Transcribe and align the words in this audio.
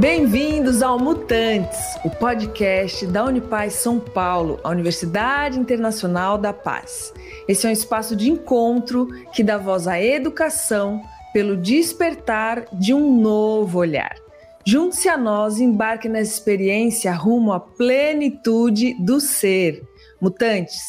Bem-vindos 0.00 0.80
ao 0.82 0.98
Mutantes, 0.98 1.78
o 2.02 2.08
podcast 2.08 3.06
da 3.06 3.22
Unipaz 3.22 3.74
São 3.74 4.00
Paulo, 4.00 4.58
a 4.64 4.70
Universidade 4.70 5.58
Internacional 5.58 6.38
da 6.38 6.54
Paz. 6.54 7.12
Esse 7.46 7.66
é 7.66 7.68
um 7.68 7.72
espaço 7.72 8.16
de 8.16 8.30
encontro 8.30 9.08
que 9.34 9.44
dá 9.44 9.58
voz 9.58 9.86
à 9.86 10.00
educação 10.00 11.02
pelo 11.34 11.54
despertar 11.54 12.64
de 12.72 12.94
um 12.94 13.20
novo 13.20 13.78
olhar. 13.78 14.16
Junte-se 14.64 15.06
a 15.06 15.18
nós 15.18 15.58
e 15.58 15.64
embarque 15.64 16.08
nessa 16.08 16.32
experiência 16.32 17.12
rumo 17.12 17.52
à 17.52 17.60
plenitude 17.60 18.94
do 19.04 19.20
ser. 19.20 19.82
Mutantes, 20.18 20.80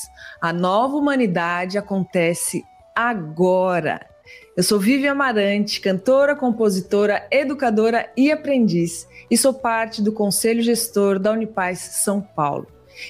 a 0.41 0.53
nova 0.53 0.95
humanidade 0.95 1.77
acontece 1.77 2.63
agora. 2.95 4.10
Eu 4.61 4.63
sou 4.63 4.79
Vivi 4.79 5.07
Amarante, 5.07 5.81
cantora, 5.81 6.35
compositora, 6.35 7.27
educadora 7.31 8.07
e 8.15 8.31
aprendiz, 8.31 9.07
e 9.27 9.35
sou 9.35 9.55
parte 9.55 10.03
do 10.03 10.13
Conselho 10.13 10.61
Gestor 10.61 11.17
da 11.17 11.31
Unipaz 11.31 11.79
São 11.79 12.21
Paulo. 12.21 12.67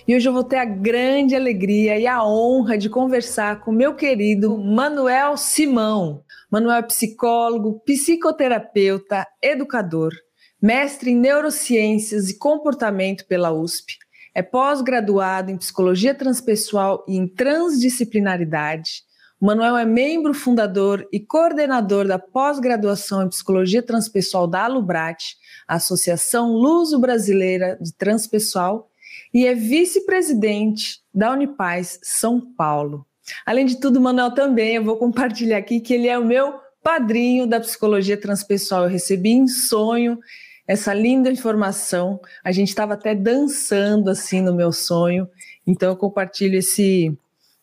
E 0.08 0.16
hoje 0.16 0.30
eu 0.30 0.32
vou 0.32 0.46
ter 0.46 0.56
a 0.56 0.64
grande 0.64 1.36
alegria 1.36 2.00
e 2.00 2.08
a 2.08 2.26
honra 2.26 2.78
de 2.78 2.88
conversar 2.88 3.60
com 3.66 3.72
meu 3.74 3.94
querido 3.94 4.58
Manuel 4.58 5.36
Simão. 5.36 6.24
Manuel 6.50 6.78
é 6.78 6.84
psicólogo, 6.84 7.82
psicoterapeuta, 7.86 9.28
educador, 9.42 10.14
mestre 10.62 11.12
em 11.12 11.18
neurociências 11.18 12.30
e 12.30 12.38
comportamento 12.38 13.28
pela 13.28 13.52
USP. 13.52 13.98
É 14.34 14.42
pós-graduado 14.42 15.52
em 15.52 15.58
psicologia 15.58 16.16
transpessoal 16.16 17.04
e 17.10 17.18
em 17.18 17.28
transdisciplinaridade 17.28 19.11
Manuel 19.42 19.76
é 19.76 19.86
membro 19.86 20.36
fundador 20.36 21.08
e 21.12 21.20
coordenador 21.20 22.08
da 22.08 22.20
pós-graduação 22.20 23.24
em 23.24 23.30
Psicologia 23.30 23.82
Transpessoal 23.82 24.46
da 24.46 24.66
Alubrat, 24.66 25.36
Associação 25.68 26.54
Luso 26.54 27.00
Brasileira 27.00 27.76
de 27.82 27.92
Transpessoal, 27.92 28.88
e 29.34 29.48
é 29.48 29.56
vice-presidente 29.56 31.02
da 31.12 31.32
Unipaz 31.32 32.00
São 32.04 32.40
Paulo. 32.40 33.04
Além 33.44 33.66
de 33.66 33.80
tudo, 33.80 34.00
Manuel 34.00 34.30
também, 34.30 34.76
eu 34.76 34.84
vou 34.84 34.98
compartilhar 34.98 35.58
aqui 35.58 35.80
que 35.80 35.96
ele 35.96 36.08
é 36.08 36.20
o 36.20 36.24
meu 36.24 36.60
padrinho 36.84 37.48
da 37.48 37.60
psicologia 37.60 38.18
transpessoal. 38.18 38.84
Eu 38.84 38.90
recebi 38.90 39.32
em 39.32 39.48
sonho 39.48 40.20
essa 40.68 40.94
linda 40.94 41.32
informação. 41.32 42.20
A 42.44 42.52
gente 42.52 42.70
estava 42.70 42.94
até 42.94 43.16
dançando 43.16 44.12
assim 44.12 44.40
no 44.40 44.54
meu 44.54 44.72
sonho. 44.72 45.28
Então 45.66 45.90
eu 45.90 45.98
compartilho 45.98 46.60
esse 46.60 47.18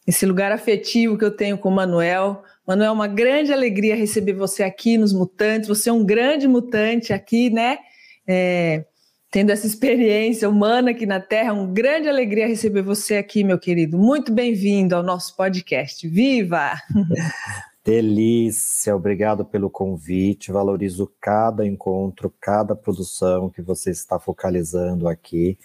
esse 0.09 0.25
lugar 0.25 0.51
afetivo 0.51 1.19
que 1.19 1.25
eu 1.25 1.31
tenho 1.31 1.59
com 1.59 1.69
o 1.69 1.73
Manuel. 1.73 2.43
Manuel, 2.67 2.95
uma 2.95 3.07
grande 3.07 3.53
alegria 3.53 3.95
receber 3.95 4.33
você 4.33 4.63
aqui 4.63 4.97
nos 4.97 5.13
Mutantes. 5.13 5.69
Você 5.69 5.91
é 5.91 5.93
um 5.93 6.03
grande 6.03 6.49
mutante 6.49 7.13
aqui, 7.13 7.51
né? 7.51 7.77
É, 8.27 8.87
tendo 9.31 9.51
essa 9.51 9.67
experiência 9.67 10.49
humana 10.49 10.93
aqui 10.93 11.05
na 11.05 11.21
Terra. 11.21 11.53
Uma 11.53 11.67
grande 11.67 12.09
alegria 12.09 12.49
receber 12.49 12.81
você 12.81 13.17
aqui, 13.19 13.45
meu 13.45 13.59
querido. 13.59 13.99
Muito 13.99 14.33
bem-vindo 14.33 14.97
ao 14.97 15.03
nosso 15.03 15.37
podcast. 15.37 16.09
Viva! 16.09 16.73
Delícia, 17.85 18.97
obrigado 18.97 19.45
pelo 19.45 19.69
convite. 19.69 20.51
Valorizo 20.51 21.13
cada 21.21 21.67
encontro, 21.67 22.33
cada 22.41 22.75
produção 22.75 23.51
que 23.51 23.61
você 23.61 23.91
está 23.91 24.19
focalizando 24.19 25.07
aqui 25.07 25.59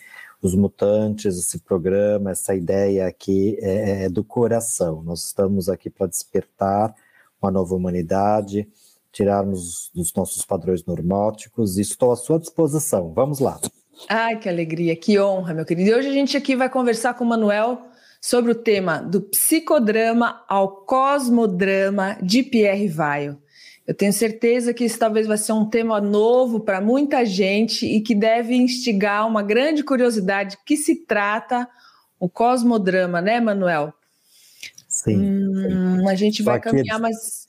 os 0.44 0.54
mutantes, 0.56 1.38
esse 1.38 1.60
programa, 1.60 2.32
essa 2.32 2.54
ideia 2.54 3.08
aqui 3.08 3.58
é, 3.62 4.04
é 4.04 4.10
do 4.10 4.26
coração. 4.26 5.02
Nós 5.02 5.24
estamos 5.24 5.70
aqui 5.70 5.90
para 5.90 6.06
despertar 6.06 6.94
uma 7.42 7.50
nova 7.50 7.74
humanidade, 7.74 8.68
tirarmos 9.10 9.90
dos 9.96 10.14
nossos 10.14 10.44
padrões 10.44 10.84
normóticos 10.86 11.78
estou 11.78 12.12
à 12.12 12.18
sua 12.18 12.40
disposição. 12.40 13.14
Vamos 13.14 13.40
lá. 13.40 13.58
Ai, 14.10 14.38
que 14.38 14.50
alegria, 14.50 14.96
que 14.98 15.18
honra, 15.18 15.54
meu 15.54 15.66
querido. 15.66 15.90
E 15.90 15.94
hoje 15.94 16.10
a 16.10 16.14
gente 16.14 16.36
aqui 16.36 16.58
vai 16.58 16.70
conversar 16.70 17.14
com 17.14 17.24
o 17.24 17.28
Manuel 17.28 17.82
sobre 18.20 18.52
o 18.52 18.56
tema 18.56 19.00
do 19.00 19.22
psicodrama 19.22 20.44
ao 20.50 20.84
cosmodrama 20.86 22.18
de 22.22 22.44
Pierre 22.44 22.90
Weil. 22.90 23.38
Eu 23.86 23.94
tenho 23.94 24.14
certeza 24.14 24.74
que 24.74 24.86
esse 24.86 24.98
talvez 24.98 25.28
vai 25.28 25.38
ser 25.38 25.52
um 25.52 25.70
tema 25.70 26.00
novo 26.00 26.62
para 26.62 26.80
muita 26.80 27.26
gente 27.26 27.86
e 27.86 28.00
que 28.00 28.16
deve 28.16 28.56
instigar 28.56 29.28
uma 29.28 29.44
grande 29.44 29.84
curiosidade 29.84 30.58
que 30.66 30.78
se 30.78 31.06
trata 31.06 31.68
o 32.18 32.30
cosmodrama, 32.30 33.20
né, 33.20 33.42
Manuel? 33.42 33.94
Sim. 34.88 35.20
Hum, 35.20 35.98
sim. 36.00 36.08
A 36.08 36.16
gente 36.16 36.42
vai 36.42 36.62
caminhar, 36.62 37.00
mas 37.00 37.43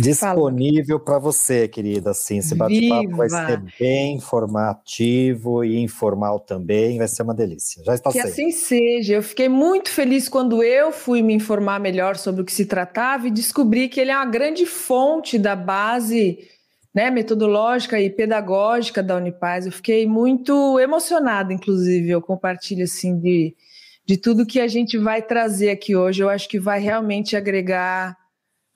disponível 0.00 0.98
para 0.98 1.18
você, 1.18 1.68
querida. 1.68 2.10
Assim, 2.10 2.38
esse 2.38 2.54
bate-papo 2.54 3.16
vai 3.16 3.28
ser 3.28 3.62
bem 3.78 4.16
informativo 4.16 5.64
e 5.64 5.78
informal 5.78 6.40
também, 6.40 6.98
vai 6.98 7.08
ser 7.08 7.22
uma 7.22 7.34
delícia. 7.34 7.82
Já 7.84 7.94
está 7.94 8.10
que 8.10 8.20
sendo. 8.20 8.30
assim 8.30 8.50
seja. 8.50 9.14
Eu 9.14 9.22
fiquei 9.22 9.48
muito 9.48 9.90
feliz 9.90 10.28
quando 10.28 10.62
eu 10.62 10.90
fui 10.92 11.22
me 11.22 11.34
informar 11.34 11.78
melhor 11.78 12.16
sobre 12.16 12.42
o 12.42 12.44
que 12.44 12.52
se 12.52 12.66
tratava 12.66 13.28
e 13.28 13.30
descobri 13.30 13.88
que 13.88 14.00
ele 14.00 14.10
é 14.10 14.16
uma 14.16 14.26
grande 14.26 14.66
fonte 14.66 15.38
da 15.38 15.54
base 15.54 16.38
né, 16.94 17.10
metodológica 17.10 18.00
e 18.00 18.10
pedagógica 18.10 19.02
da 19.02 19.16
Unipaz. 19.16 19.66
Eu 19.66 19.72
fiquei 19.72 20.06
muito 20.06 20.78
emocionada, 20.78 21.52
inclusive, 21.52 22.10
eu 22.10 22.20
compartilho 22.20 22.84
assim 22.84 23.18
de, 23.18 23.54
de 24.04 24.16
tudo 24.16 24.46
que 24.46 24.60
a 24.60 24.66
gente 24.66 24.98
vai 24.98 25.22
trazer 25.22 25.70
aqui 25.70 25.94
hoje. 25.94 26.22
Eu 26.22 26.28
acho 26.28 26.48
que 26.48 26.58
vai 26.58 26.80
realmente 26.80 27.36
agregar 27.36 28.19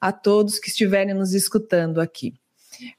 a 0.04 0.12
todos 0.12 0.59
que 0.59 0.69
estiverem 0.69 1.15
nos 1.15 1.32
escutando 1.32 1.98
aqui. 1.98 2.34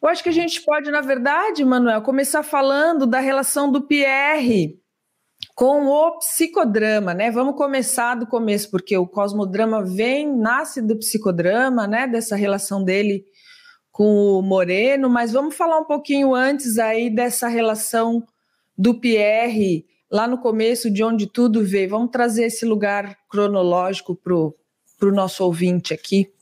Eu 0.01 0.09
acho 0.09 0.23
que 0.23 0.29
a 0.29 0.31
gente 0.31 0.59
pode, 0.63 0.89
na 0.89 1.01
verdade, 1.01 1.63
Manuel, 1.63 2.01
começar 2.01 2.41
falando 2.41 3.05
da 3.05 3.19
relação 3.19 3.71
do 3.71 3.85
Pierre 3.85 4.79
com 5.53 5.85
o 5.85 6.17
psicodrama, 6.17 7.13
né? 7.13 7.29
Vamos 7.29 7.55
começar 7.55 8.15
do 8.15 8.25
começo, 8.25 8.71
porque 8.71 8.97
o 8.97 9.05
cosmodrama 9.05 9.85
vem, 9.85 10.35
nasce 10.35 10.81
do 10.81 10.97
psicodrama, 10.97 11.85
né? 11.85 12.07
Dessa 12.07 12.35
relação 12.35 12.83
dele 12.83 13.23
com 13.91 14.39
o 14.39 14.41
Moreno, 14.41 15.07
mas 15.07 15.31
vamos 15.31 15.55
falar 15.55 15.77
um 15.77 15.85
pouquinho 15.85 16.33
antes 16.33 16.79
aí 16.79 17.07
dessa 17.07 17.47
relação 17.47 18.25
do 18.75 18.99
Pierre, 18.99 19.85
lá 20.09 20.27
no 20.27 20.39
começo, 20.39 20.89
de 20.89 21.03
onde 21.03 21.27
tudo 21.27 21.63
veio. 21.63 21.89
Vamos 21.91 22.09
trazer 22.09 22.45
esse 22.45 22.65
lugar 22.65 23.15
cronológico 23.29 24.15
para 24.15 24.33
o 24.33 25.11
nosso 25.11 25.43
ouvinte 25.43 25.93
aqui. 25.93 26.33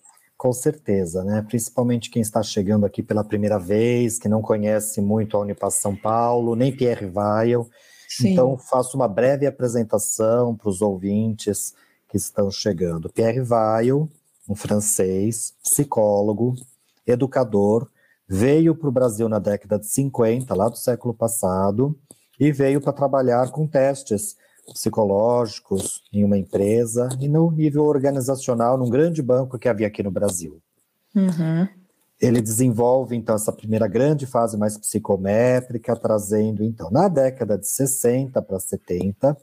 Com 0.44 0.52
certeza, 0.52 1.24
né? 1.24 1.42
Principalmente 1.48 2.10
quem 2.10 2.22
está 2.22 2.44
chegando 2.44 2.86
aqui 2.86 3.02
pela 3.02 3.24
primeira 3.24 3.58
vez, 3.58 4.20
que 4.20 4.28
não 4.28 4.42
conhece 4.42 5.00
muito 5.00 5.38
a 5.38 5.40
Unipass 5.40 5.76
São 5.76 5.96
Paulo, 5.96 6.54
nem 6.54 6.76
Pierre 6.76 7.06
Weil. 7.06 7.66
Sim. 8.10 8.34
Então, 8.34 8.58
faço 8.58 8.98
uma 8.98 9.08
breve 9.08 9.48
apresentação 9.48 10.54
para 10.54 10.68
os 10.68 10.82
ouvintes 10.82 11.74
que 12.10 12.18
estão 12.18 12.52
chegando. 12.52 13.10
Pierre 13.10 13.40
Weil, 13.40 14.10
um 14.50 14.54
francês, 14.54 15.54
psicólogo, 15.64 16.56
educador, 17.08 17.90
veio 18.28 18.76
para 18.76 18.90
o 18.90 18.92
Brasil 18.92 19.30
na 19.30 19.40
década 19.40 19.80
de 19.80 19.88
50, 19.88 20.54
lá 20.54 20.68
do 20.68 20.76
século 20.76 21.14
passado, 21.14 21.98
e 22.38 22.52
veio 22.52 22.82
para 22.82 22.92
trabalhar 22.92 23.50
com 23.50 23.66
testes 23.66 24.36
psicológicos 24.72 26.02
em 26.12 26.24
uma 26.24 26.38
empresa 26.38 27.10
e 27.20 27.28
no 27.28 27.52
nível 27.52 27.86
organizacional 27.86 28.78
num 28.78 28.90
grande 28.90 29.22
banco 29.22 29.60
que 29.60 29.68
havia 29.68 29.88
aqui 29.88 30.02
no 30.02 30.12
Brasil. 30.12 30.62
Uhum. 31.16 31.68
Ele 32.22 32.42
desenvolve 32.42 33.16
então 33.16 33.36
essa 33.36 33.52
primeira 33.52 33.88
grande 33.88 34.26
fase 34.26 34.58
mais 34.58 34.78
psicométrica, 34.78 35.96
trazendo 35.96 36.64
então 36.64 36.90
na 36.90 37.08
década 37.08 37.58
de 37.58 37.68
60 37.68 38.42
para 38.42 38.60
70, 38.60 39.38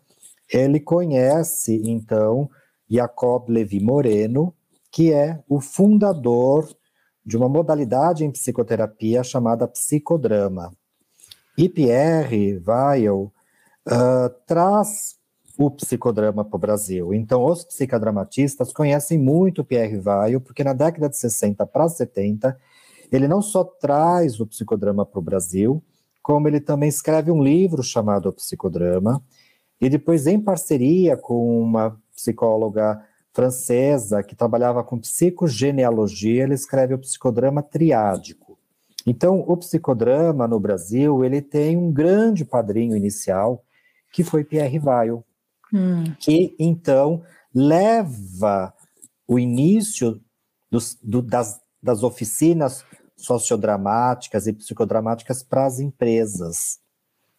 ele 0.53 0.81
conhece 0.81 1.81
então 1.85 2.49
Jacob 2.89 3.49
Levi 3.49 3.81
Moreno, 3.81 4.55
que 4.91 5.13
é 5.13 5.43
o 5.49 5.61
fundador 5.61 6.69
de 7.25 7.37
uma 7.37 7.49
modalidade 7.49 8.25
em 8.25 8.31
psicoterapia 8.31 9.23
chamada 9.23 9.69
psicodrama. 9.69 10.73
E 11.57 11.69
Pierre 11.69 12.61
Weil 12.67 13.33
uh, 13.87 14.31
traz 14.47 15.17
o 15.59 15.71
psicodrama 15.71 16.45
para 16.45 16.57
o 16.57 16.61
Brasil. 16.61 17.13
Então, 17.13 17.45
os 17.45 17.65
psicodramatistas 17.65 18.73
conhecem 18.73 19.19
muito 19.19 19.65
Pierre 19.65 19.99
Weil, 19.99 20.41
porque 20.41 20.65
na 20.65 20.73
década 20.73 21.09
de 21.09 21.17
60 21.17 21.67
para 21.67 21.89
70, 21.89 22.57
ele 23.13 23.29
não 23.29 23.43
só 23.43 23.65
traz 23.65 24.41
o 24.41 24.47
psicodrama 24.47 25.05
para 25.05 25.19
o 25.19 25.23
Brasil, 25.23 25.83
como 26.23 26.49
ele 26.49 26.61
também 26.61 26.89
escreve 26.89 27.31
um 27.31 27.43
livro 27.43 27.83
chamado 27.83 28.29
O 28.29 28.33
Psicodrama, 28.33 29.23
e 29.81 29.89
depois, 29.89 30.27
em 30.27 30.39
parceria 30.39 31.17
com 31.17 31.61
uma 31.61 31.99
psicóloga 32.15 33.03
francesa 33.33 34.23
que 34.23 34.35
trabalhava 34.35 34.85
com 34.85 34.99
psicogenealogia, 34.99 36.43
ele 36.43 36.55
escreve 36.55 36.95
o 36.95 36.99
psicodrama 36.99 37.63
triádico. 37.63 38.59
Então, 39.07 39.43
o 39.47 39.57
psicodrama 39.57 40.47
no 40.47 40.61
Brasil, 40.61 41.25
ele 41.25 41.41
tem 41.41 41.77
um 41.77 41.91
grande 41.91 42.45
padrinho 42.45 42.95
inicial, 42.95 43.65
que 44.13 44.25
foi 44.25 44.45
Pierre 44.45 44.79
Weil, 44.79 45.25
hum. 45.73 46.05
que 46.19 46.55
então 46.59 47.23
leva 47.55 48.75
o 49.27 49.39
início 49.39 50.21
dos, 50.71 50.99
do, 51.03 51.23
das, 51.23 51.61
das 51.83 52.03
oficinas 52.03 52.85
sociodramáticas 53.17 54.47
e 54.47 54.53
psicodramáticas 54.53 55.43
para 55.43 55.67
as 55.67 55.79
empresas. 55.79 56.79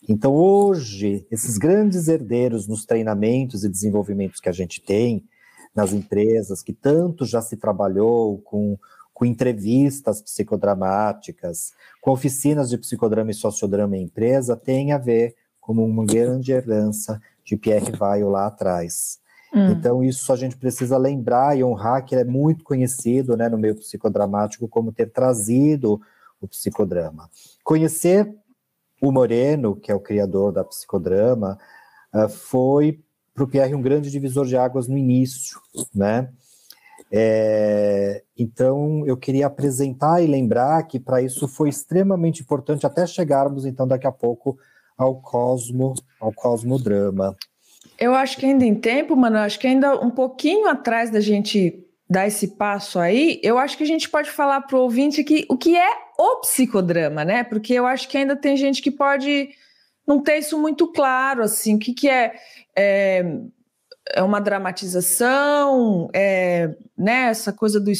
Então, 0.07 0.33
hoje, 0.33 1.25
esses 1.29 1.57
grandes 1.57 2.07
herdeiros 2.07 2.67
nos 2.67 2.85
treinamentos 2.85 3.63
e 3.63 3.69
desenvolvimentos 3.69 4.39
que 4.39 4.49
a 4.49 4.53
gente 4.53 4.81
tem 4.81 5.23
nas 5.75 5.93
empresas, 5.93 6.61
que 6.61 6.73
tanto 6.73 7.25
já 7.25 7.41
se 7.41 7.55
trabalhou 7.55 8.39
com, 8.39 8.77
com 9.13 9.25
entrevistas 9.25 10.21
psicodramáticas, 10.21 11.71
com 12.01 12.11
oficinas 12.11 12.69
de 12.69 12.77
psicodrama 12.77 13.31
e 13.31 13.35
sociodrama 13.35 13.95
em 13.95 14.03
empresa, 14.03 14.55
tem 14.55 14.91
a 14.91 14.97
ver 14.97 15.35
com 15.61 15.73
uma 15.73 16.05
grande 16.05 16.51
herança 16.51 17.21
de 17.45 17.55
Pierre 17.55 17.93
Weil 17.97 18.27
lá 18.27 18.47
atrás. 18.47 19.19
Hum. 19.53 19.71
Então, 19.71 20.03
isso 20.03 20.33
a 20.33 20.35
gente 20.35 20.57
precisa 20.57 20.97
lembrar 20.97 21.57
e 21.57 21.63
honrar 21.63 22.03
que 22.03 22.15
ele 22.15 22.21
é 22.21 22.25
muito 22.25 22.63
conhecido 22.63 23.37
né, 23.37 23.47
no 23.47 23.57
meio 23.57 23.75
psicodramático 23.75 24.67
como 24.67 24.91
ter 24.91 25.11
trazido 25.11 26.01
o 26.41 26.47
psicodrama. 26.47 27.29
Conhecer 27.63 28.33
o 29.01 29.11
Moreno, 29.11 29.75
que 29.75 29.91
é 29.91 29.95
o 29.95 29.99
criador 29.99 30.51
da 30.51 30.63
psicodrama, 30.63 31.57
uh, 32.13 32.27
foi 32.27 32.99
para 33.33 33.43
o 33.43 33.47
Pierre 33.47 33.75
um 33.75 33.81
grande 33.81 34.09
divisor 34.09 34.45
de 34.45 34.57
águas 34.57 34.87
no 34.87 34.97
início, 34.97 35.59
né? 35.93 36.29
É, 37.13 38.23
então, 38.37 39.05
eu 39.05 39.17
queria 39.17 39.47
apresentar 39.47 40.21
e 40.21 40.27
lembrar 40.27 40.83
que 40.83 40.97
para 40.99 41.21
isso 41.21 41.45
foi 41.47 41.67
extremamente 41.67 42.41
importante 42.41 42.85
até 42.85 43.05
chegarmos, 43.05 43.65
então, 43.65 43.85
daqui 43.85 44.07
a 44.07 44.11
pouco 44.11 44.57
ao 45.01 45.21
cosmo, 45.21 45.93
ao 46.19 46.31
cosmodrama. 46.31 47.35
Eu 47.99 48.13
acho 48.13 48.37
que 48.37 48.45
ainda 48.45 48.65
em 48.65 48.75
tempo, 48.75 49.15
mano, 49.15 49.37
acho 49.37 49.59
que 49.59 49.67
ainda 49.67 49.99
um 49.99 50.09
pouquinho 50.09 50.67
atrás 50.67 51.09
da 51.09 51.19
gente 51.19 51.85
dar 52.09 52.27
esse 52.27 52.55
passo 52.55 52.99
aí, 52.99 53.39
eu 53.41 53.57
acho 53.57 53.77
que 53.77 53.83
a 53.83 53.87
gente 53.87 54.09
pode 54.09 54.29
falar 54.29 54.61
para 54.61 54.77
o 54.77 54.81
ouvinte 54.81 55.23
que 55.23 55.45
o 55.49 55.57
que 55.57 55.77
é 55.77 55.89
o 56.19 56.41
psicodrama, 56.41 57.23
né? 57.23 57.43
Porque 57.43 57.73
eu 57.73 57.87
acho 57.87 58.07
que 58.09 58.17
ainda 58.17 58.35
tem 58.35 58.57
gente 58.57 58.81
que 58.81 58.91
pode 58.91 59.49
não 60.05 60.21
ter 60.21 60.39
isso 60.39 60.59
muito 60.59 60.91
claro, 60.91 61.41
assim, 61.41 61.75
o 61.75 61.79
que, 61.79 61.93
que 61.93 62.09
é, 62.09 62.33
é, 62.75 63.23
é 64.13 64.21
uma 64.21 64.41
dramatização, 64.41 66.09
é, 66.13 66.75
né, 66.97 67.29
essa 67.29 67.53
coisa 67.53 67.79
do 67.79 67.91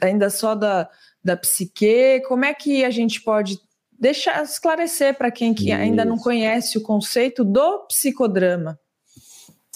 ainda 0.00 0.30
só 0.30 0.54
da, 0.54 0.88
da 1.24 1.36
psique, 1.36 2.22
como 2.28 2.44
é 2.44 2.54
que 2.54 2.84
a 2.84 2.90
gente 2.90 3.20
pode 3.20 3.58
deixar 4.04 4.42
esclarecer 4.44 5.16
para 5.16 5.30
quem 5.30 5.54
que 5.54 5.72
ainda 5.72 6.04
não 6.04 6.18
conhece 6.18 6.76
o 6.76 6.82
conceito 6.82 7.42
do 7.42 7.86
psicodrama? 7.86 8.78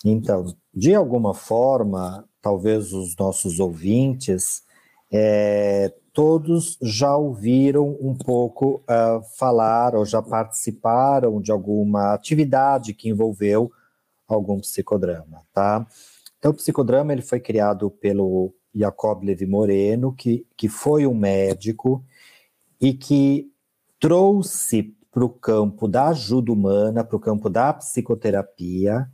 Então, 0.04 0.54
de 0.74 0.94
alguma 0.94 1.32
forma, 1.32 2.28
talvez 2.42 2.92
os 2.92 3.16
nossos 3.16 3.58
ouvintes 3.58 4.62
é, 5.10 5.94
todos 6.12 6.76
já 6.82 7.16
ouviram 7.16 7.96
um 8.02 8.14
pouco 8.14 8.82
uh, 8.84 9.22
falar 9.38 9.94
ou 9.94 10.04
já 10.04 10.20
participaram 10.20 11.40
de 11.40 11.50
alguma 11.50 12.12
atividade 12.12 12.92
que 12.92 13.08
envolveu 13.08 13.72
algum 14.28 14.60
psicodrama, 14.60 15.40
tá? 15.54 15.86
Então, 16.38 16.50
o 16.50 16.54
psicodrama 16.54 17.14
ele 17.14 17.22
foi 17.22 17.40
criado 17.40 17.90
pelo 17.90 18.54
Jacob 18.74 19.24
Levi 19.24 19.46
Moreno, 19.46 20.12
que, 20.12 20.46
que 20.54 20.68
foi 20.68 21.06
um 21.06 21.14
médico 21.14 22.04
e 22.78 22.92
que 22.92 23.50
trouxe 24.00 24.94
para 25.10 25.24
o 25.24 25.28
campo 25.28 25.88
da 25.88 26.08
ajuda 26.08 26.52
humana, 26.52 27.02
para 27.02 27.16
o 27.16 27.20
campo 27.20 27.48
da 27.50 27.72
psicoterapia, 27.72 29.10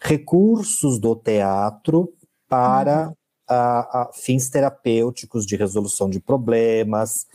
recursos 0.00 0.98
do 0.98 1.16
teatro 1.16 2.12
para 2.48 3.08
uhum 3.08 3.14
a, 3.50 4.02
a 4.02 4.12
fins 4.12 4.48
terapêuticos 4.48 5.44
de 5.44 5.56
resolução 5.56 6.08
de 6.08 6.20
problemas 6.20 7.26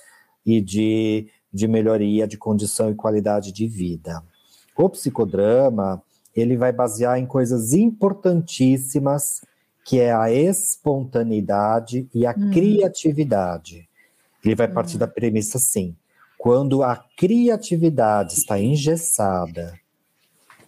e 0.45 0.62
de, 0.62 1.27
de 1.51 1.68
melhoria 1.68 2.25
de 2.25 2.38
condição 2.38 2.89
e 2.89 2.95
qualidade 2.95 3.51
de 3.51 3.68
vida. 3.68 4.24
O 4.77 4.89
psicodrama, 4.89 6.01
ele 6.33 6.56
vai 6.56 6.71
basear 6.71 7.19
em 7.19 7.25
coisas 7.25 7.74
importantíssimas, 7.74 9.41
que 9.83 10.00
é 10.00 10.13
a 10.13 10.31
espontaneidade 10.31 12.07
e 12.13 12.25
a 12.25 12.31
hum. 12.31 12.50
criatividade. 12.51 13.89
Ele 14.44 14.56
vai 14.56 14.69
partir 14.69 14.95
hum. 14.95 15.00
da 15.00 15.07
premissa 15.07 15.57
assim: 15.57 15.95
quando 16.45 16.83
a 16.83 16.95
criatividade 17.18 18.36
está 18.36 18.59
engessada, 18.59 19.74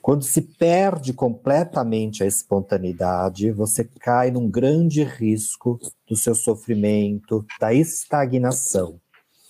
quando 0.01 0.23
se 0.23 0.41
perde 0.41 1.13
completamente 1.13 2.23
a 2.23 2.25
espontaneidade, 2.25 3.51
você 3.51 3.83
cai 3.83 4.31
num 4.31 4.49
grande 4.49 5.03
risco 5.03 5.79
do 6.09 6.15
seu 6.15 6.33
sofrimento, 6.33 7.45
da 7.59 7.75
estagnação. 7.75 8.99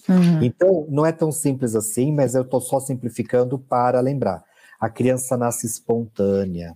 Uhum. 0.09 0.43
Então, 0.43 0.85
não 0.89 1.05
é 1.05 1.13
tão 1.13 1.31
simples 1.31 1.75
assim, 1.75 2.11
mas 2.11 2.35
eu 2.35 2.41
estou 2.41 2.59
só 2.59 2.81
simplificando 2.81 3.57
para 3.57 4.01
lembrar. 4.01 4.43
A 4.81 4.89
criança 4.89 5.37
nasce 5.37 5.65
espontânea, 5.65 6.75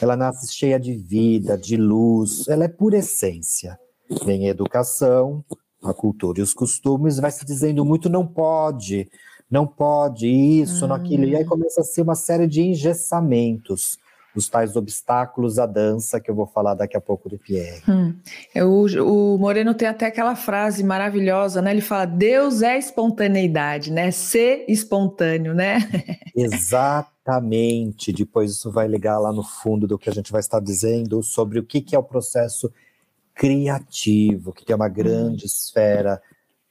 ela 0.00 0.16
nasce 0.16 0.54
cheia 0.54 0.78
de 0.78 0.94
vida, 0.94 1.58
de 1.58 1.76
luz, 1.76 2.46
ela 2.46 2.62
é 2.62 2.68
pura 2.68 2.98
essência. 2.98 3.76
Vem 4.24 4.46
educação, 4.46 5.44
a 5.82 5.94
cultura 5.94 6.40
e 6.40 6.42
os 6.42 6.52
costumes, 6.52 7.18
vai 7.18 7.30
se 7.30 7.44
dizendo 7.44 7.84
muito 7.84 8.08
não 8.08 8.26
pode, 8.26 9.08
não 9.50 9.66
pode 9.66 10.26
isso, 10.26 10.86
hum. 10.86 10.92
aquilo. 10.92 11.24
E 11.24 11.36
aí 11.36 11.44
hum. 11.44 11.48
começa 11.48 11.80
a 11.80 11.84
ser 11.84 12.02
uma 12.02 12.14
série 12.14 12.46
de 12.46 12.62
engessamentos, 12.62 13.98
os 14.34 14.48
tais 14.48 14.76
obstáculos 14.76 15.58
à 15.58 15.66
dança, 15.66 16.20
que 16.20 16.30
eu 16.30 16.34
vou 16.34 16.46
falar 16.46 16.74
daqui 16.74 16.96
a 16.96 17.00
pouco 17.00 17.28
do 17.28 17.38
Pierre. 17.38 17.82
Hum. 17.88 18.14
É, 18.54 18.64
o, 18.64 18.86
o 19.04 19.38
Moreno 19.38 19.74
tem 19.74 19.88
até 19.88 20.06
aquela 20.06 20.36
frase 20.36 20.84
maravilhosa, 20.84 21.62
né? 21.62 21.70
Ele 21.70 21.80
fala, 21.80 22.04
Deus 22.04 22.62
é 22.62 22.78
espontaneidade, 22.78 23.92
né? 23.92 24.10
Ser 24.10 24.64
espontâneo, 24.68 25.54
né? 25.54 25.78
Exatamente. 26.36 28.12
Depois 28.12 28.52
isso 28.52 28.70
vai 28.70 28.86
ligar 28.86 29.18
lá 29.18 29.32
no 29.32 29.42
fundo 29.42 29.86
do 29.86 29.98
que 29.98 30.10
a 30.10 30.12
gente 30.12 30.30
vai 30.30 30.40
estar 30.40 30.60
dizendo 30.60 31.22
sobre 31.22 31.58
o 31.58 31.64
que, 31.64 31.80
que 31.80 31.96
é 31.96 31.98
o 31.98 32.04
processo 32.04 32.70
criativo, 33.38 34.52
que 34.52 34.64
tem 34.64 34.74
uma 34.74 34.88
grande 34.88 35.44
hum. 35.44 35.46
esfera 35.46 36.20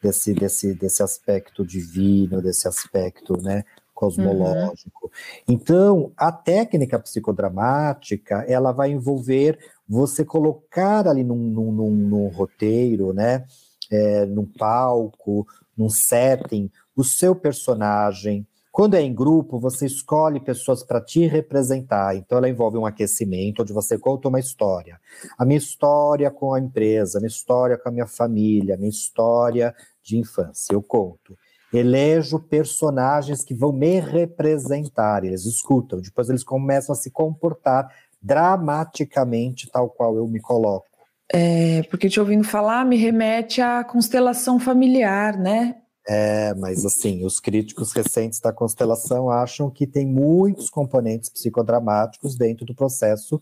desse, 0.03 0.33
desse, 0.33 0.73
desse 0.73 1.01
aspecto 1.01 1.65
divino, 1.65 2.41
desse 2.41 2.67
aspecto 2.67 3.41
né, 3.41 3.63
cosmológico. 3.93 5.05
Uhum. 5.05 5.09
Então, 5.47 6.11
a 6.17 6.29
técnica 6.29 6.99
psicodramática, 6.99 8.43
ela 8.49 8.73
vai 8.73 8.91
envolver 8.91 9.57
você 9.87 10.25
colocar 10.25 11.07
ali 11.07 11.23
num, 11.23 11.37
num, 11.37 11.71
num, 11.71 11.91
num 11.91 12.27
roteiro, 12.27 13.13
né, 13.13 13.45
é, 13.89 14.25
num 14.25 14.45
palco, 14.45 15.47
num 15.75 15.89
setting, 15.89 16.69
o 16.97 17.03
seu 17.03 17.33
personagem, 17.33 18.45
quando 18.77 18.93
é 18.93 19.01
em 19.01 19.11
grupo, 19.11 19.59
você 19.59 19.87
escolhe 19.87 20.39
pessoas 20.39 20.83
para 20.83 21.01
te 21.01 21.25
representar. 21.25 22.15
Então, 22.15 22.37
ela 22.37 22.47
envolve 22.47 22.77
um 22.77 22.85
aquecimento, 22.85 23.63
onde 23.63 23.73
você 23.73 23.97
conta 23.97 24.27
uma 24.27 24.39
história. 24.39 24.99
A 25.35 25.43
minha 25.43 25.57
história 25.57 26.29
com 26.29 26.53
a 26.53 26.59
empresa, 26.59 27.17
a 27.17 27.19
minha 27.19 27.27
história 27.27 27.75
com 27.75 27.89
a 27.89 27.91
minha 27.91 28.05
família, 28.05 28.75
a 28.75 28.77
minha 28.77 28.91
história 28.91 29.73
de 30.03 30.19
infância. 30.19 30.75
Eu 30.75 30.83
conto. 30.83 31.35
Elejo 31.73 32.39
personagens 32.39 33.43
que 33.43 33.55
vão 33.55 33.73
me 33.73 33.99
representar. 33.99 35.25
Eles 35.25 35.47
escutam, 35.47 35.99
depois 35.99 36.29
eles 36.29 36.43
começam 36.43 36.93
a 36.93 36.95
se 36.95 37.09
comportar 37.09 37.91
dramaticamente, 38.21 39.71
tal 39.71 39.89
qual 39.89 40.15
eu 40.17 40.27
me 40.27 40.39
coloco. 40.39 40.85
É, 41.33 41.81
porque 41.89 42.09
te 42.09 42.19
ouvindo 42.19 42.43
falar 42.43 42.85
me 42.85 42.95
remete 42.95 43.59
à 43.59 43.83
constelação 43.83 44.59
familiar, 44.59 45.35
né? 45.35 45.77
É, 46.09 46.53
mas 46.53 46.85
assim, 46.85 47.25
os 47.25 47.37
críticos 47.37 47.91
recentes 47.91 48.39
da 48.39 48.53
constelação 48.53 49.29
acham 49.29 49.69
que 49.69 49.85
tem 49.85 50.07
muitos 50.07 50.69
componentes 50.69 51.29
psicodramáticos 51.29 52.35
dentro 52.35 52.65
do 52.65 52.73
processo 52.73 53.41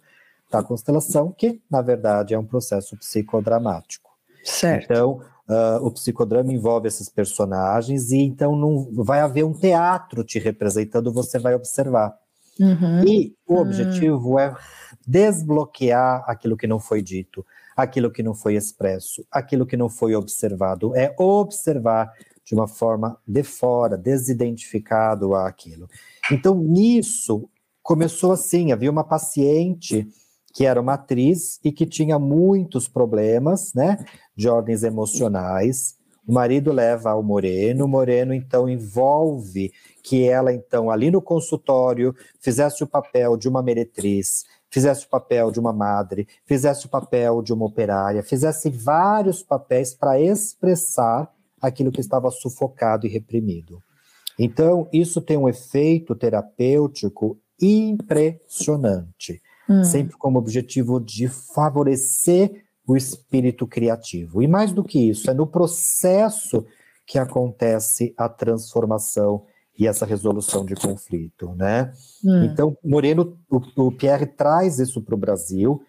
da 0.51 0.63
constelação, 0.63 1.31
que 1.31 1.61
na 1.69 1.81
verdade 1.83 2.33
é 2.33 2.39
um 2.39 2.45
processo 2.45 2.97
psicodramático. 2.97 4.09
Certo. 4.43 4.83
Então, 4.83 5.21
uh, 5.47 5.85
o 5.85 5.91
psicodrama 5.91 6.51
envolve 6.51 6.87
esses 6.87 7.07
personagens 7.07 8.11
e 8.11 8.17
então 8.17 8.55
não 8.55 8.89
vai 9.03 9.19
haver 9.19 9.43
um 9.43 9.53
teatro 9.53 10.23
te 10.23 10.39
representando, 10.39 11.13
você 11.13 11.37
vai 11.37 11.53
observar. 11.53 12.17
Uhum. 12.59 13.03
E 13.05 13.35
o 13.45 13.57
objetivo 13.57 14.31
uhum. 14.31 14.39
é 14.39 14.55
desbloquear 15.05 16.23
aquilo 16.25 16.57
que 16.57 16.65
não 16.65 16.79
foi 16.79 17.01
dito, 17.01 17.45
aquilo 17.75 18.09
que 18.09 18.23
não 18.23 18.33
foi 18.33 18.55
expresso, 18.55 19.23
aquilo 19.31 19.67
que 19.67 19.77
não 19.77 19.89
foi 19.89 20.15
observado. 20.15 20.95
É 20.95 21.13
observar 21.19 22.11
de 22.45 22.53
uma 22.53 22.67
forma 22.67 23.17
de 23.27 23.43
fora, 23.43 23.97
desidentificado 23.97 25.33
àquilo. 25.33 25.87
Então, 26.31 26.55
nisso, 26.55 27.49
começou 27.81 28.31
assim: 28.31 28.71
havia 28.71 28.91
uma 28.91 29.03
paciente 29.03 30.07
que 30.53 30.65
era 30.65 30.79
uma 30.79 30.93
atriz 30.93 31.59
e 31.65 31.71
que 31.71 31.85
tinha 31.85 32.17
muitos 32.17 32.87
problemas, 32.87 33.73
né, 33.73 33.97
de 34.35 34.47
ordens 34.47 34.83
emocionais. 34.83 35.97
O 36.25 36.33
marido 36.33 36.71
leva 36.71 37.11
ao 37.11 37.21
Moreno, 37.21 37.85
o 37.85 37.87
Moreno 37.87 38.33
então 38.33 38.67
envolve 38.69 39.71
que 40.01 40.23
ela 40.23 40.53
então 40.53 40.89
ali 40.89 41.11
no 41.11 41.21
consultório 41.21 42.15
fizesse 42.39 42.83
o 42.83 42.87
papel 42.87 43.37
de 43.37 43.49
uma 43.49 43.61
meretriz, 43.61 44.45
fizesse 44.71 45.05
o 45.05 45.09
papel 45.09 45.51
de 45.51 45.59
uma 45.59 45.73
madre, 45.73 46.25
fizesse 46.45 46.85
o 46.85 46.89
papel 46.89 47.41
de 47.41 47.53
uma 47.53 47.65
operária, 47.65 48.23
fizesse 48.23 48.69
vários 48.69 49.43
papéis 49.43 49.93
para 49.93 50.19
expressar 50.19 51.34
aquilo 51.67 51.91
que 51.91 52.01
estava 52.01 52.29
sufocado 52.31 53.05
e 53.05 53.09
reprimido. 53.09 53.81
Então, 54.37 54.87
isso 54.91 55.21
tem 55.21 55.37
um 55.37 55.47
efeito 55.47 56.13
terapêutico 56.15 57.39
impressionante, 57.61 59.41
hum. 59.69 59.83
sempre 59.83 60.17
como 60.17 60.37
objetivo 60.37 60.99
de 60.99 61.27
favorecer 61.27 62.63
o 62.87 62.95
espírito 62.95 63.65
criativo. 63.65 64.41
E 64.41 64.47
mais 64.47 64.71
do 64.71 64.83
que 64.83 65.09
isso, 65.09 65.29
é 65.29 65.33
no 65.33 65.47
processo 65.47 66.65
que 67.05 67.17
acontece 67.17 68.13
a 68.17 68.27
transformação 68.27 69.43
e 69.77 69.87
essa 69.87 70.05
resolução 70.05 70.65
de 70.65 70.75
conflito, 70.75 71.53
né? 71.55 71.91
Hum. 72.23 72.43
Então, 72.45 72.77
Moreno, 72.83 73.37
o, 73.49 73.87
o 73.87 73.91
Pierre 73.91 74.25
traz 74.25 74.79
isso 74.79 75.01
para 75.01 75.15
o 75.15 75.17
Brasil 75.17 75.81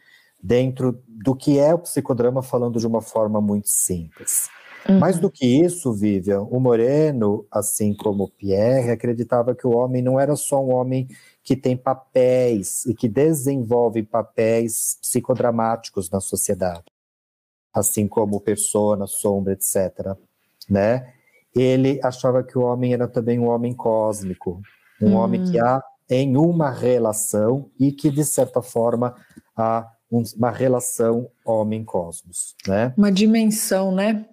dentro 0.42 1.00
do 1.08 1.34
que 1.34 1.58
é 1.58 1.74
o 1.74 1.78
psicodrama, 1.78 2.42
falando 2.42 2.78
de 2.78 2.86
uma 2.86 3.00
forma 3.00 3.40
muito 3.40 3.68
simples. 3.68 4.48
Uhum. 4.88 4.98
Mais 4.98 5.18
do 5.18 5.30
que 5.30 5.44
isso, 5.44 5.92
Vivian, 5.92 6.42
o 6.42 6.60
Moreno, 6.60 7.46
assim 7.50 7.94
como 7.94 8.28
Pierre, 8.28 8.90
acreditava 8.90 9.54
que 9.54 9.66
o 9.66 9.76
homem 9.76 10.02
não 10.02 10.18
era 10.18 10.36
só 10.36 10.64
um 10.64 10.74
homem 10.74 11.08
que 11.42 11.56
tem 11.56 11.76
papéis 11.76 12.84
e 12.86 12.94
que 12.94 13.08
desenvolve 13.08 14.02
papéis 14.02 14.98
psicodramáticos 15.00 16.10
na 16.10 16.20
sociedade, 16.20 16.84
assim 17.72 18.06
como 18.06 18.40
persona, 18.40 19.06
sombra, 19.06 19.52
etc. 19.52 20.16
Né? 20.68 21.12
Ele 21.54 22.00
achava 22.02 22.42
que 22.42 22.58
o 22.58 22.62
homem 22.62 22.92
era 22.92 23.08
também 23.08 23.38
um 23.38 23.48
homem 23.48 23.74
cósmico, 23.74 24.60
um 25.00 25.10
uhum. 25.10 25.16
homem 25.16 25.44
que 25.44 25.58
há 25.58 25.82
em 26.08 26.36
uma 26.36 26.70
relação 26.70 27.70
e 27.78 27.90
que, 27.90 28.10
de 28.10 28.24
certa 28.24 28.62
forma, 28.62 29.14
há 29.56 29.90
uma 30.10 30.50
relação 30.50 31.28
homem-cosmos. 31.44 32.54
Né? 32.66 32.94
Uma 32.96 33.10
dimensão, 33.10 33.92
né? 33.92 34.24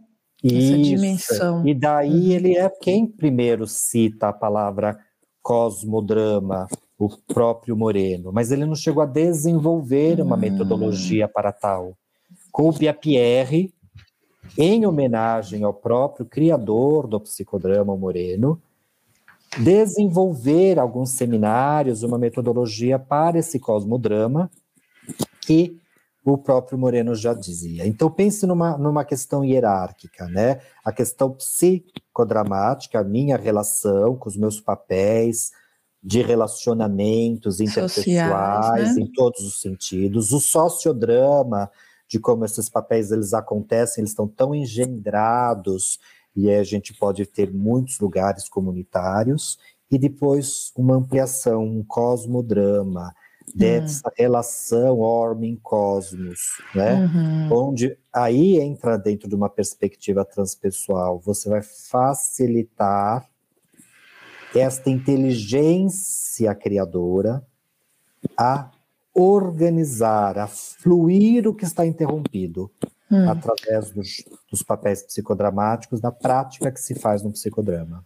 Essa 0.44 0.56
Isso. 0.56 0.84
dimensão. 0.84 1.66
E 1.66 1.74
daí 1.74 2.28
uhum. 2.28 2.32
ele 2.32 2.58
é 2.58 2.70
quem 2.70 3.08
primeiro 3.08 3.66
cita 3.66 4.28
a 4.28 4.34
palavra 4.34 5.00
cosmodrama, 5.42 6.68
o 6.98 7.10
próprio 7.10 7.76
Moreno, 7.76 8.32
mas 8.32 8.52
ele 8.52 8.66
não 8.66 8.76
chegou 8.76 9.02
a 9.04 9.06
desenvolver 9.06 10.22
uma 10.22 10.36
hum. 10.36 10.40
metodologia 10.40 11.28
para 11.28 11.52
tal. 11.52 11.98
Coube 12.52 12.88
a 12.88 12.94
Pierre, 12.94 13.74
em 14.58 14.86
homenagem 14.86 15.64
ao 15.64 15.74
próprio 15.74 16.26
criador 16.26 17.08
do 17.08 17.20
psicodrama 17.20 17.96
Moreno, 17.96 18.62
desenvolver 19.58 20.80
alguns 20.80 21.12
seminários, 21.12 22.04
uma 22.04 22.18
metodologia 22.18 22.98
para 23.00 23.40
esse 23.40 23.60
cosmodrama, 23.60 24.50
que 25.42 25.78
o 26.26 26.38
próprio 26.38 26.78
Moreno 26.78 27.14
já 27.16 27.34
dizia. 27.34 27.86
Então 27.86 28.10
pense 28.10 28.46
numa, 28.46 28.78
numa 28.78 29.04
questão 29.04 29.44
hierárquica, 29.44 30.26
né? 30.28 30.62
A 30.84 30.92
questão 30.92 31.32
psicodramática, 31.32 33.00
a 33.00 33.04
minha 33.04 33.36
relação 33.36 34.16
com 34.16 34.30
os 34.30 34.38
meus 34.38 34.62
papéis 34.62 35.52
de 36.02 36.22
relacionamentos 36.22 37.60
interpessoais 37.60 38.96
né? 38.96 39.02
em 39.02 39.12
todos 39.12 39.42
os 39.42 39.62
sentidos, 39.62 40.34
o 40.34 40.40
sociodrama 40.40 41.70
de 42.10 42.20
como 42.20 42.44
esses 42.44 42.70
papéis 42.70 43.10
eles 43.10 43.34
acontecem, 43.34 44.02
eles 44.02 44.12
estão 44.12 44.28
tão 44.28 44.54
engendrados 44.54 46.00
e 46.36 46.50
a 46.52 46.64
gente 46.64 46.94
pode 46.94 47.26
ter 47.26 47.54
muitos 47.54 48.00
lugares 48.00 48.50
comunitários 48.50 49.58
e 49.90 49.98
depois 49.98 50.72
uma 50.76 50.96
ampliação, 50.96 51.64
um 51.64 51.84
cosmodrama, 51.84 53.14
dessa 53.54 54.08
hum. 54.08 54.12
relação 54.18 55.00
homem-cosmos, 55.00 56.40
né? 56.74 57.06
Uhum. 57.06 57.70
Onde 57.70 57.98
aí 58.12 58.60
entra 58.60 58.98
dentro 58.98 59.28
de 59.28 59.36
uma 59.36 59.50
perspectiva 59.50 60.26
transpessoal, 60.26 61.20
você 61.20 61.50
vai 61.50 61.62
facilitar 61.62 63.28
esta 64.56 64.90
inteligência 64.90 66.54
criadora 66.54 67.46
a 68.38 68.72
organizar, 69.14 70.38
a 70.38 70.48
fluir 70.48 71.48
o 71.48 71.54
que 71.54 71.66
está 71.66 71.86
interrompido 71.86 72.72
hum. 73.12 73.30
através 73.30 73.92
dos, 73.92 74.24
dos 74.50 74.64
papéis 74.64 75.04
psicodramáticos, 75.04 76.02
da 76.02 76.12
prática 76.12 76.72
que 76.72 76.80
se 76.80 76.96
faz 76.96 77.22
no 77.22 77.32
psicodrama. 77.32 78.06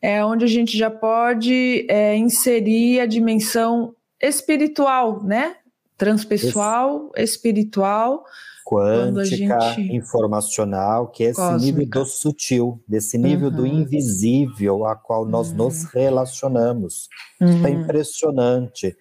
é 0.00 0.24
onde 0.24 0.46
a 0.46 0.48
gente 0.48 0.78
já 0.78 0.90
pode 0.90 1.84
é, 1.90 2.16
inserir 2.16 3.00
a 3.00 3.06
dimensão 3.06 3.94
espiritual, 4.20 5.22
né? 5.22 5.56
Transpessoal, 5.98 7.12
espiritual, 7.16 8.24
quântica, 8.68 9.60
gente... 9.70 9.96
informacional, 9.96 11.08
que 11.08 11.24
é 11.24 11.28
esse 11.28 11.40
Cósmica. 11.40 11.78
nível 11.78 11.86
do 11.86 12.04
sutil, 12.04 12.84
desse 12.86 13.16
nível 13.16 13.48
uhum. 13.48 13.56
do 13.56 13.66
invisível 13.66 14.84
a 14.84 14.94
qual 14.94 15.24
nós 15.24 15.50
uhum. 15.50 15.56
nos 15.56 15.84
relacionamos. 15.84 17.08
Uhum. 17.40 17.66
É 17.66 17.70
impressionante. 17.70 18.94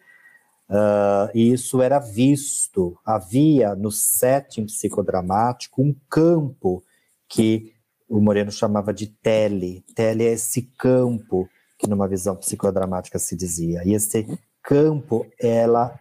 Uh, 0.70 1.30
e 1.36 1.52
isso 1.52 1.82
era 1.82 2.00
visto. 2.00 2.98
Havia 3.06 3.76
no 3.76 3.92
setting 3.92 4.66
psicodramático 4.66 5.82
um 5.82 5.94
campo 6.10 6.82
que 7.28 7.74
o 8.08 8.22
Moreno 8.22 8.52
chamava 8.52 8.94
de 8.94 9.08
tele. 9.08 9.84
Tele 9.94 10.24
é 10.24 10.32
esse 10.32 10.62
campo 10.78 11.50
que 11.78 11.90
numa 11.90 12.08
visão 12.08 12.38
psicodramática 12.38 13.20
se 13.20 13.36
dizia. 13.36 13.82
E 13.86 13.94
esse 13.94 14.26
campo, 14.64 15.26
ela 15.40 16.00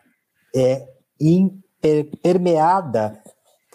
é 0.54 0.86
permeada 2.22 3.20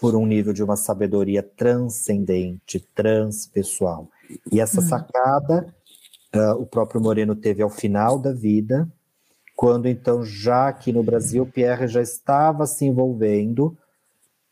por 0.02 0.16
um 0.16 0.26
nível 0.26 0.52
de 0.52 0.64
uma 0.64 0.74
sabedoria 0.74 1.44
transcendente, 1.44 2.80
transpessoal. 2.92 4.10
E 4.50 4.60
essa 4.60 4.80
uhum. 4.80 4.88
sacada 4.88 5.72
uh, 6.34 6.60
o 6.60 6.66
próprio 6.66 7.00
Moreno 7.00 7.36
teve 7.36 7.62
ao 7.62 7.70
final 7.70 8.18
da 8.18 8.32
vida, 8.32 8.90
quando 9.54 9.86
então, 9.86 10.24
já 10.24 10.66
aqui 10.66 10.92
no 10.92 11.04
Brasil, 11.04 11.46
Pierre 11.46 11.86
já 11.86 12.02
estava 12.02 12.66
se 12.66 12.84
envolvendo 12.84 13.78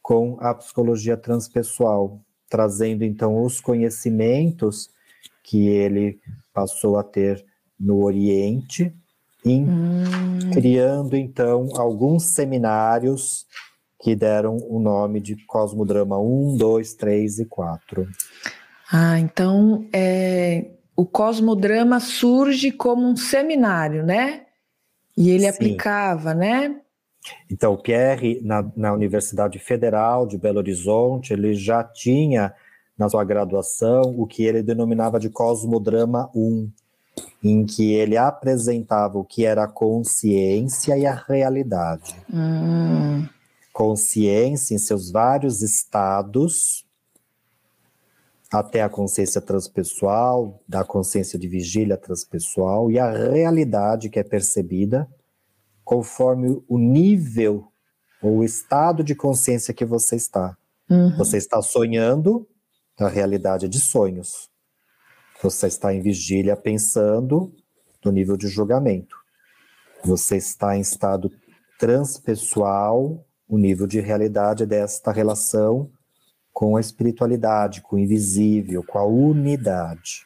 com 0.00 0.36
a 0.38 0.54
psicologia 0.54 1.16
transpessoal, 1.16 2.20
trazendo 2.48 3.04
então 3.04 3.42
os 3.42 3.60
conhecimentos 3.60 4.88
que 5.42 5.66
ele 5.66 6.20
passou 6.54 6.96
a 6.96 7.02
ter 7.02 7.44
no 7.78 8.04
Oriente, 8.04 8.94
hum. 9.44 10.04
criando 10.52 11.16
então 11.16 11.70
alguns 11.74 12.34
seminários 12.34 13.46
que 14.00 14.16
deram 14.16 14.56
o 14.68 14.80
nome 14.80 15.20
de 15.20 15.36
Cosmodrama 15.46 16.18
1, 16.18 16.56
2, 16.56 16.94
3 16.94 17.38
e 17.40 17.44
4. 17.44 18.08
Ah, 18.90 19.20
então 19.20 19.86
é, 19.92 20.70
o 20.96 21.04
Cosmodrama 21.04 22.00
surge 22.00 22.72
como 22.72 23.06
um 23.06 23.14
seminário, 23.14 24.04
né? 24.04 24.46
E 25.16 25.30
ele 25.30 25.42
Sim. 25.42 25.48
aplicava, 25.48 26.32
né? 26.32 26.76
Então, 27.50 27.74
o 27.74 27.78
Pierre, 27.78 28.40
na, 28.42 28.66
na 28.74 28.92
Universidade 28.94 29.58
Federal 29.58 30.26
de 30.26 30.38
Belo 30.38 30.58
Horizonte, 30.58 31.34
ele 31.34 31.52
já 31.52 31.84
tinha 31.84 32.54
na 32.96 33.08
sua 33.08 33.22
graduação 33.24 34.14
o 34.16 34.26
que 34.26 34.44
ele 34.44 34.62
denominava 34.62 35.20
de 35.20 35.28
Cosmodrama 35.28 36.30
1, 36.34 36.70
em 37.44 37.66
que 37.66 37.92
ele 37.92 38.16
apresentava 38.16 39.18
o 39.18 39.24
que 39.24 39.44
era 39.44 39.64
a 39.64 39.68
consciência 39.68 40.96
e 40.96 41.06
a 41.06 41.14
realidade. 41.14 42.16
Hum 42.32 43.26
consciência 43.72 44.74
em 44.74 44.78
seus 44.78 45.10
vários 45.10 45.62
estados, 45.62 46.84
até 48.50 48.82
a 48.82 48.88
consciência 48.88 49.40
transpessoal, 49.40 50.60
da 50.66 50.84
consciência 50.84 51.38
de 51.38 51.46
vigília 51.46 51.96
transpessoal 51.96 52.90
e 52.90 52.98
a 52.98 53.10
realidade 53.10 54.10
que 54.10 54.18
é 54.18 54.24
percebida 54.24 55.08
conforme 55.84 56.62
o 56.68 56.78
nível 56.78 57.70
ou 58.20 58.38
o 58.38 58.44
estado 58.44 59.04
de 59.04 59.14
consciência 59.14 59.72
que 59.72 59.84
você 59.84 60.16
está. 60.16 60.56
Uhum. 60.88 61.16
Você 61.16 61.36
está 61.36 61.62
sonhando, 61.62 62.46
a 62.98 63.08
realidade 63.08 63.66
é 63.66 63.68
de 63.68 63.80
sonhos. 63.80 64.50
Você 65.42 65.68
está 65.68 65.94
em 65.94 66.02
vigília 66.02 66.56
pensando 66.56 67.54
no 68.04 68.10
nível 68.10 68.36
de 68.36 68.48
julgamento. 68.48 69.16
Você 70.04 70.36
está 70.36 70.76
em 70.76 70.80
estado 70.80 71.30
transpessoal, 71.78 73.24
o 73.50 73.58
nível 73.58 73.86
de 73.86 74.00
realidade 74.00 74.64
desta 74.64 75.10
relação 75.10 75.90
com 76.52 76.76
a 76.76 76.80
espiritualidade, 76.80 77.82
com 77.82 77.96
o 77.96 77.98
invisível, 77.98 78.84
com 78.84 78.98
a 78.98 79.04
unidade. 79.04 80.24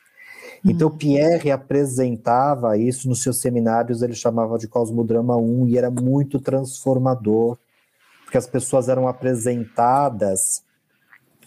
Então, 0.64 0.88
uhum. 0.88 0.96
Pierre 0.96 1.50
apresentava 1.50 2.76
isso 2.76 3.08
nos 3.08 3.22
seus 3.22 3.40
seminários, 3.40 4.02
ele 4.02 4.14
chamava 4.14 4.58
de 4.58 4.68
Cosmodrama 4.68 5.36
1, 5.36 5.68
e 5.68 5.78
era 5.78 5.90
muito 5.90 6.38
transformador, 6.38 7.58
porque 8.24 8.38
as 8.38 8.46
pessoas 8.46 8.88
eram 8.88 9.08
apresentadas 9.08 10.62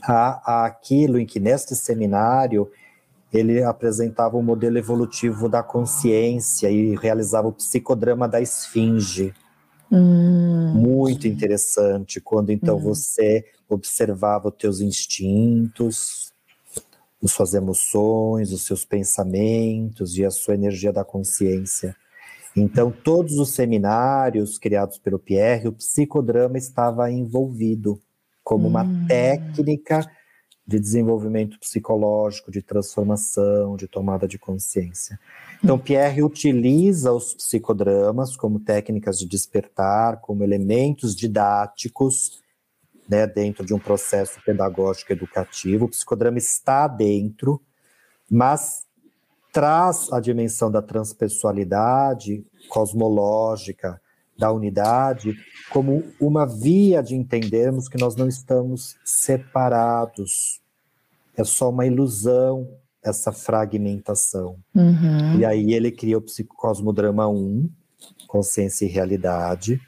a, 0.04 0.64
a 0.64 0.66
aquilo 0.66 1.20
em 1.20 1.26
que, 1.26 1.40
neste 1.40 1.76
seminário, 1.76 2.70
ele 3.34 3.64
apresentava 3.64 4.38
o 4.38 4.40
um 4.40 4.44
modelo 4.44 4.78
evolutivo 4.78 5.50
da 5.50 5.62
consciência 5.62 6.70
e 6.70 6.96
realizava 6.96 7.48
o 7.48 7.54
psicodrama 7.54 8.28
da 8.28 8.40
esfinge. 8.40 9.34
Hum. 9.91 10.74
Muito 10.74 11.27
interessante, 11.27 12.20
quando 12.20 12.51
então 12.51 12.77
hum. 12.77 12.82
você 12.82 13.46
observava 13.70 14.50
os 14.50 14.56
teus 14.56 14.82
instintos, 14.82 16.32
as 17.24 17.32
suas 17.32 17.53
emoções, 17.53 18.51
os 18.51 18.65
seus 18.65 18.86
pensamentos 18.86 20.17
e 20.17 20.25
a 20.25 20.32
sua 20.32 20.53
energia 20.53 20.94
da 20.94 21.03
consciência. 21.03 21.96
Então, 22.56 22.91
todos 22.91 23.38
os 23.38 23.51
seminários 23.51 24.58
criados 24.58 24.98
pelo 24.98 25.20
Pierre, 25.20 25.67
o 25.67 25.74
psicodrama 25.74 26.58
estava 26.58 27.12
envolvido 27.12 28.00
como 28.44 28.67
uma 28.67 28.84
hum. 28.84 29.06
técnica 29.08 30.10
de 30.65 30.79
desenvolvimento 30.79 31.60
psicológico, 31.60 32.51
de 32.51 32.62
transformação, 32.62 33.77
de 33.77 33.88
tomada 33.88 34.27
de 34.27 34.38
consciência. 34.38 35.17
Então, 35.64 35.78
Pierre 35.80 36.24
utiliza 36.24 37.12
os 37.12 37.34
psicodramas 37.34 38.36
como 38.36 38.60
técnicas 38.60 39.18
de 39.18 39.26
despertar, 39.26 40.22
como 40.22 40.44
elementos 40.44 41.16
didáticos, 41.16 42.42
né, 43.10 43.26
dentro 43.26 43.66
de 43.66 43.74
um 43.74 43.80
processo 43.80 44.40
pedagógico 44.46 45.14
educativo. 45.14 45.86
O 45.86 45.90
psicodrama 45.90 46.38
está 46.38 46.88
dentro, 46.88 47.62
mas 48.30 48.86
traz 49.52 50.12
a 50.12 50.20
dimensão 50.20 50.70
da 50.70 50.82
transpessoalidade 50.82 52.46
cosmológica, 52.70 54.00
da 54.38 54.52
unidade, 54.52 55.36
como 55.72 56.04
uma 56.20 56.46
via 56.46 57.02
de 57.02 57.16
entendermos 57.16 57.90
que 57.90 57.98
nós 57.98 58.16
não 58.16 58.28
estamos 58.28 58.96
separados. 59.04 60.62
É 61.36 61.44
só 61.44 61.70
uma 61.70 61.88
ilusão 61.88 62.68
essa 63.08 63.32
fragmentação. 63.32 64.58
Uhum. 64.76 65.40
E 65.40 65.46
aí 65.46 65.74
ele 65.74 65.92
cria 65.92 66.18
o 66.18 66.22
Psicosmodrama 66.22 67.28
1, 67.28 67.70
Consciência 68.28 68.86
e 68.86 68.90
Realidade. 68.90 69.82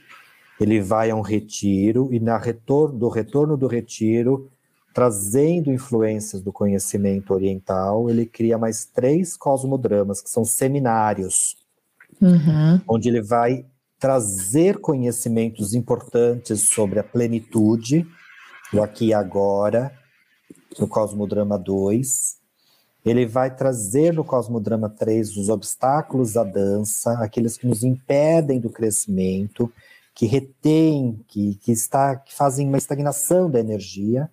Ele 0.59 0.81
vai 0.81 1.09
a 1.09 1.15
um 1.15 1.21
retiro 1.21 2.09
e 2.11 2.19
na 2.19 2.37
retorno, 2.37 2.97
do 2.97 3.09
retorno 3.09 3.55
do 3.55 3.67
retiro, 3.67 4.49
trazendo 4.93 5.71
influências 5.71 6.41
do 6.41 6.51
conhecimento 6.51 7.33
oriental, 7.33 8.09
ele 8.09 8.25
cria 8.25 8.57
mais 8.57 8.85
três 8.85 9.37
cosmodramas, 9.37 10.21
que 10.21 10.29
são 10.29 10.43
seminários, 10.43 11.55
uhum. 12.21 12.81
onde 12.87 13.07
ele 13.07 13.21
vai 13.21 13.65
trazer 13.99 14.79
conhecimentos 14.79 15.73
importantes 15.73 16.61
sobre 16.61 16.99
a 16.99 17.03
plenitude, 17.03 18.07
o 18.73 18.81
aqui 18.81 19.07
e 19.07 19.13
agora, 19.13 19.91
no 20.77 20.87
Cosmodrama 20.87 21.57
2. 21.57 22.38
Ele 23.05 23.25
vai 23.25 23.53
trazer 23.55 24.13
no 24.13 24.23
Cosmodrama 24.23 24.89
3 24.89 25.37
os 25.37 25.49
obstáculos 25.49 26.35
à 26.35 26.43
dança, 26.43 27.13
aqueles 27.23 27.57
que 27.57 27.65
nos 27.65 27.83
impedem 27.83 28.59
do 28.59 28.69
crescimento, 28.69 29.71
que 30.13 30.25
retêm, 30.25 31.23
que, 31.27 31.55
que, 31.55 31.71
está, 31.71 32.15
que 32.15 32.33
fazem 32.35 32.67
uma 32.67 32.77
estagnação 32.77 33.49
da 33.49 33.59
energia. 33.59 34.29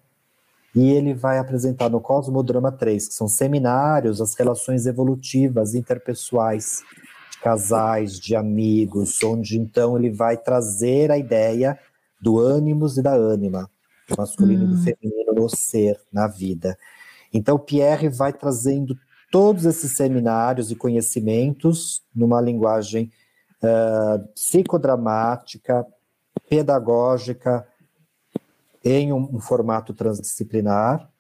E 0.74 0.90
ele 0.90 1.14
vai 1.14 1.38
apresentar 1.38 1.88
no 1.88 2.00
Cosmodrama 2.00 2.70
3, 2.70 3.08
que 3.08 3.14
são 3.14 3.28
seminários, 3.28 4.20
as 4.20 4.34
relações 4.34 4.84
evolutivas 4.84 5.74
interpessoais 5.74 6.82
casais, 7.46 8.18
de 8.18 8.34
amigos, 8.34 9.22
onde 9.22 9.56
então 9.56 9.96
ele 9.96 10.10
vai 10.10 10.36
trazer 10.36 11.12
a 11.12 11.16
ideia 11.16 11.78
do 12.20 12.40
ânimos 12.40 12.98
e 12.98 13.02
da 13.02 13.14
ânima, 13.14 13.70
do 14.08 14.16
masculino 14.18 14.64
hum. 14.64 14.66
e 14.66 14.68
do 14.70 14.74
hum. 14.74 14.82
feminino 14.82 15.32
no 15.32 15.48
ser, 15.48 16.00
na 16.12 16.26
vida. 16.26 16.76
Então 17.36 17.58
Pierre 17.58 18.08
vai 18.08 18.32
trazendo 18.32 18.96
todos 19.30 19.64
esses 19.64 19.96
seminários 19.96 20.70
e 20.70 20.76
conhecimentos 20.76 22.02
numa 22.14 22.40
linguagem 22.40 23.10
uh, 23.62 24.26
psicodramática, 24.34 25.86
pedagógica, 26.48 27.66
em 28.84 29.12
um, 29.12 29.36
um 29.36 29.40
formato 29.40 29.92
transdisciplinar, 29.92 31.10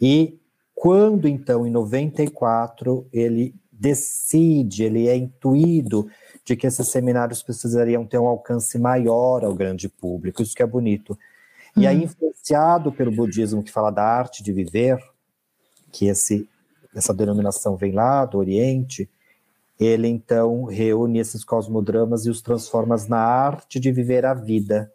e 0.00 0.38
quando 0.74 1.26
então, 1.26 1.66
em 1.66 1.70
94, 1.70 3.08
ele 3.12 3.54
decide, 3.72 4.84
ele 4.84 5.08
é 5.08 5.16
intuído 5.16 6.08
de 6.44 6.56
que 6.56 6.66
esses 6.66 6.88
seminários 6.88 7.42
precisariam 7.42 8.04
ter 8.04 8.18
um 8.18 8.26
alcance 8.26 8.78
maior 8.78 9.44
ao 9.44 9.54
grande 9.54 9.88
público, 9.88 10.42
isso 10.42 10.54
que 10.54 10.62
é 10.62 10.66
bonito. 10.66 11.18
E 11.76 11.86
aí, 11.86 11.96
uhum. 11.98 12.04
influenciado 12.04 12.92
pelo 12.92 13.10
budismo 13.10 13.62
que 13.62 13.72
fala 13.72 13.90
da 13.90 14.02
arte 14.02 14.42
de 14.42 14.52
viver, 14.52 14.98
que 15.92 16.06
esse, 16.06 16.48
essa 16.94 17.14
denominação 17.14 17.76
vem 17.76 17.92
lá 17.92 18.24
do 18.24 18.38
Oriente, 18.38 19.08
ele 19.78 20.08
então 20.08 20.64
reúne 20.64 21.18
esses 21.18 21.44
cosmodramas 21.44 22.24
e 22.24 22.30
os 22.30 22.40
transforma 22.40 22.96
na 23.08 23.18
arte 23.18 23.78
de 23.78 23.92
viver 23.92 24.24
a 24.24 24.34
vida, 24.34 24.90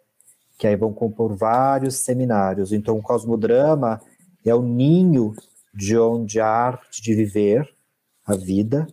que 0.58 0.66
aí 0.66 0.76
vão 0.76 0.92
compor 0.92 1.36
vários 1.36 1.96
seminários. 1.96 2.72
Então, 2.72 2.98
o 2.98 3.02
cosmodrama 3.02 4.00
é 4.44 4.54
o 4.54 4.62
ninho 4.62 5.34
de 5.72 5.96
onde 5.96 6.40
a 6.40 6.46
arte 6.46 7.00
de 7.00 7.14
viver 7.14 7.68
a 8.26 8.34
vida 8.34 8.86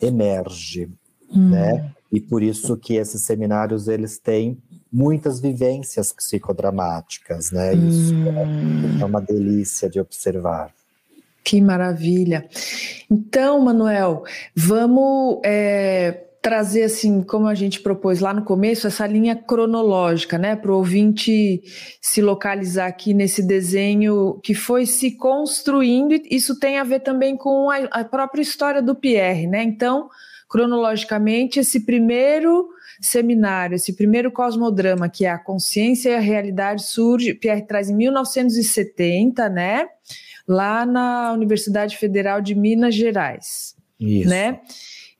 emerge, 0.00 0.90
hum. 1.30 1.50
né? 1.50 1.92
E 2.12 2.20
por 2.20 2.42
isso 2.42 2.76
que 2.76 2.94
esses 2.94 3.22
seminários 3.22 3.86
eles 3.86 4.18
têm 4.18 4.58
muitas 4.92 5.40
vivências 5.40 6.12
psicodramáticas, 6.12 7.50
né? 7.50 7.74
Isso 7.74 8.14
hum. 8.14 9.00
é 9.00 9.04
uma 9.04 9.20
delícia 9.20 9.88
de 9.88 10.00
observar. 10.00 10.72
Que 11.44 11.60
maravilha! 11.60 12.48
Então, 13.10 13.60
Manuel, 13.60 14.22
vamos 14.54 15.40
é 15.44 16.26
trazer 16.42 16.84
assim, 16.84 17.22
como 17.22 17.46
a 17.46 17.54
gente 17.54 17.80
propôs 17.80 18.20
lá 18.20 18.32
no 18.32 18.44
começo, 18.44 18.86
essa 18.86 19.06
linha 19.06 19.36
cronológica, 19.36 20.38
né, 20.38 20.56
para 20.56 20.72
o 20.72 20.76
ouvinte 20.76 21.62
se 22.00 22.22
localizar 22.22 22.86
aqui 22.86 23.12
nesse 23.12 23.46
desenho 23.46 24.40
que 24.42 24.54
foi 24.54 24.86
se 24.86 25.12
construindo. 25.12 26.14
Isso 26.30 26.58
tem 26.58 26.78
a 26.78 26.84
ver 26.84 27.00
também 27.00 27.36
com 27.36 27.68
a, 27.68 27.76
a 27.90 28.04
própria 28.04 28.40
história 28.40 28.80
do 28.80 28.94
Pierre, 28.94 29.46
né? 29.46 29.62
Então, 29.62 30.08
cronologicamente, 30.48 31.60
esse 31.60 31.84
primeiro 31.84 32.68
seminário, 33.00 33.74
esse 33.74 33.94
primeiro 33.94 34.32
cosmodrama, 34.32 35.08
que 35.08 35.26
é 35.26 35.30
a 35.30 35.38
consciência 35.38 36.10
e 36.10 36.14
a 36.14 36.20
realidade, 36.20 36.84
surge, 36.84 37.34
Pierre 37.34 37.66
traz 37.66 37.90
em 37.90 37.96
1970, 37.96 39.48
né? 39.48 39.86
Lá 40.52 40.84
na 40.84 41.32
Universidade 41.32 41.96
Federal 41.96 42.40
de 42.40 42.56
Minas 42.56 42.96
Gerais. 42.96 43.76
Isso. 44.00 44.28
Né? 44.28 44.60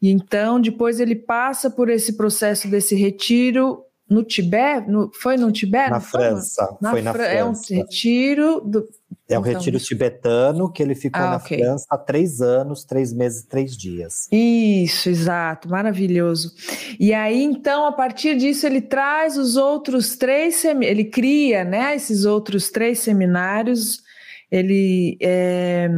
E 0.02 0.10
então, 0.10 0.60
depois 0.60 0.98
ele 0.98 1.14
passa 1.14 1.70
por 1.70 1.88
esse 1.88 2.16
processo 2.16 2.66
desse 2.66 2.96
retiro 2.96 3.84
no 4.08 4.24
Tibete, 4.24 4.90
no, 4.90 5.08
foi 5.14 5.36
no 5.36 5.52
Tibete? 5.52 5.90
Na 5.90 6.00
França, 6.00 6.76
na 6.80 6.90
foi 6.90 7.00
na 7.00 7.12
França. 7.12 7.30
É 7.30 7.44
um 7.44 7.52
retiro 7.52 8.60
do... 8.60 8.88
É 9.28 9.38
um 9.38 9.42
então, 9.42 9.52
retiro 9.52 9.78
tibetano 9.78 10.72
que 10.72 10.82
ele 10.82 10.96
ficou 10.96 11.22
ah, 11.22 11.30
na 11.30 11.36
okay. 11.36 11.60
França 11.60 11.86
há 11.88 11.96
três 11.96 12.40
anos, 12.40 12.82
três 12.82 13.12
meses, 13.12 13.44
três 13.44 13.76
dias. 13.76 14.26
Isso, 14.32 15.08
exato, 15.08 15.68
maravilhoso. 15.68 16.52
E 16.98 17.14
aí, 17.14 17.40
então, 17.44 17.86
a 17.86 17.92
partir 17.92 18.36
disso, 18.36 18.66
ele 18.66 18.80
traz 18.80 19.38
os 19.38 19.56
outros 19.56 20.16
três, 20.16 20.64
ele 20.64 21.04
cria, 21.04 21.62
né, 21.62 21.94
esses 21.94 22.24
outros 22.24 22.70
três 22.70 22.98
seminários, 22.98 24.02
ele 24.50 25.16
é, 25.20 25.88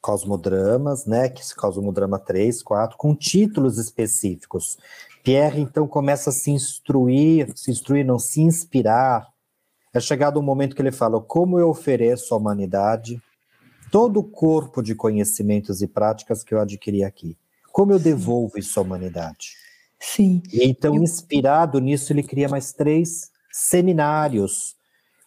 cosmodramas, 0.00 1.04
né, 1.04 1.28
que 1.28 1.44
se 1.44 1.54
cosmodrama 1.54 2.18
3, 2.18 2.62
4, 2.62 2.96
com 2.96 3.14
títulos 3.14 3.78
específicos. 3.78 4.78
Pierre 5.24 5.60
então 5.60 5.88
começa 5.88 6.30
a 6.30 6.32
se 6.32 6.52
instruir, 6.52 7.50
se 7.56 7.72
instruir, 7.72 8.06
não 8.06 8.18
se 8.18 8.40
inspirar. 8.40 9.26
É 9.92 9.98
chegado 9.98 10.38
um 10.38 10.42
momento 10.42 10.76
que 10.76 10.82
ele 10.82 10.92
fala: 10.92 11.20
como 11.20 11.58
eu 11.58 11.68
ofereço 11.68 12.32
à 12.32 12.36
humanidade 12.36 13.20
todo 13.90 14.20
o 14.20 14.24
corpo 14.24 14.80
de 14.80 14.94
conhecimentos 14.94 15.82
e 15.82 15.88
práticas 15.88 16.44
que 16.44 16.54
eu 16.54 16.60
adquiri 16.60 17.02
aqui? 17.02 17.36
Como 17.72 17.92
eu 17.92 17.98
devolvo 17.98 18.56
isso 18.58 18.78
à 18.78 18.82
humanidade? 18.84 19.56
Sim. 19.98 20.40
E 20.52 20.64
então, 20.64 20.94
eu... 20.94 21.02
inspirado 21.02 21.80
nisso, 21.80 22.12
ele 22.12 22.22
cria 22.22 22.48
mais 22.48 22.72
três 22.72 23.32
seminários, 23.50 24.75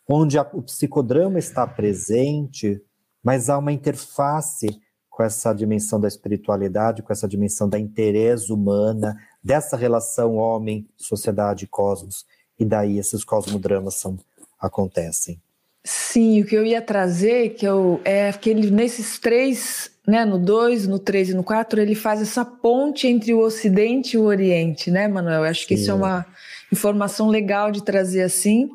onde 0.10 0.40
a, 0.40 0.42
o 0.54 0.64
psicodrama 0.64 1.38
está 1.38 1.68
presente, 1.68 2.82
mas 3.24 3.48
há 3.48 3.58
uma 3.58 3.72
interface 3.72 4.68
com 5.08 5.22
essa 5.22 5.54
dimensão 5.54 6.00
da 6.00 6.08
espiritualidade, 6.08 7.04
com 7.04 7.14
essa 7.14 7.28
dimensão 7.28 7.70
da 7.70 7.78
interesse 7.78 8.52
humana, 8.52 9.16
dessa 9.44 9.78
relação 9.78 10.36
homem, 10.36 10.88
sociedade, 10.98 11.68
cosmos, 11.68 12.26
e 12.58 12.66
daí 12.66 12.98
esses 12.98 13.24
cosmodramas 13.24 13.96
são, 13.96 14.18
acontecem. 14.60 15.40
Sim, 15.84 16.42
o 16.42 16.46
que 16.46 16.56
eu 16.56 16.66
ia 16.66 16.82
trazer 16.82 17.52
que 17.52 17.66
eu, 17.66 18.02
é 18.04 18.32
que 18.34 18.50
ele, 18.50 18.72
nesses 18.72 19.20
três, 19.20 19.92
né, 20.08 20.26
no 20.26 20.38
2, 20.38 20.88
no 20.88 21.00
3 21.00 21.30
e 21.30 21.34
no 21.34 21.44
4, 21.44 21.80
ele 21.80 21.96
faz 21.96 22.22
essa 22.22 22.44
ponte 22.44 23.08
entre 23.08 23.34
o 23.34 23.40
Ocidente 23.40 24.16
e 24.16 24.18
o 24.18 24.24
Oriente, 24.24 24.92
né, 24.92 25.08
Manuel? 25.08 25.44
Eu 25.44 25.50
acho 25.50 25.68
que 25.68 25.76
Sim. 25.76 25.82
isso 25.82 25.92
é 25.92 25.94
uma 25.94 26.26
informação 26.72 27.28
legal 27.28 27.72
de 27.72 27.84
trazer 27.84 28.22
assim. 28.22 28.70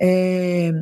É, 0.00 0.72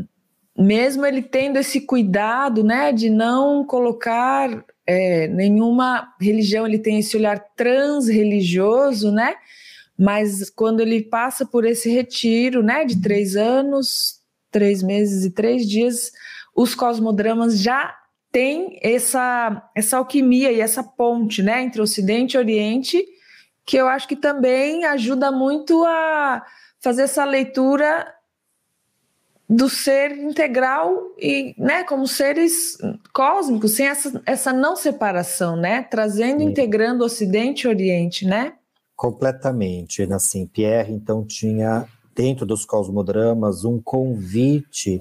mesmo 0.57 1.05
ele 1.05 1.23
tendo 1.23 1.59
esse 1.59 1.81
cuidado, 1.81 2.63
né, 2.63 2.93
de 2.93 3.11
não 3.11 3.65
colocar 3.65 4.65
é, 4.87 5.29
nenhuma 5.29 6.15
religião 6.21 6.67
ele 6.67 6.79
tem 6.79 6.99
esse 6.99 7.17
olhar 7.17 7.39
transreligioso, 7.55 9.13
né? 9.13 9.35
Mas 9.99 10.49
quando 10.49 10.81
ele 10.81 11.03
passa 11.03 11.45
por 11.45 11.65
esse 11.65 11.91
retiro, 11.91 12.63
né, 12.63 12.85
de 12.85 13.01
três 13.01 13.37
anos, 13.37 14.21
três 14.51 14.83
meses 14.83 15.25
e 15.25 15.31
três 15.31 15.69
dias, 15.69 16.13
os 16.55 16.75
cosmodramas 16.75 17.61
já 17.61 17.95
têm 18.33 18.79
essa, 18.83 19.69
essa 19.75 19.99
alquimia 19.99 20.53
e 20.53 20.61
essa 20.61 20.83
ponte, 20.83 21.43
né, 21.43 21.63
entre 21.63 21.81
Ocidente 21.81 22.37
e 22.37 22.39
Oriente, 22.39 23.05
que 23.67 23.77
eu 23.77 23.89
acho 23.89 24.09
que 24.09 24.17
também 24.17 24.85
ajuda 24.85 25.31
muito 25.31 25.85
a 25.85 26.45
fazer 26.81 27.03
essa 27.03 27.25
leitura 27.25 28.07
do 29.49 29.69
ser 29.69 30.13
integral 30.13 30.95
e, 31.17 31.55
né, 31.57 31.83
como 31.85 32.07
seres 32.07 32.77
cósmicos, 33.15 33.73
sem 33.73 33.87
essa, 33.87 34.21
essa 34.27 34.53
não 34.53 34.77
separação, 34.77 35.57
né, 35.57 35.83
trazendo, 35.83 36.41
Sim. 36.41 36.51
integrando 36.51 37.05
Ocidente 37.05 37.67
e 37.67 37.69
Oriente, 37.69 38.27
né? 38.27 38.55
Completamente, 38.95 40.03
assim, 40.13 40.47
Pierre 40.47 40.93
então 40.93 41.25
tinha 41.25 41.89
dentro 42.15 42.45
dos 42.45 42.67
cosmodramas 42.67 43.65
um 43.65 43.81
convite 43.81 45.01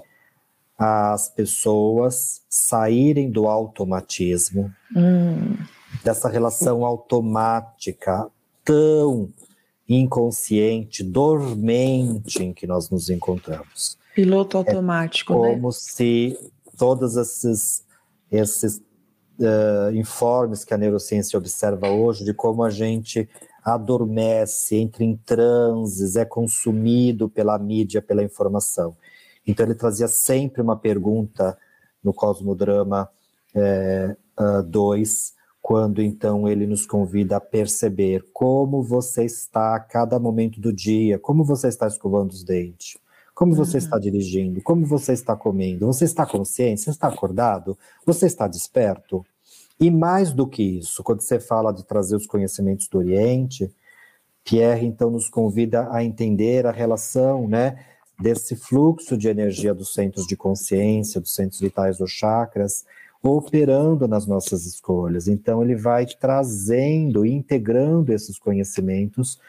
às 0.77 1.27
pessoas 1.29 2.43
saírem 2.47 3.29
do 3.29 3.47
automatismo, 3.47 4.71
hum. 4.95 5.57
dessa 6.03 6.29
relação 6.29 6.85
automática 6.85 8.27
tão 8.63 9.29
inconsciente, 9.89 11.03
dormente 11.03 12.43
em 12.43 12.53
que 12.53 12.67
nós 12.67 12.89
nos 12.89 13.09
encontramos. 13.09 13.97
Piloto 14.17 14.57
é 14.57 14.59
automático, 14.61 15.31
é 15.31 15.53
como 15.53 15.67
né? 15.67 15.73
se 15.73 16.35
todos 16.75 17.15
esses, 17.15 17.85
esses 18.31 18.77
uh, 19.39 19.91
informes 19.93 20.65
que 20.65 20.73
a 20.73 20.77
neurociência 20.77 21.37
observa 21.37 21.87
hoje, 21.87 22.25
de 22.25 22.33
como 22.33 22.63
a 22.63 22.71
gente 22.71 23.29
adormece, 23.63 24.75
entra 24.75 25.03
em 25.03 25.15
transes, 25.15 26.15
é 26.15 26.25
consumido 26.25 27.29
pela 27.29 27.59
mídia, 27.59 28.01
pela 28.01 28.23
informação. 28.23 28.97
Então 29.45 29.63
ele 29.63 29.75
trazia 29.75 30.07
sempre 30.07 30.63
uma 30.63 30.75
pergunta 30.75 31.55
no 32.03 32.11
Cosmodrama 32.11 33.07
2, 33.53 33.53
é, 33.53 35.13
uh, 35.13 35.37
quando 35.61 36.01
então 36.01 36.49
ele 36.49 36.65
nos 36.65 36.87
convida 36.87 37.37
a 37.37 37.39
perceber 37.39 38.25
como 38.33 38.81
você 38.81 39.25
está 39.25 39.75
a 39.75 39.79
cada 39.79 40.17
momento 40.17 40.59
do 40.59 40.73
dia, 40.73 41.19
como 41.19 41.43
você 41.43 41.67
está 41.67 41.85
escovando 41.85 42.31
os 42.31 42.43
dentes, 42.43 42.97
como 43.37 43.53
você 43.53 43.77
uhum. 43.77 43.83
está 43.83 43.99
dirigindo, 43.99 44.63
como 44.63 44.83
você 44.83 45.13
está 45.13 45.35
comendo, 45.35 45.85
você 45.85 46.05
está 46.05 46.25
consciente, 46.25 46.81
você 46.81 46.89
está 46.89 47.07
acordado, 47.07 47.77
você 48.03 48.25
está 48.25 48.47
desperto. 48.47 49.23
E 49.79 49.91
mais 49.91 50.33
do 50.33 50.47
que 50.47 50.63
isso, 50.63 51.03
quando 51.03 51.21
você 51.21 51.39
fala 51.39 51.71
de 51.71 51.85
trazer 51.85 52.15
os 52.15 52.25
conhecimentos 52.25 52.87
do 52.87 52.97
Oriente, 52.97 53.71
Pierre 54.43 54.87
então 54.87 55.11
nos 55.11 55.29
convida 55.29 55.87
a 55.91 56.03
entender 56.03 56.65
a 56.65 56.71
relação, 56.71 57.47
né, 57.47 57.77
desse 58.19 58.55
fluxo 58.55 59.15
de 59.15 59.27
energia 59.27 59.71
dos 59.71 59.93
centros 59.93 60.25
de 60.25 60.35
consciência, 60.35 61.21
dos 61.21 61.35
centros 61.35 61.61
vitais 61.61 61.99
dos 61.99 62.09
chakras, 62.09 62.85
operando 63.21 64.07
nas 64.07 64.25
nossas 64.25 64.65
escolhas. 64.65 65.27
Então, 65.27 65.61
ele 65.61 65.75
vai 65.75 66.07
trazendo, 66.07 67.23
integrando 67.23 68.11
esses 68.11 68.39
conhecimentos 68.39 69.39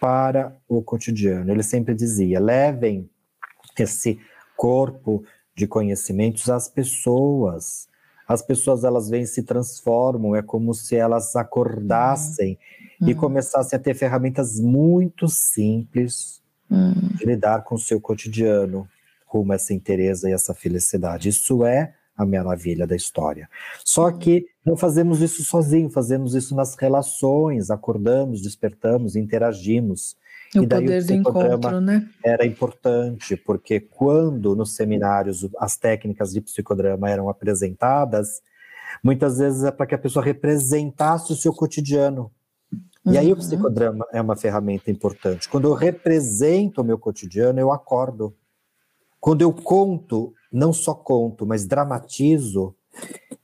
para 0.00 0.56
o 0.68 0.82
cotidiano. 0.82 1.50
Ele 1.50 1.62
sempre 1.62 1.94
dizia: 1.94 2.40
levem 2.40 3.08
esse 3.78 4.18
corpo 4.56 5.24
de 5.54 5.66
conhecimentos 5.66 6.48
às 6.48 6.68
pessoas. 6.68 7.88
As 8.26 8.42
pessoas 8.42 8.84
elas 8.84 9.08
vêm 9.08 9.24
se 9.24 9.42
transformam, 9.42 10.36
é 10.36 10.42
como 10.42 10.74
se 10.74 10.96
elas 10.96 11.34
acordassem 11.34 12.58
uhum. 13.00 13.08
e 13.08 13.12
uhum. 13.12 13.18
começassem 13.18 13.76
a 13.76 13.80
ter 13.80 13.94
ferramentas 13.94 14.60
muito 14.60 15.28
simples 15.28 16.42
uhum. 16.70 17.08
de 17.16 17.24
lidar 17.24 17.64
com 17.64 17.74
o 17.74 17.78
seu 17.78 18.00
cotidiano, 18.00 18.86
rumo 19.26 19.52
a 19.52 19.54
essa 19.54 19.72
interesa 19.72 20.28
e 20.28 20.32
essa 20.32 20.52
felicidade. 20.52 21.30
Isso 21.30 21.64
é 21.64 21.94
a 22.16 22.26
maravilha 22.26 22.86
da 22.86 22.96
história. 22.96 23.48
Só 23.84 24.08
uhum. 24.08 24.18
que 24.18 24.46
não 24.68 24.76
fazemos 24.76 25.20
isso 25.22 25.42
sozinho, 25.42 25.88
fazemos 25.88 26.34
isso 26.34 26.54
nas 26.54 26.74
relações, 26.74 27.70
acordamos, 27.70 28.42
despertamos, 28.42 29.16
interagimos. 29.16 30.16
O 30.54 30.62
e 30.62 30.66
daí 30.66 30.84
poder 30.84 31.02
o 31.02 31.06
do 31.06 31.12
encontro, 31.12 31.80
né? 31.80 32.08
Era 32.24 32.46
importante, 32.46 33.36
porque 33.36 33.80
quando 33.80 34.54
nos 34.54 34.74
seminários 34.74 35.48
as 35.58 35.76
técnicas 35.76 36.32
de 36.32 36.40
psicodrama 36.40 37.08
eram 37.10 37.28
apresentadas, 37.28 38.42
muitas 39.02 39.38
vezes 39.38 39.64
é 39.64 39.70
para 39.70 39.86
que 39.86 39.94
a 39.94 39.98
pessoa 39.98 40.24
representasse 40.24 41.32
o 41.32 41.36
seu 41.36 41.52
cotidiano. 41.52 42.30
E 43.04 43.10
uhum. 43.10 43.18
aí 43.18 43.26
o 43.26 43.30
uhum. 43.30 43.36
psicodrama 43.36 44.06
é 44.12 44.20
uma 44.20 44.36
ferramenta 44.36 44.90
importante. 44.90 45.48
Quando 45.48 45.68
eu 45.68 45.74
represento 45.74 46.80
o 46.80 46.84
meu 46.84 46.98
cotidiano, 46.98 47.58
eu 47.58 47.72
acordo. 47.72 48.34
Quando 49.20 49.42
eu 49.42 49.52
conto 49.52 50.34
não 50.50 50.72
só 50.72 50.94
conto, 50.94 51.46
mas 51.46 51.66
dramatizo, 51.66 52.74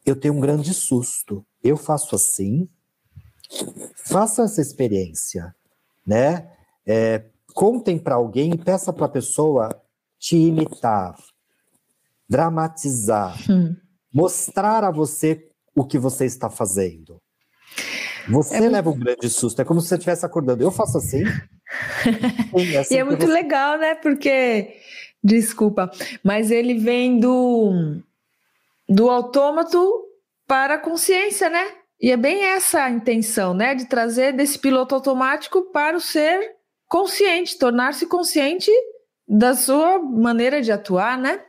eu 0.05 0.17
tenho 0.17 0.35
um 0.35 0.41
grande 0.41 0.73
susto. 0.75 1.45
Eu 1.63 1.77
faço 1.77 2.15
assim, 2.15 2.69
faça 3.97 4.43
essa 4.43 4.61
experiência, 4.61 5.55
né? 6.07 6.51
É, 6.87 7.25
contem 7.55 7.99
para 7.99 8.17
alguém 8.17 8.53
e 8.53 8.59
peça 8.59 8.93
para 8.93 9.07
a 9.07 9.09
pessoa 9.09 9.69
te 10.19 10.37
imitar, 10.37 11.17
dramatizar, 12.29 13.37
hum. 13.51 13.75
mostrar 14.13 14.85
a 14.85 14.91
você 14.91 15.51
o 15.75 15.85
que 15.85 15.99
você 15.99 16.25
está 16.27 16.51
fazendo. 16.51 17.21
Você 18.29 18.57
é 18.57 18.69
leva 18.69 18.91
um 18.91 18.99
grande 18.99 19.29
susto, 19.29 19.61
é 19.61 19.65
como 19.65 19.81
se 19.81 19.89
você 19.89 19.95
estivesse 19.97 20.25
acordando. 20.25 20.63
Eu 20.63 20.71
faço 20.71 20.99
assim. 20.99 21.25
é 22.73 22.79
assim 22.79 22.95
e 22.95 22.99
é 22.99 23.05
muito 23.05 23.27
você... 23.27 23.33
legal, 23.33 23.79
né? 23.79 23.95
Porque 23.95 24.81
Desculpa, 25.25 25.91
mas 26.23 26.51
ele 26.51 26.75
vem 26.75 27.19
do, 27.19 27.97
do 28.89 29.11
autômato 29.11 30.05
para 30.47 30.75
a 30.75 30.79
consciência, 30.79 31.49
né? 31.49 31.65
E 32.01 32.11
é 32.11 32.17
bem 32.17 32.45
essa 32.45 32.85
a 32.85 32.91
intenção, 32.91 33.55
né? 33.55 33.75
De 33.75 33.87
trazer 33.87 34.33
desse 34.33 34.59
piloto 34.59 34.95
automático 34.95 35.63
para 35.73 35.97
o 35.97 36.01
ser 36.01 36.57
consciente, 36.89 37.59
tornar-se 37.59 38.07
consciente 38.07 38.71
da 39.27 39.55
sua 39.55 39.99
maneira 39.99 40.61
de 40.61 40.71
atuar, 40.71 41.19
né? 41.19 41.41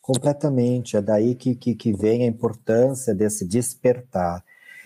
Completamente. 0.00 0.96
É 0.96 1.02
daí 1.02 1.34
que, 1.34 1.54
que, 1.54 1.74
que 1.74 1.92
vem 1.92 2.24
a 2.24 2.26
importância 2.26 3.14
desse 3.14 3.46
despertar. 3.46 4.44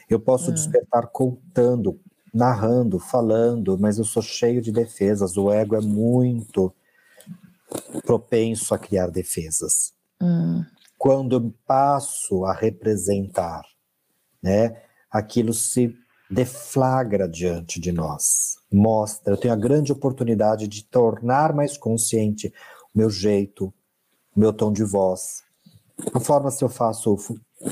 Eu 0.09 0.21
posso 0.21 0.51
hum. 0.51 0.55
despertar 0.55 1.09
contando, 1.09 2.01
narrando, 2.33 2.99
falando, 2.99 3.77
mas 3.79 3.99
eu 3.99 4.05
sou 4.05 4.23
cheio 4.23 4.63
de 4.63 4.71
defesas. 4.71 5.37
O 5.37 5.51
ego 5.51 5.75
é 5.75 5.81
muito 5.81 6.73
propenso 8.07 8.75
a 8.75 8.79
criar 8.79 9.09
defesas. 9.09 9.93
Hum. 10.21 10.65
Quando 10.99 11.55
passo 11.65 12.45
a 12.45 12.53
representar, 12.53 13.63
né, 14.43 14.83
aquilo 15.11 15.55
se 15.55 15.97
deflagra 16.31 17.29
diante 17.29 17.81
de 17.81 17.93
nós, 17.93 18.57
mostra. 18.71 19.33
Eu 19.33 19.39
tenho 19.39 19.55
a 19.55 19.57
grande 19.57 19.93
oportunidade 19.93 20.69
de 20.69 20.85
tornar 20.85 21.55
mais 21.55 21.79
consciente 21.79 22.53
o 22.95 22.99
meu 22.99 23.09
jeito, 23.09 23.73
o 24.37 24.41
meu 24.41 24.53
tom 24.53 24.73
de 24.73 24.85
voz, 24.85 25.43
a 26.13 26.21
forma 26.21 26.51
se 26.51 26.63
eu 26.63 26.69
faço 26.69 27.17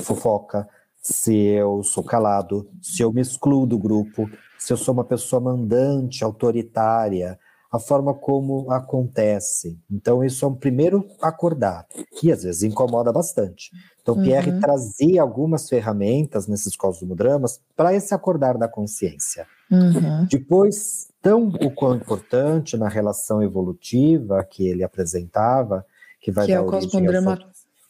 fofoca, 0.01 0.67
se 1.01 1.35
eu 1.35 1.83
sou 1.83 2.03
calado, 2.03 2.69
se 2.81 3.01
eu 3.01 3.13
me 3.13 3.21
excluo 3.21 3.65
do 3.65 3.77
grupo, 3.77 4.29
se 4.57 4.73
eu 4.73 4.77
sou 4.77 4.93
uma 4.93 5.05
pessoa 5.05 5.39
mandante, 5.39 6.23
autoritária, 6.23 7.39
a 7.71 7.79
forma 7.79 8.13
como 8.13 8.71
acontece. 8.71 9.79
Então, 9.91 10.23
isso 10.23 10.45
é 10.45 10.47
um 10.47 10.55
primeiro 10.55 11.05
acordar, 11.21 11.85
que 12.17 12.31
às 12.31 12.43
vezes 12.43 12.63
incomoda 12.63 13.11
bastante. 13.11 13.71
Então, 14.01 14.15
uhum. 14.15 14.23
Pierre 14.23 14.59
trazia 14.59 15.21
algumas 15.21 15.67
ferramentas 15.67 16.47
nesses 16.47 16.75
cosmodramas 16.75 17.59
para 17.75 17.93
esse 17.93 18.13
acordar 18.13 18.57
da 18.57 18.67
consciência. 18.67 19.45
Uhum. 19.69 20.25
Depois, 20.29 21.09
tão 21.21 21.49
o 21.49 21.69
quão 21.71 21.95
importante 21.95 22.77
na 22.77 22.87
relação 22.87 23.43
evolutiva 23.43 24.43
que 24.49 24.67
ele 24.67 24.83
apresentava, 24.83 25.85
que 26.21 26.31
vai 26.31 26.45
que 26.45 26.53
dar 26.53 26.59
é 26.59 26.61
o 26.61 26.67
cosmodrama 26.67 27.37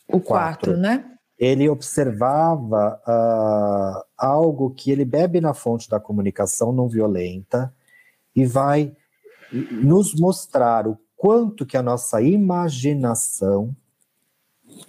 o 0.08 0.20
4, 0.20 0.78
né? 0.78 1.06
Ele 1.38 1.70
observava 1.70 3.00
uh, 3.08 4.04
algo 4.18 4.72
que 4.72 4.90
ele 4.90 5.06
bebe 5.06 5.40
na 5.40 5.54
fonte 5.54 5.88
da 5.88 6.00
comunicação 6.00 6.72
não 6.72 6.88
violenta 6.88 7.72
e 8.36 8.46
vai 8.46 8.96
nos 9.52 10.14
mostrar 10.16 10.88
o 10.88 10.98
quanto 11.16 11.66
que 11.66 11.78
a 11.78 11.84
nossa 11.84 12.22
imaginação 12.22 13.76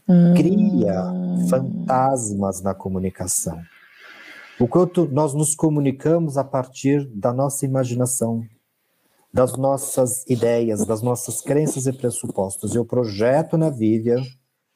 hum. 0.08 0.34
cria 0.34 1.04
fantasmas 1.48 2.60
na 2.60 2.74
comunicação. 2.74 3.60
O 4.60 4.66
quanto 4.66 5.06
nós 5.06 5.34
nos 5.34 5.54
comunicamos 5.54 6.36
a 6.36 6.44
partir 6.44 7.06
da 7.06 7.32
nossa 7.32 7.64
imaginação, 7.64 8.44
das 9.32 9.56
nossas 9.56 10.24
ideias, 10.28 10.84
das 10.84 11.00
nossas 11.00 11.40
crenças 11.40 11.86
e 11.86 11.92
pressupostos. 11.92 12.74
Eu 12.74 12.84
projeto 12.84 13.56
na 13.56 13.70
Vivian 13.70 14.22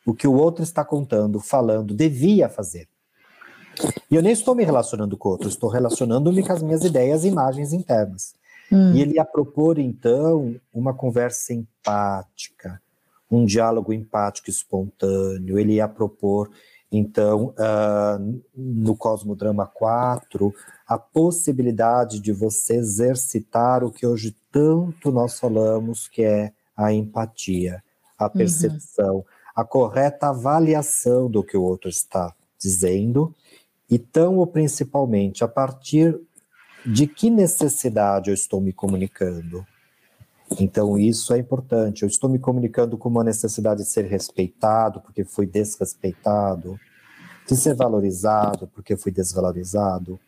o 0.07 0.15
que 0.15 0.27
o 0.27 0.35
outro 0.35 0.63
está 0.63 0.85
contando, 0.85 1.41
falando, 1.41 1.95
devia 1.95 2.49
fazer. 2.49 2.89
E 4.11 4.15
eu 4.15 4.23
nem 4.23 4.33
estou 4.33 4.55
me 4.55 4.65
relacionando 4.65 5.17
com 5.17 5.31
outro, 5.31 5.49
estou 5.49 5.69
relacionando-me 5.69 6.45
com 6.45 6.53
as 6.53 6.63
minhas 6.63 6.85
ideias 6.85 7.25
e 7.25 7.29
imagens 7.29 7.73
internas. 7.73 8.35
Hum. 8.73 8.95
E 8.95 9.03
ele 9.03 9.15
ia 9.15 9.25
propor, 9.25 9.79
então, 9.79 10.57
uma 10.73 10.95
conversa 10.95 11.53
empática, 11.53 12.81
um 13.31 13.45
diálogo 13.45 13.93
empático 13.93 14.49
espontâneo. 14.49 15.59
Ele 15.59 15.75
ia 15.75 15.87
propor, 15.87 16.51
então, 16.91 17.55
uh, 17.59 18.43
no 18.55 18.97
Cosmodrama 18.97 19.67
4, 19.67 20.55
a 20.87 20.99
possibilidade 20.99 22.21
de 22.21 22.33
você 22.33 22.77
exercitar 22.77 23.85
o 23.85 23.91
que 23.91 24.07
hoje 24.07 24.37
tanto 24.51 25.11
nós 25.11 25.39
falamos, 25.39 26.09
que 26.09 26.23
é 26.23 26.53
a 26.77 26.93
empatia, 26.93 27.83
a 28.19 28.25
uhum. 28.25 28.31
percepção, 28.31 29.17
uhum. 29.17 29.25
a 29.55 29.65
correta 29.65 30.29
avaliação 30.29 31.31
do 31.31 31.43
que 31.43 31.57
o 31.57 31.63
outro 31.63 31.89
está 31.89 32.35
dizendo, 32.59 33.35
e 33.91 33.99
tão 33.99 34.37
ou 34.37 34.47
principalmente 34.47 35.45
a 35.45 35.49
partir 35.49 36.19
de 36.85 37.07
que 37.07 37.31
necessidade 37.31 38.31
eu 38.31 38.35
estou 38.35 38.61
me 38.61 38.73
comunicando. 38.73 39.67
Então, 40.59 40.99
isso 40.99 41.33
é 41.33 41.39
importante. 41.39 42.03
Eu 42.03 42.09
estou 42.09 42.29
me 42.29 42.39
comunicando 42.39 42.99
com 42.99 43.09
uma 43.09 43.25
necessidade 43.25 43.83
de 43.83 43.89
ser 43.89 44.05
respeitado, 44.05 45.01
porque 45.01 45.25
fui 45.25 45.47
desrespeitado, 45.47 46.79
de 47.49 47.57
ser 47.57 47.75
valorizado, 47.75 48.67
porque 48.69 48.97
fui 48.97 49.13
desvalorizado, 49.13 50.21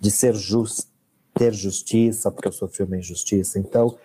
de 0.00 0.10
ser 0.10 0.34
just, 0.34 0.86
ter 1.34 1.52
justiça, 1.52 2.30
porque 2.30 2.48
eu 2.48 2.52
sofri 2.52 2.84
uma 2.84 2.96
injustiça. 2.96 3.58
Então, 3.58 3.98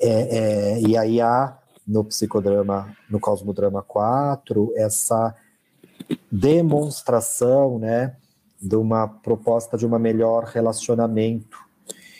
é, 0.00 0.38
é, 0.38 0.80
e 0.80 0.96
aí 0.96 1.20
há 1.20 1.58
no 1.86 2.04
psicodrama, 2.04 2.94
no 3.08 3.18
Cosmodrama 3.18 3.82
4, 3.82 4.72
essa 4.76 5.34
demonstração, 6.30 7.78
né, 7.78 8.14
de 8.60 8.76
uma 8.76 9.06
proposta 9.06 9.76
de 9.76 9.86
uma 9.86 9.98
melhor 9.98 10.44
relacionamento. 10.44 11.58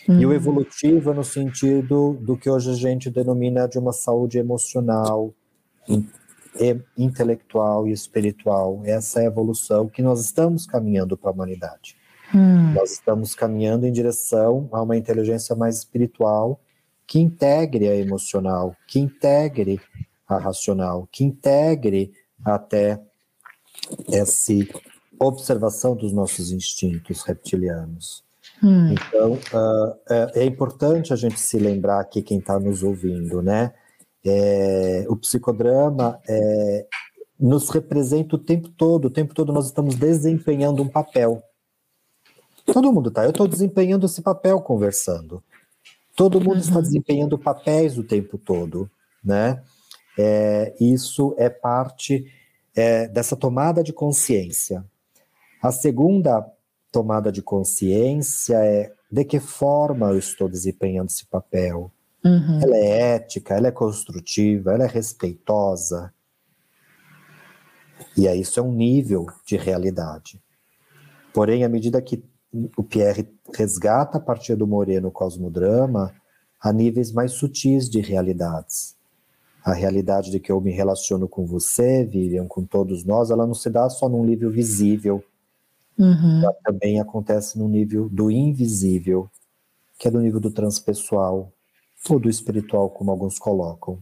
Uhum. 0.08 0.20
E 0.20 0.26
o 0.26 0.28
uhum. 0.28 0.34
evolutivo 0.34 1.12
no 1.12 1.24
sentido 1.24 2.18
do 2.20 2.36
que 2.36 2.48
hoje 2.48 2.70
a 2.70 2.74
gente 2.74 3.10
denomina 3.10 3.68
de 3.68 3.78
uma 3.78 3.92
saúde 3.92 4.38
emocional, 4.38 5.34
intelectual 6.96 7.86
e 7.86 7.92
espiritual. 7.92 8.80
Essa 8.84 9.20
é 9.20 9.24
a 9.24 9.26
evolução 9.26 9.88
que 9.88 10.02
nós 10.02 10.20
estamos 10.20 10.66
caminhando 10.66 11.16
para 11.16 11.30
a 11.30 11.32
humanidade. 11.32 11.96
Hum. 12.34 12.72
Nós 12.74 12.92
estamos 12.92 13.34
caminhando 13.34 13.86
em 13.86 13.92
direção 13.92 14.68
a 14.72 14.82
uma 14.82 14.96
inteligência 14.96 15.54
mais 15.56 15.78
espiritual 15.78 16.60
que 17.06 17.18
integre 17.18 17.88
a 17.88 17.96
emocional, 17.96 18.76
que 18.86 19.00
integre 19.00 19.80
a 20.26 20.36
racional, 20.36 21.08
que 21.10 21.24
integre 21.24 22.12
até 22.44 23.00
essa 24.12 24.52
observação 25.20 25.94
dos 25.94 26.12
nossos 26.12 26.50
instintos 26.50 27.22
reptilianos. 27.22 28.24
Hum. 28.62 28.92
Então, 28.92 29.32
uh, 29.34 30.30
é 30.34 30.44
importante 30.44 31.12
a 31.12 31.16
gente 31.16 31.38
se 31.38 31.58
lembrar 31.58 32.00
aqui, 32.00 32.22
quem 32.22 32.38
está 32.38 32.58
nos 32.58 32.82
ouvindo, 32.82 33.42
né? 33.42 33.72
É, 34.24 35.06
o 35.08 35.16
psicodrama 35.16 36.20
é, 36.28 36.86
nos 37.38 37.70
representa 37.70 38.34
o 38.34 38.38
tempo 38.38 38.68
todo, 38.68 39.06
o 39.06 39.10
tempo 39.10 39.32
todo 39.32 39.52
nós 39.52 39.66
estamos 39.66 39.94
desempenhando 39.94 40.82
um 40.82 40.88
papel. 40.88 41.42
Todo 42.66 42.92
mundo 42.92 43.10
tá. 43.10 43.24
Eu 43.24 43.30
estou 43.30 43.46
desempenhando 43.46 44.06
esse 44.06 44.20
papel 44.20 44.60
conversando. 44.60 45.42
Todo 46.16 46.40
mundo 46.40 46.54
uhum. 46.54 46.60
está 46.60 46.80
desempenhando 46.80 47.38
papéis 47.38 47.96
o 47.96 48.02
tempo 48.02 48.36
todo, 48.36 48.90
né? 49.22 49.62
É, 50.18 50.74
isso 50.80 51.34
é 51.38 51.48
parte 51.48 52.26
é, 52.74 53.06
dessa 53.06 53.36
tomada 53.36 53.84
de 53.84 53.92
consciência. 53.92 54.84
A 55.62 55.72
segunda 55.72 56.46
tomada 56.90 57.30
de 57.32 57.42
consciência 57.42 58.56
é 58.64 58.92
de 59.10 59.24
que 59.24 59.40
forma 59.40 60.10
eu 60.10 60.18
estou 60.18 60.48
desempenhando 60.48 61.08
esse 61.08 61.26
papel. 61.26 61.90
Uhum. 62.24 62.60
Ela 62.62 62.76
é 62.76 63.14
ética, 63.14 63.54
ela 63.54 63.68
é 63.68 63.72
construtiva, 63.72 64.72
ela 64.72 64.84
é 64.84 64.88
respeitosa. 64.88 66.12
E 68.16 68.28
aí 68.28 68.40
isso 68.40 68.60
é 68.60 68.62
um 68.62 68.72
nível 68.72 69.26
de 69.46 69.56
realidade. 69.56 70.40
Porém, 71.32 71.64
à 71.64 71.68
medida 71.68 72.02
que 72.02 72.22
o 72.76 72.82
Pierre 72.82 73.28
resgata 73.54 74.18
a 74.18 74.20
partir 74.20 74.56
do 74.56 74.66
Moreno 74.66 75.10
Cosmodrama 75.10 76.14
a 76.60 76.72
níveis 76.72 77.12
mais 77.12 77.32
sutis 77.32 77.88
de 77.88 78.00
realidades. 78.00 78.96
A 79.64 79.72
realidade 79.72 80.30
de 80.30 80.40
que 80.40 80.50
eu 80.50 80.60
me 80.60 80.72
relaciono 80.72 81.28
com 81.28 81.46
você, 81.46 82.04
Vivian, 82.04 82.46
com 82.46 82.64
todos 82.64 83.04
nós, 83.04 83.30
ela 83.30 83.46
não 83.46 83.54
se 83.54 83.68
dá 83.68 83.88
só 83.88 84.08
num 84.08 84.24
nível 84.24 84.50
visível. 84.50 85.22
Uhum. 85.98 86.42
Ela 86.42 86.54
também 86.64 87.00
acontece 87.00 87.58
no 87.58 87.68
nível 87.68 88.08
do 88.08 88.30
invisível, 88.30 89.28
que 89.98 90.08
é 90.08 90.10
do 90.10 90.20
nível 90.20 90.40
do 90.40 90.50
transpessoal, 90.50 91.52
ou 92.08 92.20
do 92.20 92.28
espiritual, 92.28 92.88
como 92.90 93.10
alguns 93.10 93.38
colocam. 93.38 93.98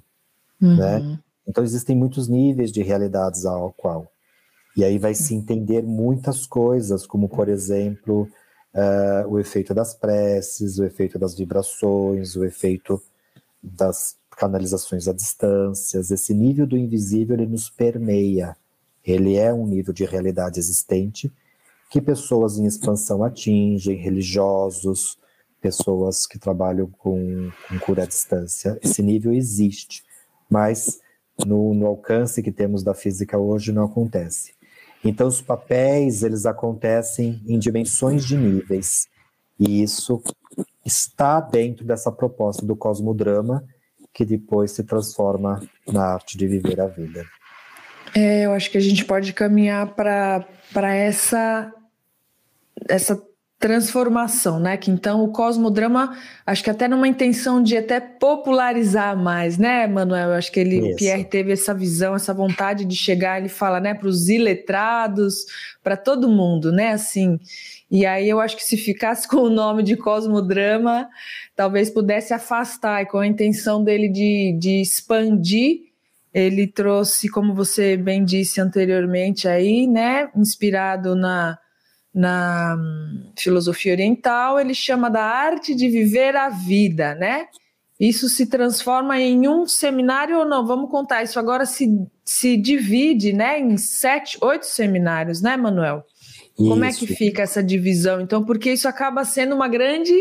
Uhum. 0.60 0.76
Né? 0.76 1.18
Então 1.48 1.64
existem 1.64 1.96
muitos 1.96 2.28
níveis 2.28 2.70
de 2.70 2.82
realidades 2.82 3.46
ao 3.46 3.72
qual 3.72 4.10
e 4.76 4.84
aí 4.84 4.98
vai 4.98 5.14
se 5.14 5.34
entender 5.34 5.82
muitas 5.82 6.46
coisas, 6.46 7.06
como, 7.06 7.30
por 7.30 7.48
exemplo, 7.48 8.28
uh, 8.74 9.26
o 9.26 9.40
efeito 9.40 9.72
das 9.72 9.94
preces, 9.94 10.78
o 10.78 10.84
efeito 10.84 11.18
das 11.18 11.34
vibrações, 11.34 12.36
o 12.36 12.44
efeito 12.44 13.02
das 13.62 14.18
canalizações 14.30 15.08
à 15.08 15.14
distância. 15.14 15.98
Esse 15.98 16.34
nível 16.34 16.66
do 16.66 16.76
invisível 16.76 17.36
ele 17.36 17.46
nos 17.46 17.70
permeia. 17.70 18.54
Ele 19.02 19.36
é 19.36 19.50
um 19.50 19.66
nível 19.66 19.94
de 19.94 20.04
realidade 20.04 20.58
existente 20.58 21.32
que 21.90 22.00
pessoas 22.00 22.58
em 22.58 22.66
expansão 22.66 23.22
atingem, 23.22 23.96
religiosos, 23.96 25.18
pessoas 25.60 26.26
que 26.26 26.38
trabalham 26.38 26.88
com, 26.98 27.50
com 27.68 27.78
cura 27.78 28.04
à 28.04 28.06
distância. 28.06 28.78
Esse 28.82 29.02
nível 29.02 29.32
existe, 29.32 30.04
mas 30.50 31.00
no, 31.44 31.74
no 31.74 31.86
alcance 31.86 32.42
que 32.42 32.52
temos 32.52 32.82
da 32.82 32.94
física 32.94 33.38
hoje 33.38 33.72
não 33.72 33.84
acontece. 33.84 34.54
Então, 35.04 35.28
os 35.28 35.40
papéis, 35.40 36.22
eles 36.22 36.46
acontecem 36.46 37.40
em 37.46 37.58
dimensões 37.58 38.24
de 38.24 38.36
níveis. 38.36 39.08
E 39.58 39.82
isso 39.82 40.22
está 40.84 41.40
dentro 41.40 41.84
dessa 41.84 42.10
proposta 42.10 42.64
do 42.64 42.76
cosmodrama, 42.76 43.64
que 44.12 44.24
depois 44.24 44.72
se 44.72 44.82
transforma 44.82 45.62
na 45.86 46.04
arte 46.04 46.38
de 46.38 46.46
viver 46.46 46.80
a 46.80 46.86
vida. 46.86 47.24
É, 48.14 48.46
eu 48.46 48.52
acho 48.52 48.70
que 48.70 48.78
a 48.78 48.80
gente 48.80 49.04
pode 49.04 49.32
caminhar 49.32 49.94
para 49.94 50.94
essa, 50.94 51.72
essa 52.88 53.20
transformação, 53.58 54.60
né? 54.60 54.76
Que 54.76 54.90
então 54.90 55.24
o 55.24 55.32
cosmodrama, 55.32 56.16
acho 56.44 56.62
que 56.62 56.70
até 56.70 56.86
numa 56.86 57.08
intenção 57.08 57.62
de 57.62 57.76
até 57.76 57.98
popularizar 57.98 59.16
mais, 59.16 59.56
né, 59.56 59.86
Manuel? 59.86 60.32
Acho 60.32 60.52
que 60.52 60.60
ele, 60.60 60.92
o 60.92 60.96
Pierre 60.96 61.24
teve 61.24 61.52
essa 61.52 61.72
visão, 61.74 62.14
essa 62.14 62.34
vontade 62.34 62.84
de 62.84 62.94
chegar, 62.94 63.38
ele 63.40 63.48
fala, 63.48 63.80
né, 63.80 63.94
para 63.94 64.08
os 64.08 64.28
iletrados, 64.28 65.46
para 65.82 65.96
todo 65.96 66.28
mundo, 66.28 66.70
né? 66.70 66.92
Assim. 66.92 67.40
E 67.90 68.04
aí 68.04 68.28
eu 68.28 68.40
acho 68.40 68.56
que 68.56 68.64
se 68.64 68.76
ficasse 68.76 69.26
com 69.26 69.38
o 69.38 69.50
nome 69.50 69.82
de 69.82 69.96
cosmodrama, 69.96 71.08
talvez 71.54 71.88
pudesse 71.88 72.34
afastar, 72.34 73.02
e 73.02 73.06
com 73.06 73.18
a 73.18 73.26
intenção 73.26 73.82
dele 73.82 74.08
de, 74.08 74.56
de 74.58 74.82
expandir 74.82 75.85
ele 76.36 76.66
trouxe, 76.66 77.30
como 77.30 77.54
você 77.54 77.96
bem 77.96 78.22
disse 78.22 78.60
anteriormente 78.60 79.48
aí, 79.48 79.86
né, 79.86 80.28
inspirado 80.36 81.16
na 81.16 81.58
na 82.12 82.74
hum, 82.78 83.30
filosofia 83.38 83.92
oriental, 83.92 84.58
ele 84.58 84.72
chama 84.74 85.10
da 85.10 85.22
arte 85.22 85.74
de 85.74 85.86
viver 85.90 86.34
a 86.34 86.48
vida, 86.48 87.14
né? 87.14 87.46
Isso 88.00 88.26
se 88.26 88.46
transforma 88.46 89.20
em 89.20 89.46
um 89.46 89.66
seminário 89.66 90.38
ou 90.38 90.46
não? 90.46 90.66
Vamos 90.66 90.90
contar, 90.90 91.22
isso 91.22 91.38
agora 91.38 91.66
se, 91.66 91.90
se 92.24 92.56
divide 92.56 93.34
né, 93.34 93.60
em 93.60 93.76
sete, 93.76 94.38
oito 94.40 94.64
seminários, 94.64 95.42
né, 95.42 95.58
Manuel? 95.58 96.04
Isso. 96.58 96.68
Como 96.70 96.84
é 96.84 96.90
que 96.90 97.06
fica 97.06 97.42
essa 97.42 97.62
divisão? 97.62 98.18
Então, 98.22 98.42
porque 98.42 98.72
isso 98.72 98.88
acaba 98.88 99.22
sendo 99.22 99.54
uma 99.54 99.68
grande 99.68 100.14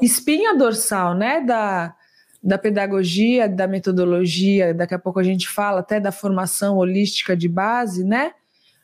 espinha 0.00 0.56
dorsal, 0.56 1.14
né, 1.14 1.42
da, 1.42 1.94
da 2.42 2.56
pedagogia, 2.56 3.48
da 3.48 3.66
metodologia, 3.66 4.72
daqui 4.72 4.94
a 4.94 4.98
pouco 4.98 5.18
a 5.18 5.24
gente 5.24 5.48
fala 5.48 5.80
até 5.80 5.98
da 5.98 6.12
formação 6.12 6.76
holística 6.76 7.36
de 7.36 7.48
base, 7.48 8.04
né? 8.04 8.32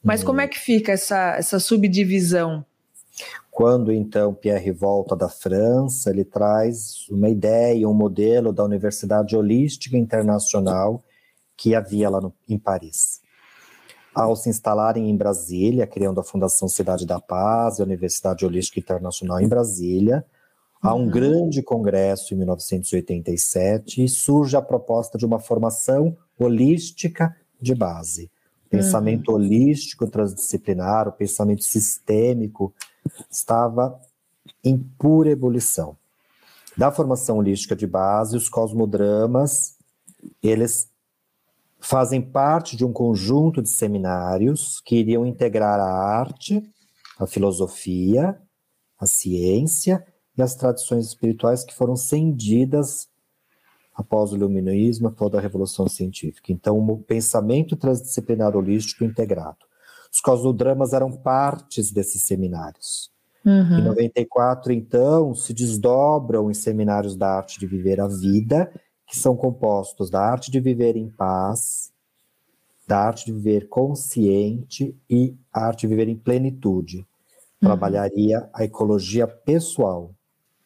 Mas 0.03 0.23
como 0.23 0.40
é 0.40 0.47
que 0.47 0.59
fica 0.59 0.93
essa, 0.93 1.37
essa 1.37 1.59
subdivisão? 1.59 2.64
Quando 3.51 3.90
então 3.90 4.35
Pierre 4.35 4.71
volta 4.71 5.17
da 5.17 5.29
França, 5.29 6.11
ele 6.11 6.25
traz 6.25 7.09
uma 7.09 7.31
ideia, 7.31 7.88
um 7.88 7.95
modelo 7.95 8.53
da 8.53 8.64
Universidade 8.64 9.35
Holística 9.35 9.97
Internacional 9.97 11.03
que 11.57 11.75
havia 11.75 12.11
lá 12.11 12.21
no, 12.21 12.35
em 12.49 12.59
Paris. 12.59 13.23
Ao 14.14 14.37
se 14.37 14.49
instalarem 14.49 15.09
em 15.09 15.17
Brasília, 15.17 15.87
criando 15.87 16.21
a 16.21 16.25
Fundação 16.25 16.69
Cidade 16.69 17.07
da 17.07 17.21
Paz 17.21 17.79
e 17.79 17.83
a 17.83 17.85
Universidade 17.85 18.45
Holística 18.45 18.79
Internacional 18.79 19.40
em 19.40 19.49
Brasília, 19.49 20.25
há 20.85 20.94
um 20.94 21.01
uhum. 21.01 21.11
grande 21.11 21.62
congresso 21.62 22.35
em 22.35 22.37
1987 22.37 24.05
e 24.05 24.09
surge 24.09 24.57
a 24.57 24.62
proposta 24.62 25.18
de 25.18 25.27
uma 25.27 25.40
formação 25.40 26.16
holística 26.38 27.35
de 27.61 27.75
base 27.75 28.31
pensamento 28.75 29.29
uhum. 29.29 29.35
holístico 29.35 30.09
transdisciplinar, 30.09 31.09
o 31.09 31.12
pensamento 31.12 31.62
sistêmico, 31.62 32.75
estava 33.31 33.99
em 34.62 34.79
pura 34.79 35.31
ebulição. 35.31 35.97
Da 36.77 36.90
formação 36.90 37.38
holística 37.38 37.77
de 37.77 37.87
base, 37.87 38.37
os 38.37 38.49
cosmodramas, 38.49 39.77
eles 40.42 40.88
fazem 41.79 42.20
parte 42.20 42.77
de 42.77 42.85
um 42.85 42.92
conjunto 42.92 43.62
de 43.62 43.68
seminários 43.68 44.81
que 44.81 44.97
iriam 44.97 45.25
integrar 45.25 45.79
a 45.79 46.18
arte, 46.18 46.62
a 47.18 47.27
filosofia, 47.27 48.40
a 48.99 49.07
ciência 49.07 50.05
e 50.37 50.42
as 50.42 50.55
tradições 50.55 51.07
espirituais 51.07 51.64
que 51.64 51.75
foram 51.75 51.97
cendidas 51.97 53.09
após 53.94 54.33
o 54.33 54.37
iluminismo, 54.37 55.09
após 55.09 55.33
a 55.35 55.40
revolução 55.40 55.88
científica. 55.88 56.53
Então, 56.53 56.79
o 56.79 56.99
pensamento 56.99 57.77
transdisciplinar 57.77 58.57
holístico 58.57 59.05
integrado. 59.05 59.59
Os 60.12 60.20
cosmodramas 60.20 60.92
eram 60.92 61.12
partes 61.12 61.92
desses 61.92 62.23
seminários. 62.23 63.12
Uhum. 63.44 63.79
Em 63.79 63.85
94, 63.85 64.73
então, 64.73 65.35
se 65.35 65.53
desdobram 65.53 66.51
em 66.51 66.55
seminários 66.55 67.14
da 67.14 67.29
arte 67.29 67.61
de 67.61 67.66
viver 67.66 68.01
a 68.01 68.09
vida, 68.09 68.73
que 69.07 69.18
são 69.18 69.37
compostos 69.37 70.11
da 70.11 70.20
arte 70.20 70.51
de 70.51 70.61
viver 70.61 70.97
em 70.97 71.09
paz, 71.09 71.92
da 72.87 72.99
arte 72.99 73.27
de 73.27 73.33
viver 73.33 73.68
consciente 73.68 74.97
e 75.09 75.37
a 75.53 75.66
arte 75.66 75.83
de 75.83 75.88
viver 75.88 76.09
em 76.09 76.16
plenitude. 76.16 76.99
Uhum. 76.99 77.07
Trabalharia 77.61 78.49
a 78.53 78.64
ecologia 78.64 79.27
pessoal. 79.27 80.14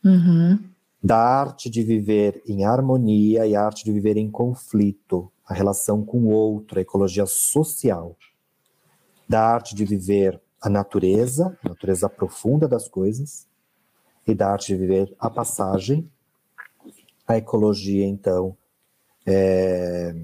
Uhum. 0.05 0.59
Da 1.03 1.19
arte 1.19 1.71
de 1.71 1.83
viver 1.83 2.43
em 2.47 2.65
harmonia 2.65 3.47
e 3.47 3.55
a 3.55 3.65
arte 3.65 3.85
de 3.85 3.93
viver 3.93 4.17
em 4.17 4.31
conflito, 4.31 5.31
a 5.47 5.55
relação 5.55 6.05
com 6.05 6.19
o 6.19 6.29
outro, 6.29 6.79
a 6.79 6.83
ecologia 6.83 7.27
social. 7.27 8.17
Da 9.29 9.43
arte 9.43 9.75
de 9.75 9.85
viver 9.85 10.41
a 10.61 10.69
natureza, 10.69 11.57
a 11.65 11.69
natureza 11.69 12.09
profunda 12.09 12.67
das 12.67 12.89
coisas, 12.89 13.47
e 14.27 14.35
da 14.35 14.51
arte 14.51 14.69
de 14.69 14.77
viver 14.77 15.15
a 15.19 15.31
passagem, 15.31 16.11
a 17.27 17.37
ecologia, 17.37 18.07
então, 18.07 18.57
é, 19.25 20.15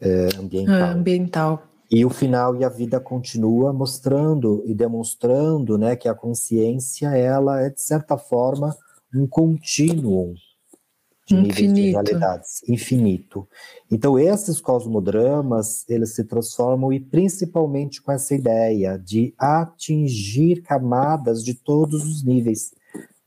é, 0.00 0.28
ambiental. 0.38 0.90
ambiental. 0.90 1.62
E 1.90 2.04
o 2.04 2.10
final 2.10 2.56
e 2.56 2.64
a 2.64 2.68
vida 2.68 2.98
continua 2.98 3.72
mostrando 3.72 4.62
e 4.66 4.74
demonstrando 4.74 5.78
né, 5.78 5.94
que 5.94 6.08
a 6.08 6.14
consciência 6.14 7.08
ela 7.16 7.62
é, 7.62 7.70
de 7.70 7.80
certa 7.80 8.18
forma, 8.18 8.76
um 9.14 9.26
contínuo 9.26 10.34
de 11.26 11.36
infinito. 11.36 11.60
níveis 11.60 11.74
de 11.74 11.90
realidades, 11.90 12.68
infinito. 12.68 13.48
Então 13.90 14.18
esses 14.18 14.60
cosmodramas, 14.60 15.88
eles 15.88 16.14
se 16.14 16.24
transformam 16.24 16.92
e 16.92 17.00
principalmente 17.00 18.02
com 18.02 18.12
essa 18.12 18.34
ideia 18.34 18.98
de 18.98 19.32
atingir 19.38 20.62
camadas 20.62 21.44
de 21.44 21.54
todos 21.54 22.04
os 22.04 22.24
níveis, 22.24 22.72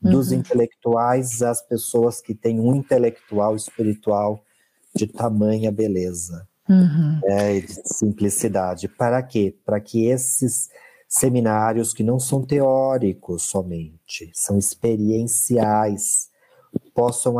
dos 0.00 0.30
uhum. 0.30 0.38
intelectuais 0.38 1.42
às 1.42 1.60
pessoas 1.60 2.22
que 2.22 2.34
têm 2.34 2.58
um 2.58 2.74
intelectual 2.74 3.54
espiritual 3.54 4.42
de 4.94 5.06
tamanha 5.06 5.70
beleza 5.70 6.49
uhum. 6.70 7.20
de 7.60 7.88
simplicidade. 7.96 8.88
Para 8.88 9.22
quê? 9.22 9.56
Para 9.64 9.80
que 9.80 10.06
esses 10.06 10.70
seminários 11.08 11.92
que 11.92 12.04
não 12.04 12.20
são 12.20 12.42
teóricos 12.42 13.42
somente, 13.42 14.30
são 14.32 14.56
experienciais, 14.56 16.30
possam 16.94 17.34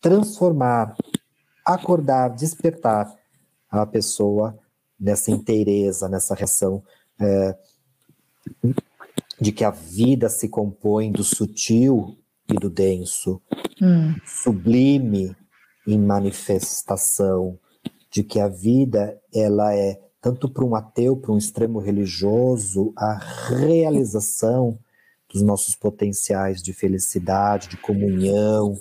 transformar, 0.00 0.96
acordar, 1.64 2.30
despertar 2.30 3.14
a 3.70 3.86
pessoa 3.86 4.58
nessa 4.98 5.30
inteireza, 5.30 6.08
nessa 6.08 6.34
reação 6.34 6.82
é, 7.20 7.56
de 9.40 9.52
que 9.52 9.64
a 9.64 9.70
vida 9.70 10.28
se 10.28 10.48
compõe 10.48 11.12
do 11.12 11.22
sutil 11.22 12.18
e 12.48 12.54
do 12.54 12.70
denso, 12.70 13.40
hum. 13.80 14.14
sublime 14.24 15.36
em 15.86 15.98
manifestação, 15.98 17.58
de 18.16 18.24
que 18.24 18.40
a 18.40 18.48
vida 18.48 19.20
ela 19.30 19.74
é 19.74 20.00
tanto 20.22 20.48
para 20.48 20.64
um 20.64 20.74
ateu, 20.74 21.18
para 21.18 21.32
um 21.32 21.36
extremo 21.36 21.78
religioso, 21.78 22.94
a 22.96 23.18
realização 23.48 24.78
dos 25.30 25.42
nossos 25.42 25.76
potenciais 25.76 26.62
de 26.62 26.72
felicidade, 26.72 27.68
de 27.68 27.76
comunhão, 27.76 28.74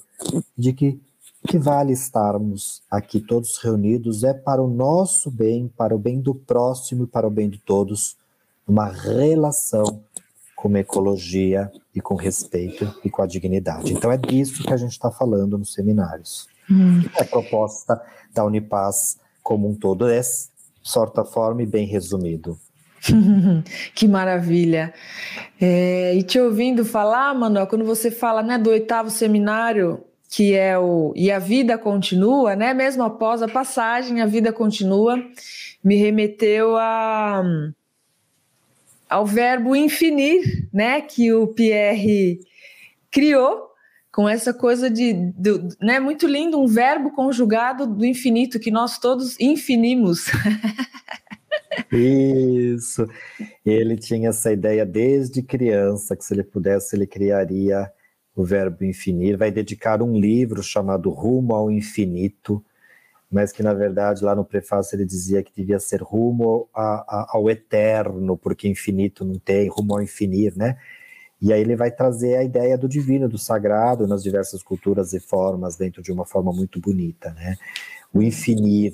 de 0.58 0.72
que 0.72 1.02
que 1.48 1.60
vale 1.60 1.94
estarmos 1.94 2.82
aqui 2.90 3.20
todos 3.20 3.60
reunidos 3.60 4.24
é 4.24 4.34
para 4.34 4.64
o 4.64 4.68
nosso 4.68 5.30
bem, 5.30 5.68
para 5.68 5.94
o 5.94 6.00
bem 6.00 6.20
do 6.20 6.34
próximo 6.34 7.04
e 7.04 7.08
para 7.08 7.28
o 7.28 7.30
bem 7.30 7.48
de 7.48 7.60
todos, 7.60 8.18
uma 8.68 8.88
relação 8.88 10.02
com 10.56 10.76
ecologia 10.76 11.72
e 11.94 12.02
com 12.02 12.16
respeito 12.16 12.92
e 13.04 13.12
com 13.12 13.22
a 13.22 13.28
dignidade. 13.28 13.94
Então 13.94 14.12
é 14.12 14.18
disso 14.18 14.64
que 14.64 14.74
a 14.74 14.78
gente 14.78 14.94
está 14.94 15.12
falando 15.12 15.56
nos 15.56 15.74
seminários. 15.74 16.48
Hum. 16.72 17.04
É 17.16 17.22
a 17.22 17.28
proposta 17.28 18.02
da 18.34 18.44
Unipaz 18.44 19.20
como 19.46 19.70
um 19.70 19.76
todo, 19.76 20.10
é 20.10 20.20
certa 20.84 21.24
forma 21.24 21.62
e 21.62 21.68
bem 21.68 21.86
resumido. 21.86 22.58
que 23.94 24.08
maravilha. 24.08 24.92
É, 25.62 26.16
e 26.16 26.24
te 26.24 26.40
ouvindo 26.40 26.84
falar, 26.84 27.32
Manuel, 27.36 27.68
quando 27.68 27.86
você 27.86 28.10
fala 28.10 28.42
né, 28.42 28.58
do 28.58 28.72
oitavo 28.72 29.12
seminário, 29.12 30.04
que 30.32 30.56
é 30.56 30.76
o 30.80 31.14
E 31.16 31.32
a 31.32 31.38
Vida 31.38 31.78
Continua, 31.78 32.56
né? 32.56 32.74
Mesmo 32.74 33.04
após 33.04 33.44
a 33.44 33.48
passagem, 33.48 34.20
a 34.20 34.26
vida 34.26 34.52
continua, 34.52 35.24
me 35.84 35.96
remeteu 35.96 36.76
a, 36.76 37.44
ao 39.08 39.28
verbo 39.28 39.76
infinir, 39.76 40.68
né? 40.74 41.02
Que 41.02 41.32
o 41.32 41.46
Pierre 41.46 42.40
criou 43.12 43.75
com 44.16 44.30
essa 44.30 44.54
coisa 44.54 44.90
de, 44.90 45.34
né, 45.82 46.00
muito 46.00 46.26
lindo, 46.26 46.58
um 46.58 46.68
verbo 46.68 47.12
conjugado 47.12 47.86
do 47.86 48.06
infinito 48.06 48.62
que 48.62 48.72
nós 48.72 48.98
todos 48.98 49.38
infinimos. 49.42 50.28
Isso. 51.92 53.06
Ele 53.66 53.98
tinha 53.98 54.30
essa 54.30 54.54
ideia 54.54 54.86
desde 54.86 55.42
criança 55.42 56.16
que 56.16 56.24
se 56.24 56.34
ele 56.34 56.46
pudesse 56.46 56.96
ele 56.96 57.06
criaria 57.06 57.92
o 58.34 58.46
verbo 58.46 58.86
infinir, 58.86 59.38
vai 59.38 59.52
dedicar 59.52 60.02
um 60.02 60.18
livro 60.18 60.64
chamado 60.64 61.10
Rumo 61.10 61.54
ao 61.54 61.70
Infinito, 61.70 62.64
mas 63.30 63.52
que 63.52 63.62
na 63.62 63.74
verdade 63.74 64.24
lá 64.24 64.34
no 64.34 64.46
prefácio 64.46 64.96
ele 64.96 65.06
dizia 65.06 65.44
que 65.44 65.52
devia 65.54 65.80
ser 65.80 66.02
rumo 66.02 66.70
a, 66.74 66.84
a, 66.84 67.28
ao 67.34 67.50
eterno, 67.50 68.38
porque 68.38 68.70
infinito 68.70 69.26
não 69.26 69.38
tem, 69.38 69.68
rumo 69.68 69.94
ao 69.94 70.02
infinir, 70.02 70.54
né? 70.56 70.78
E 71.42 71.52
aí 71.52 71.62
ele 71.62 71.76
vai 71.76 71.92
trazer 71.92 72.38
a 72.38 72.44
ideia 72.44 72.78
do 72.78 72.88
divino, 72.88 73.28
do 73.28 73.38
sagrado, 73.38 74.08
nas 74.08 74.24
diversas 74.24 74.64
culturas 74.64 75.14
e 75.14 75.20
formas, 75.20 75.76
dentro 75.76 76.02
de 76.02 76.12
uma 76.12 76.26
forma 76.26 76.52
muito 76.52 76.80
bonita, 76.80 77.32
né? 77.34 77.56
O 78.14 78.22
infinir, 78.22 78.94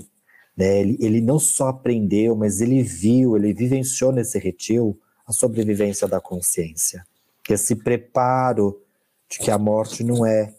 né? 0.58 0.82
Ele, 0.82 0.98
ele 1.00 1.22
não 1.22 1.40
só 1.40 1.70
aprendeu, 1.70 2.36
mas 2.36 2.62
ele 2.62 2.82
viu, 2.82 3.38
ele 3.38 3.54
vivenciou 3.54 4.12
nesse 4.12 4.40
retiro 4.40 4.98
a 5.26 5.32
sobrevivência 5.32 6.08
da 6.08 6.20
consciência, 6.20 7.06
esse 7.50 7.76
preparo 7.76 8.82
de 9.30 9.40
que 9.40 9.52
a 9.52 9.58
morte 9.58 10.04
não 10.04 10.26
é 10.26 10.54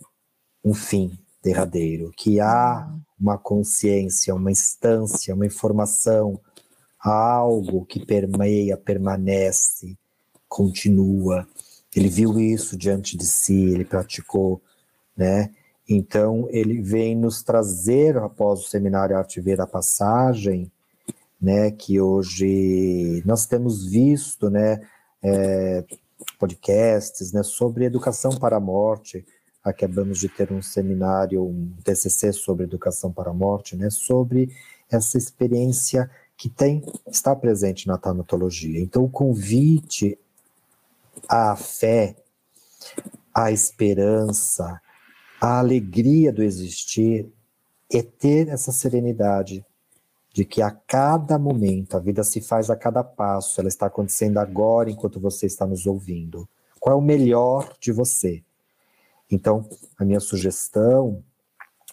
um 0.65 0.75
fim 0.75 1.19
derradeiro, 1.43 2.13
que 2.17 2.41
há 2.41 2.89
uma 3.19 3.37
consciência, 3.37 4.35
uma 4.35 4.51
instância, 4.51 5.35
uma 5.35 5.47
informação, 5.47 6.41
algo 6.99 7.85
que 7.85 8.05
permeia, 8.05 8.77
permanece, 8.77 9.97
continua. 10.49 11.47
Ele 11.95 12.09
viu 12.09 12.39
isso 12.41 12.77
diante 12.77 13.17
de 13.17 13.27
si, 13.27 13.71
ele 13.71 13.85
praticou, 13.85 14.61
né? 15.17 15.51
Então 15.89 16.49
ele 16.51 16.81
vem 16.81 17.17
nos 17.17 17.43
trazer 17.43 18.17
após 18.17 18.61
o 18.61 18.69
seminário 18.69 19.17
Arte 19.17 19.41
Ver 19.41 19.61
a 19.61 19.67
Passagem, 19.67 20.71
né? 21.41 21.71
Que 21.71 22.01
hoje 22.01 23.23
nós 23.27 23.47
temos 23.47 23.87
visto, 23.87 24.49
né? 24.49 24.81
É, 25.23 25.85
podcasts 26.39 27.33
né, 27.33 27.43
sobre 27.43 27.85
educação 27.85 28.33
para 28.33 28.57
a 28.57 28.61
morte. 28.61 29.25
Acabamos 29.63 30.19
de 30.19 30.29
ter 30.29 30.53
um 30.53 30.61
seminário, 30.61 31.45
um 31.45 31.73
TCC 31.85 32.33
sobre 32.33 32.65
educação 32.65 33.13
para 33.13 33.31
a 33.31 33.35
morte, 33.35 33.77
né, 33.77 33.91
sobre 33.91 34.51
essa 34.91 35.17
experiência 35.17 36.11
que 36.37 36.49
tem 36.49 36.83
está 37.09 37.37
presente 37.37 37.87
na 37.87 37.97
tanatologia. 37.97 38.81
Então, 38.81 39.05
o 39.05 39.09
convite 39.09 40.19
à 41.29 41.57
fé, 41.57 42.17
à 43.35 43.51
esperança, 43.51 44.81
à 45.41 45.59
alegria 45.59 46.33
do 46.33 46.43
existir 46.43 47.29
é 47.93 48.03
ter 48.03 48.49
essa 48.49 48.73
serenidade 48.73 49.65
de 50.33 50.45
que 50.45 50.63
a 50.63 50.71
cada 50.71 51.39
momento, 51.39 51.97
a 51.97 52.01
vida 52.01 52.25
se 52.25 52.41
faz 52.41 52.71
a 52.71 52.77
cada 52.77 53.05
passo, 53.05 53.61
ela 53.61 53.69
está 53.69 53.87
acontecendo 53.87 54.39
agora 54.39 54.91
enquanto 54.91 55.21
você 55.21 55.47
está 55.47 55.67
nos 55.67 55.87
ouvindo. 55.87 56.49
Qual 56.81 56.95
é 56.95 56.99
o 56.99 57.03
melhor 57.03 57.77
de 57.79 57.93
você? 57.93 58.43
Então, 59.31 59.69
a 59.99 60.05
minha 60.05 60.21
sugestão 60.21 61.23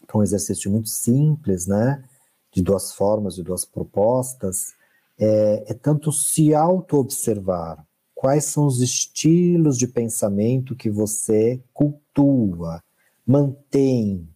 é 0.07 0.17
um 0.17 0.23
exercício 0.23 0.71
muito 0.71 0.89
simples, 0.89 1.67
né? 1.67 2.03
De 2.51 2.61
duas 2.61 2.93
formas, 2.93 3.35
de 3.35 3.43
duas 3.43 3.65
propostas, 3.65 4.73
é, 5.17 5.65
é 5.67 5.73
tanto 5.73 6.11
se 6.11 6.55
auto-observar. 6.55 7.85
Quais 8.19 8.43
são 8.43 8.65
os 8.65 8.81
estilos 8.81 9.77
de 9.77 9.87
pensamento 9.87 10.75
que 10.75 10.89
você 10.89 11.63
cultua, 11.73 12.83
mantém 13.25 14.27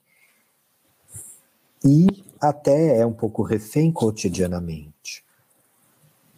e 1.83 2.07
até 2.39 2.99
é 2.99 3.05
um 3.05 3.11
pouco 3.11 3.43
refém 3.43 3.91
cotidianamente. 3.91 5.21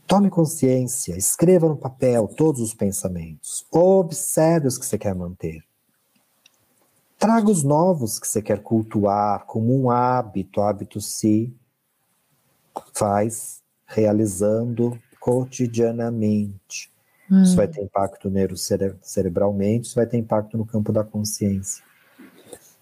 Tome 0.07 0.31
consciência, 0.31 1.15
escreva 1.15 1.69
no 1.69 1.77
papel 1.77 2.27
todos 2.27 2.59
os 2.61 2.73
pensamentos, 2.73 3.63
observe 3.71 4.67
os 4.67 4.79
que 4.79 4.85
você 4.87 4.97
quer 4.97 5.13
manter. 5.13 5.63
Traga 7.15 7.47
os 7.47 7.61
novos 7.61 8.17
que 8.17 8.27
você 8.27 8.41
quer 8.41 8.63
cultuar 8.63 9.45
como 9.45 9.79
um 9.79 9.91
hábito, 9.91 10.61
hábito 10.61 10.99
se 10.99 11.55
faz 12.91 13.61
realizando 13.85 14.99
cotidianamente. 15.19 16.94
Hum. 17.29 17.43
Isso 17.43 17.55
vai 17.55 17.67
ter 17.67 17.81
impacto 17.81 18.29
neurocerebralmente, 18.29 19.87
isso 19.87 19.95
vai 19.95 20.05
ter 20.05 20.17
impacto 20.17 20.57
no 20.57 20.65
campo 20.65 20.91
da 20.91 21.03
consciência. 21.03 21.83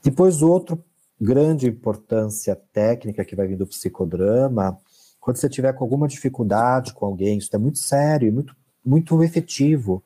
Depois, 0.04 0.42
outro 0.42 0.84
grande 1.20 1.68
importância 1.68 2.56
técnica 2.74 3.24
que 3.24 3.36
vai 3.36 3.48
vir 3.48 3.58
do 3.58 3.66
psicodrama, 3.66 4.78
quando 5.20 5.38
você 5.38 5.48
tiver 5.48 5.72
com 5.74 5.84
alguma 5.86 6.08
dificuldade 6.08 6.94
com 6.94 7.06
alguém, 7.06 7.38
isso 7.38 7.50
é 7.54 7.58
muito 7.58 7.80
sério 7.80 8.28
e 8.28 8.32
muito, 8.32 8.54
muito 8.86 9.24
efetivo. 9.24 10.04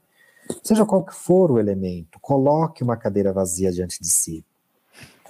Seja 0.63 0.85
qual 0.85 1.03
que 1.03 1.15
for 1.15 1.51
o 1.51 1.59
elemento, 1.59 2.19
coloque 2.21 2.83
uma 2.83 2.95
cadeira 2.95 3.33
vazia 3.33 3.71
diante 3.71 3.99
de 3.99 4.07
si. 4.07 4.45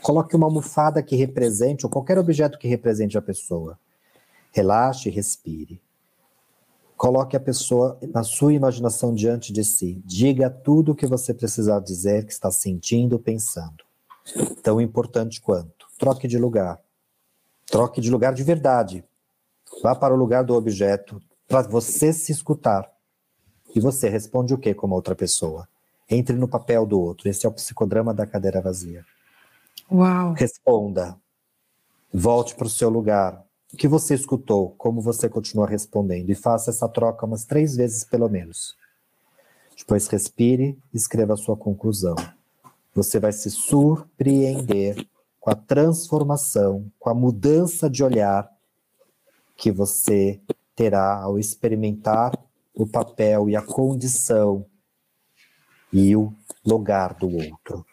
Coloque 0.02 0.36
uma 0.36 0.46
almofada 0.46 1.02
que 1.02 1.16
represente, 1.16 1.86
ou 1.86 1.90
qualquer 1.90 2.18
objeto 2.20 2.60
que 2.60 2.68
represente 2.68 3.18
a 3.18 3.22
pessoa. 3.22 3.80
Relaxe 4.52 5.10
e 5.10 5.12
respire. 5.12 5.82
Coloque 6.98 7.38
a 7.38 7.40
pessoa 7.40 8.00
na 8.12 8.24
sua 8.24 8.54
imaginação 8.54 9.14
diante 9.14 9.54
de 9.54 9.64
si. 9.64 10.02
Diga 10.04 10.50
tudo 10.50 10.92
o 10.92 10.96
que 10.96 11.06
você 11.06 11.32
precisar 11.32 11.80
dizer, 11.80 12.26
que 12.26 12.34
está 12.34 12.50
sentindo, 12.50 13.20
pensando. 13.20 13.86
Tão 14.64 14.82
importante 14.82 15.40
quanto. 15.40 15.86
Troque 16.00 16.28
de 16.28 16.40
lugar. 16.40 16.82
Troque 17.68 18.02
de 18.02 18.10
lugar 18.10 18.34
de 18.34 18.44
verdade. 18.44 19.06
Vá 19.84 19.94
para 19.94 20.14
o 20.14 20.18
lugar 20.18 20.44
do 20.44 20.56
objeto 20.56 21.22
para 21.48 21.62
você 21.62 22.12
se 22.12 22.32
escutar. 22.32 22.92
E 23.76 23.80
você 23.80 24.10
responde 24.10 24.56
o 24.56 24.58
que 24.58 24.74
como 24.74 24.96
outra 24.96 25.14
pessoa? 25.14 25.68
Entre 26.10 26.36
no 26.36 26.48
papel 26.48 26.84
do 26.84 27.00
outro. 27.00 27.30
Esse 27.30 27.46
é 27.46 27.50
o 27.50 27.54
psicodrama 27.54 28.12
da 28.12 28.26
cadeira 28.26 28.60
vazia. 28.60 29.06
Uau! 29.92 30.34
Responda. 30.34 31.16
Volte 32.12 32.56
para 32.56 32.66
o 32.66 32.70
seu 32.70 32.90
lugar. 32.90 33.46
O 33.74 33.78
que 33.78 33.88
você 33.88 34.16
escutou? 34.16 34.74
Como 34.78 35.02
você 35.02 35.28
continua 35.28 35.68
respondendo? 35.68 36.30
E 36.30 36.36
faça 36.36 36.70
essa 36.70 36.88
troca 36.88 37.26
umas 37.26 37.44
três 37.44 37.76
vezes, 37.76 38.04
pelo 38.04 38.30
menos. 38.30 38.76
Depois 39.78 40.08
respire 40.08 40.78
e 40.94 40.98
escreva 40.98 41.34
a 41.34 41.38
sua 41.38 41.58
conclusão. 41.58 42.16
Você 42.96 43.20
vai 43.20 43.32
se 43.32 43.52
surpreender 43.52 45.06
com 45.40 45.52
a 45.52 45.56
transformação, 45.56 46.92
com 46.98 47.10
a 47.10 47.14
mudança 47.14 47.90
de 47.90 48.04
olhar 48.04 48.50
que 49.56 49.72
você 49.72 50.40
terá 50.76 51.22
ao 51.22 51.38
experimentar 51.38 52.38
o 52.74 52.88
papel 52.88 53.50
e 53.50 53.56
a 53.56 53.62
condição 53.62 54.66
e 55.92 56.16
o 56.16 56.34
lugar 56.66 57.14
do 57.16 57.28
outro. 57.28 57.86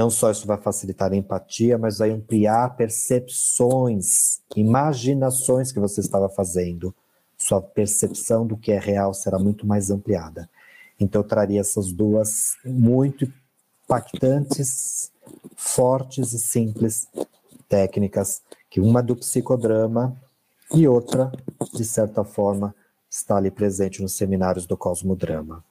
Não 0.00 0.08
só 0.08 0.30
isso 0.30 0.46
vai 0.46 0.56
facilitar 0.56 1.12
a 1.12 1.14
empatia, 1.14 1.76
mas 1.76 1.98
vai 1.98 2.10
ampliar 2.10 2.74
percepções, 2.74 4.40
imaginações 4.56 5.72
que 5.72 5.78
você 5.78 6.00
estava 6.00 6.26
fazendo. 6.26 6.94
Sua 7.36 7.60
percepção 7.60 8.46
do 8.46 8.56
que 8.56 8.72
é 8.72 8.78
real 8.78 9.12
será 9.12 9.38
muito 9.38 9.66
mais 9.66 9.90
ampliada. 9.90 10.48
Então, 10.98 11.20
eu 11.20 11.28
traria 11.28 11.60
essas 11.60 11.92
duas 11.92 12.56
muito 12.64 13.30
impactantes, 13.84 15.12
fortes 15.54 16.32
e 16.32 16.38
simples 16.38 17.06
técnicas, 17.68 18.40
que 18.70 18.80
uma 18.80 19.02
do 19.02 19.14
psicodrama 19.14 20.16
e 20.72 20.88
outra, 20.88 21.30
de 21.74 21.84
certa 21.84 22.24
forma, 22.24 22.74
está 23.10 23.36
ali 23.36 23.50
presente 23.50 24.00
nos 24.00 24.14
seminários 24.14 24.64
do 24.64 24.78
Cosmodrama. 24.78 25.62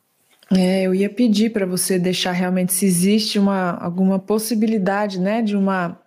É, 0.55 0.83
eu 0.83 0.95
ia 0.95 1.09
pedir 1.09 1.51
para 1.51 1.65
você 1.65 1.99
deixar 1.99 2.31
realmente 2.31 2.73
se 2.73 2.85
existe 2.85 3.37
uma 3.37 3.71
alguma 3.79 4.17
possibilidade, 4.17 5.19
né, 5.19 5.41
de 5.41 5.55
uma 5.55 5.99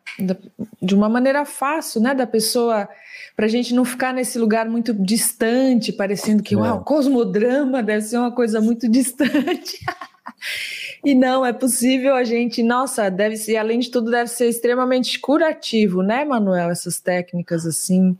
de 0.83 0.95
uma 0.95 1.09
maneira 1.09 1.45
fácil, 1.45 2.01
né, 2.01 2.15
da 2.15 2.27
pessoa 2.27 2.89
para 3.37 3.47
a 3.47 3.49
gente 3.49 3.73
não 3.73 3.85
ficar 3.85 4.13
nesse 4.13 4.39
lugar 4.39 4.69
muito 4.69 4.93
distante, 4.93 5.93
parecendo 5.93 6.43
que 6.43 6.55
é. 6.55 6.59
uau, 6.59 6.85
cosmodrama 6.85 7.83
deve 7.83 8.03
ser 8.03 8.19
uma 8.19 8.33
coisa 8.33 8.61
muito 8.61 8.91
distante. 8.91 9.79
e 11.05 11.15
não, 11.15 11.47
é 11.47 11.53
possível 11.53 12.15
a 12.15 12.25
gente, 12.25 12.63
nossa, 12.63 13.09
deve 13.09 13.37
ser, 13.37 13.57
além 13.57 13.79
de 13.79 13.91
tudo, 13.91 14.11
deve 14.11 14.29
ser 14.29 14.49
extremamente 14.49 15.19
curativo, 15.19 16.03
né, 16.03 16.25
Manuel, 16.25 16.71
essas 16.71 17.01
técnicas 17.01 17.65
assim 17.65 18.17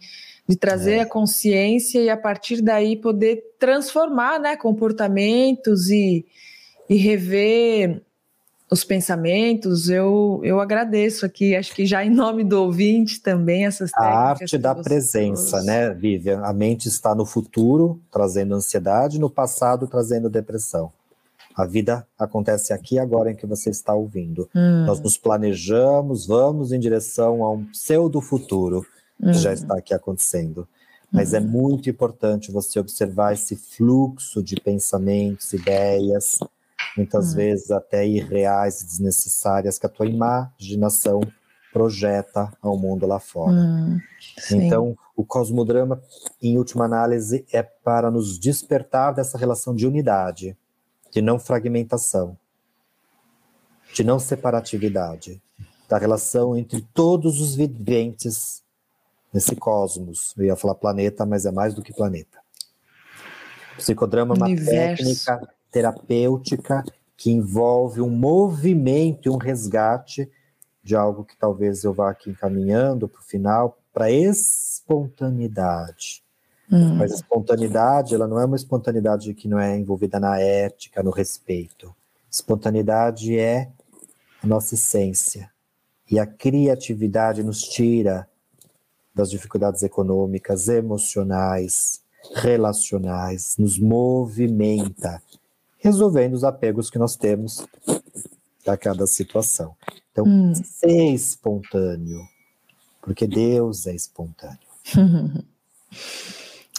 de 0.49 0.57
trazer 0.57 0.95
é. 0.97 1.01
a 1.01 1.07
consciência 1.07 2.01
e 2.01 2.11
a 2.11 2.17
partir 2.17 2.61
daí 2.61 2.97
poder 2.97 3.43
transformar 3.59 4.41
né, 4.41 4.57
comportamentos 4.57 5.89
e, 5.89 6.27
e 6.89 6.97
rever 6.97 8.03
os 8.71 8.83
pensamentos. 8.83 9.89
Eu, 9.89 10.41
eu 10.43 10.61
agradeço 10.61 11.25
aqui, 11.25 11.55
acho 11.55 11.75
que 11.75 11.87
já 11.87 12.05
em 12.05 12.11
nome 12.11 12.43
do 12.43 12.61
ouvinte 12.61 13.21
também 13.21 13.67
essas 13.67 13.91
técnicas. 13.91 14.17
A 14.17 14.29
arte 14.29 14.59
da 14.59 14.75
presença, 14.75 15.63
né, 15.63 15.95
Vivian? 15.95 16.41
A 16.43 16.53
mente 16.53 16.89
está 16.89 17.15
no 17.15 17.25
futuro, 17.25 18.01
trazendo 18.11 18.55
ansiedade, 18.55 19.21
no 19.21 19.31
passado, 19.31 19.87
trazendo 19.87 20.29
depressão. 20.29 20.91
A 21.55 21.67
vida 21.67 22.07
acontece 22.19 22.73
aqui 22.73 22.99
agora 22.99 23.31
em 23.31 23.37
que 23.37 23.47
você 23.47 23.69
está 23.69 23.93
ouvindo. 23.93 24.49
Hum. 24.55 24.87
Nós 24.87 24.99
nos 25.01 25.19
planejamos, 25.19 26.27
vamos 26.27 26.73
em 26.73 26.81
direção 26.81 27.45
a 27.45 27.53
um 27.53 27.65
pseudo 27.67 28.23
futuro 28.23 28.87
uhum. 29.21 29.33
já 29.33 29.53
está 29.53 29.77
aqui 29.77 29.95
acontecendo. 29.95 30.69
Mas 31.11 31.35
é 31.35 31.39
uhum. 31.39 31.45
é 31.45 31.49
muito 31.49 31.91
importante 31.91 32.51
você 32.51 32.81
observar 32.81 33.35
esse 33.35 33.55
fluxo 33.55 34.43
de 34.43 34.57
pensamentos, 34.57 35.53
ideias, 35.53 36.39
muitas 36.97 37.31
uhum. 37.31 37.37
vezes 37.37 37.71
até 37.71 38.07
irreais 38.07 38.81
e 38.81 38.87
desnecessárias, 38.87 39.79
que 39.79 39.87
a 39.87 39.91
tua 39.91 40.07
imaginação 40.07 41.21
projeta 41.73 42.53
ao 42.61 42.79
mundo 42.79 43.07
lá 43.07 43.19
fora. 43.19 43.53
Uhum. 43.53 44.01
Então, 44.53 44.97
o 45.17 45.25
cosmodrama, 45.25 46.03
em 46.41 46.59
última 46.59 46.85
análise, 46.85 47.47
é 47.53 47.63
para 47.63 48.11
nos 48.11 48.39
despertar 48.39 49.15
dessa 49.15 49.39
relação 49.39 49.75
de 49.75 49.87
unidade, 49.87 50.57
de 51.11 51.23
não 51.23 51.39
fragmentação, 51.39 52.37
de 53.93 54.05
não 54.05 54.19
separatividade, 54.19 55.41
da 55.89 55.99
relação 55.99 56.57
entre 56.57 56.83
todos 56.95 57.41
os 57.41 57.55
viventes 57.55 58.63
nesse 59.33 59.57
cosmos. 59.57 60.35
Eu 60.37 60.45
ia 60.45 60.57
falar 60.57 60.75
planeta, 60.75 61.25
mas 61.25 61.47
é 61.47 61.51
mais 61.51 61.75
do 61.75 61.83
que 61.83 61.93
planeta. 61.93 62.39
psicodrama 63.77 64.35
é 64.35 64.37
uma 64.37 64.57
técnica 64.57 65.49
terapêutica 65.71 66.85
que 67.17 67.31
envolve 67.31 68.01
um 68.01 68.11
movimento 68.11 69.29
e 69.29 69.31
um 69.31 69.37
resgate 69.37 70.31
de 70.83 70.97
algo 70.97 71.25
que 71.25 71.37
talvez 71.37 71.85
eu 71.85 71.93
vá 71.93 72.11
aqui 72.11 72.31
encaminhando 72.31 73.09
para 73.09 73.21
o 73.21 73.25
final, 73.25 73.79
para 73.93 74.11
espontaneidade. 74.11 76.25
Hum. 76.71 76.97
Mas 76.97 77.13
a 77.13 77.17
espontaneidade, 77.17 78.15
ela 78.15 78.27
não 78.27 78.41
é 78.41 78.45
uma 78.45 78.57
espontaneidade 78.57 79.33
que 79.35 79.49
não 79.49 79.59
é 79.59 79.79
envolvida 79.79 80.19
na 80.19 80.41
ética, 80.41 81.03
no 81.03 81.11
respeito. 81.11 81.95
Espontaneidade 82.31 83.39
é 83.39 83.71
a 84.43 84.47
nossa 84.47 84.75
essência. 84.75 85.51
E 86.11 86.19
a 86.19 86.27
criatividade 86.27 87.45
nos 87.45 87.63
tira 87.63 88.29
das 89.15 89.31
dificuldades 89.31 89.83
econômicas, 89.83 90.69
emocionais, 90.69 92.01
relacionais, 92.35 93.57
nos 93.59 93.79
movimenta, 93.79 95.23
resolvendo 95.79 96.35
os 96.35 96.45
apegos 96.45 96.89
que 96.89 96.99
nós 96.99 97.17
temos 97.17 97.67
a 98.67 98.77
cada 98.77 99.07
situação. 99.07 99.75
Então, 100.13 100.25
hum. 100.27 100.55
ser 100.55 101.13
espontâneo, 101.13 102.21
porque 103.01 103.27
Deus 103.27 103.87
é 103.87 103.95
espontâneo. 103.95 104.59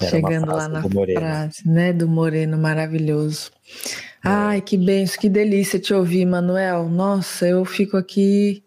Chegando 0.10 0.48
lá 0.48 0.68
na 0.68 0.82
frase, 0.82 1.68
né, 1.68 1.94
do 1.94 2.08
Moreno, 2.08 2.58
maravilhoso. 2.58 3.52
É. 4.24 4.30
Ai, 4.30 4.62
que 4.62 4.78
benção, 4.78 5.20
que 5.20 5.30
delícia 5.30 5.80
te 5.80 5.94
ouvir, 5.94 6.26
Manuel. 6.26 6.90
Nossa, 6.90 7.48
eu 7.48 7.64
fico 7.64 7.96
aqui 7.96 8.64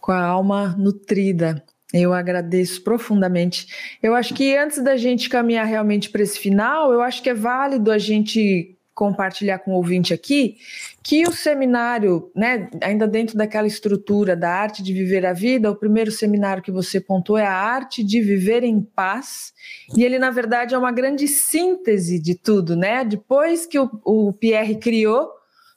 com 0.00 0.12
a 0.12 0.22
alma 0.22 0.74
nutrida. 0.76 1.64
Eu 1.92 2.12
agradeço 2.14 2.82
profundamente. 2.82 3.96
Eu 4.02 4.14
acho 4.14 4.32
que 4.34 4.56
antes 4.56 4.82
da 4.82 4.96
gente 4.96 5.28
caminhar 5.28 5.66
realmente 5.66 6.08
para 6.08 6.22
esse 6.22 6.38
final, 6.38 6.92
eu 6.92 7.02
acho 7.02 7.22
que 7.22 7.28
é 7.30 7.34
válido 7.34 7.90
a 7.90 7.98
gente 7.98 8.78
compartilhar 8.94 9.58
com 9.58 9.72
o 9.72 9.76
ouvinte 9.76 10.12
aqui 10.12 10.56
que 11.02 11.26
o 11.26 11.32
seminário, 11.32 12.30
né, 12.36 12.70
ainda 12.82 13.08
dentro 13.08 13.36
daquela 13.36 13.66
estrutura 13.66 14.36
da 14.36 14.50
arte 14.50 14.82
de 14.82 14.92
viver 14.92 15.26
a 15.26 15.32
vida, 15.32 15.70
o 15.70 15.76
primeiro 15.76 16.12
seminário 16.12 16.62
que 16.62 16.70
você 16.70 17.00
pontuou 17.00 17.38
é 17.38 17.46
a 17.46 17.54
arte 17.54 18.04
de 18.04 18.20
viver 18.20 18.62
em 18.62 18.80
paz, 18.80 19.52
e 19.96 20.04
ele 20.04 20.18
na 20.18 20.30
verdade 20.30 20.74
é 20.74 20.78
uma 20.78 20.92
grande 20.92 21.26
síntese 21.26 22.20
de 22.20 22.34
tudo, 22.34 22.76
né? 22.76 23.04
Depois 23.04 23.66
que 23.66 23.78
o, 23.78 23.90
o 24.04 24.32
Pierre 24.32 24.76
criou 24.76 25.28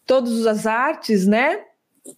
todas 0.06 0.46
as 0.46 0.68
artes, 0.68 1.26
né, 1.26 1.60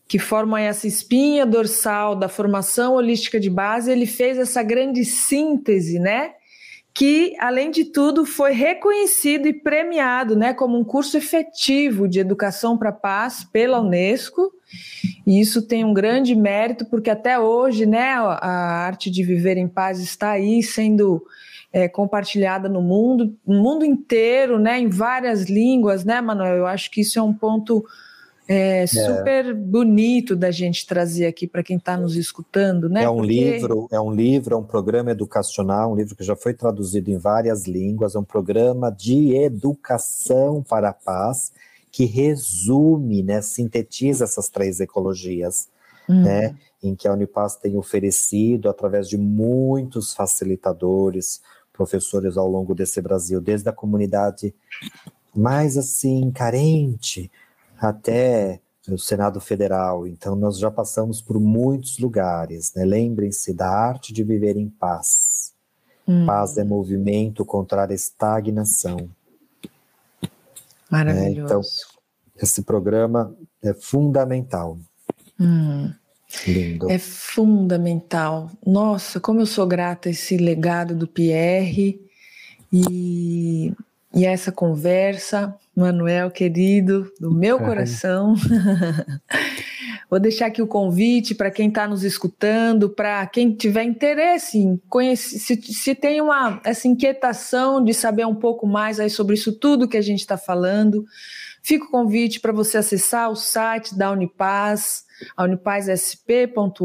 que 0.07 0.19
formam 0.19 0.57
essa 0.57 0.87
espinha 0.87 1.45
dorsal 1.45 2.15
da 2.15 2.27
formação 2.27 2.95
holística 2.95 3.39
de 3.39 3.49
base, 3.49 3.91
ele 3.91 4.05
fez 4.05 4.37
essa 4.37 4.61
grande 4.63 5.05
síntese, 5.05 5.99
né? 5.99 6.33
que, 6.97 7.35
além 7.39 7.69
de 7.69 7.85
tudo, 7.85 8.25
foi 8.25 8.53
reconhecido 8.53 9.47
e 9.47 9.53
premiado 9.53 10.35
né, 10.35 10.51
como 10.51 10.75
um 10.79 10.83
curso 10.83 11.15
efetivo 11.15 12.07
de 12.07 12.19
educação 12.19 12.75
para 12.75 12.89
a 12.89 12.91
paz 12.91 13.43
pela 13.43 13.79
Unesco. 13.79 14.51
E 15.23 15.39
isso 15.39 15.61
tem 15.61 15.85
um 15.85 15.93
grande 15.93 16.33
mérito, 16.33 16.85
porque 16.85 17.11
até 17.11 17.37
hoje 17.37 17.85
né, 17.85 18.13
a 18.13 18.83
arte 18.87 19.11
de 19.11 19.23
viver 19.23 19.57
em 19.57 19.67
paz 19.67 19.99
está 19.99 20.31
aí 20.31 20.63
sendo 20.63 21.23
é, 21.71 21.87
compartilhada 21.87 22.67
no 22.67 22.81
mundo, 22.81 23.31
no 23.45 23.61
mundo 23.61 23.85
inteiro, 23.85 24.57
né, 24.57 24.79
em 24.79 24.89
várias 24.89 25.43
línguas, 25.43 26.03
né, 26.03 26.19
Manuel? 26.19 26.55
Eu 26.55 26.65
acho 26.65 26.89
que 26.89 27.01
isso 27.01 27.19
é 27.19 27.21
um 27.21 27.31
ponto 27.33 27.85
é, 28.47 28.83
é, 28.83 28.87
super 28.87 29.53
bonito 29.53 30.35
da 30.35 30.51
gente 30.51 30.87
trazer 30.87 31.25
aqui 31.25 31.45
para 31.45 31.61
quem 31.61 31.77
está 31.77 31.97
nos 31.97 32.15
escutando, 32.15 32.87
né? 32.87 33.03
É 33.03 33.09
um 33.09 33.17
Porque... 33.17 33.33
livro, 33.33 33.87
é 33.91 33.99
um 33.99 34.11
livro, 34.11 34.55
é 34.55 34.57
um 34.57 34.63
programa 34.63 35.11
educacional, 35.11 35.91
um 35.91 35.95
livro 35.95 36.15
que 36.15 36.23
já 36.23 36.35
foi 36.35 36.53
traduzido 36.53 37.11
em 37.11 37.17
várias 37.17 37.67
línguas, 37.67 38.15
é 38.15 38.19
um 38.19 38.23
programa 38.23 38.89
de 38.89 39.35
educação 39.35 40.63
para 40.63 40.89
a 40.89 40.93
paz 40.93 41.51
que 41.91 42.05
resume, 42.05 43.23
né, 43.23 43.41
sintetiza 43.41 44.23
essas 44.23 44.49
três 44.49 44.79
ecologias, 44.79 45.67
hum. 46.07 46.21
né, 46.21 46.55
em 46.81 46.95
que 46.95 47.07
a 47.07 47.13
Unipaz 47.13 47.55
tem 47.55 47.75
oferecido 47.75 48.69
através 48.69 49.09
de 49.09 49.17
muitos 49.17 50.13
facilitadores, 50.13 51.41
professores 51.73 52.37
ao 52.37 52.47
longo 52.47 52.73
desse 52.73 53.01
Brasil, 53.01 53.41
desde 53.41 53.67
a 53.67 53.73
comunidade 53.73 54.53
mais 55.35 55.77
assim 55.77 56.31
carente, 56.31 57.29
até 57.79 58.59
o 58.89 58.97
Senado 58.97 59.39
Federal. 59.39 60.07
Então, 60.07 60.35
nós 60.35 60.57
já 60.57 60.71
passamos 60.71 61.21
por 61.21 61.39
muitos 61.39 61.99
lugares. 61.99 62.73
Né? 62.73 62.85
Lembrem-se 62.85 63.53
da 63.53 63.69
arte 63.69 64.13
de 64.13 64.23
viver 64.23 64.55
em 64.55 64.69
paz. 64.69 65.53
Hum. 66.07 66.25
Paz 66.25 66.57
é 66.57 66.63
movimento 66.63 67.43
contra 67.45 67.85
a 67.85 67.93
estagnação. 67.93 69.09
Maravilhoso. 70.89 71.43
então, 71.43 71.61
esse 72.41 72.61
programa 72.61 73.35
é 73.61 73.73
fundamental. 73.73 74.77
Hum. 75.39 75.91
Lindo. 76.45 76.89
É 76.91 76.97
fundamental. 76.97 78.51
Nossa, 78.65 79.19
como 79.19 79.41
eu 79.41 79.45
sou 79.45 79.65
grata 79.65 80.09
a 80.09 80.11
esse 80.11 80.37
legado 80.37 80.93
do 80.93 81.07
Pierre 81.07 82.01
e, 82.71 83.73
e 84.13 84.25
essa 84.25 84.51
conversa. 84.51 85.55
Manuel, 85.77 86.31
querido, 86.31 87.07
do 87.19 87.31
meu 87.31 87.59
coração. 87.59 88.33
Vou 90.09 90.19
deixar 90.19 90.47
aqui 90.47 90.59
o 90.59 90.65
convite 90.65 91.35
para 91.35 91.51
quem 91.51 91.67
está 91.67 91.87
nos 91.87 92.03
escutando, 92.03 92.89
para 92.89 93.27
quem 93.27 93.53
tiver 93.53 93.83
interesse 93.83 94.57
em 94.57 94.81
conhecer, 94.89 95.37
se, 95.37 95.61
se 95.61 95.93
tem 95.93 96.19
uma, 96.19 96.59
essa 96.63 96.87
inquietação 96.87 97.83
de 97.83 97.93
saber 97.93 98.25
um 98.25 98.33
pouco 98.33 98.65
mais 98.65 98.99
aí 98.99 99.09
sobre 99.09 99.35
isso 99.35 99.51
tudo 99.51 99.87
que 99.87 99.97
a 99.97 100.01
gente 100.01 100.21
está 100.21 100.35
falando, 100.35 101.05
fica 101.67 101.83
o 101.83 101.89
convite 101.89 102.39
para 102.39 102.53
você 102.53 102.77
acessar 102.77 103.29
o 103.29 103.35
site 103.35 103.93
da 103.93 104.09
Unipaz, 104.09 105.03
unipazsp.org.br. 105.37 106.77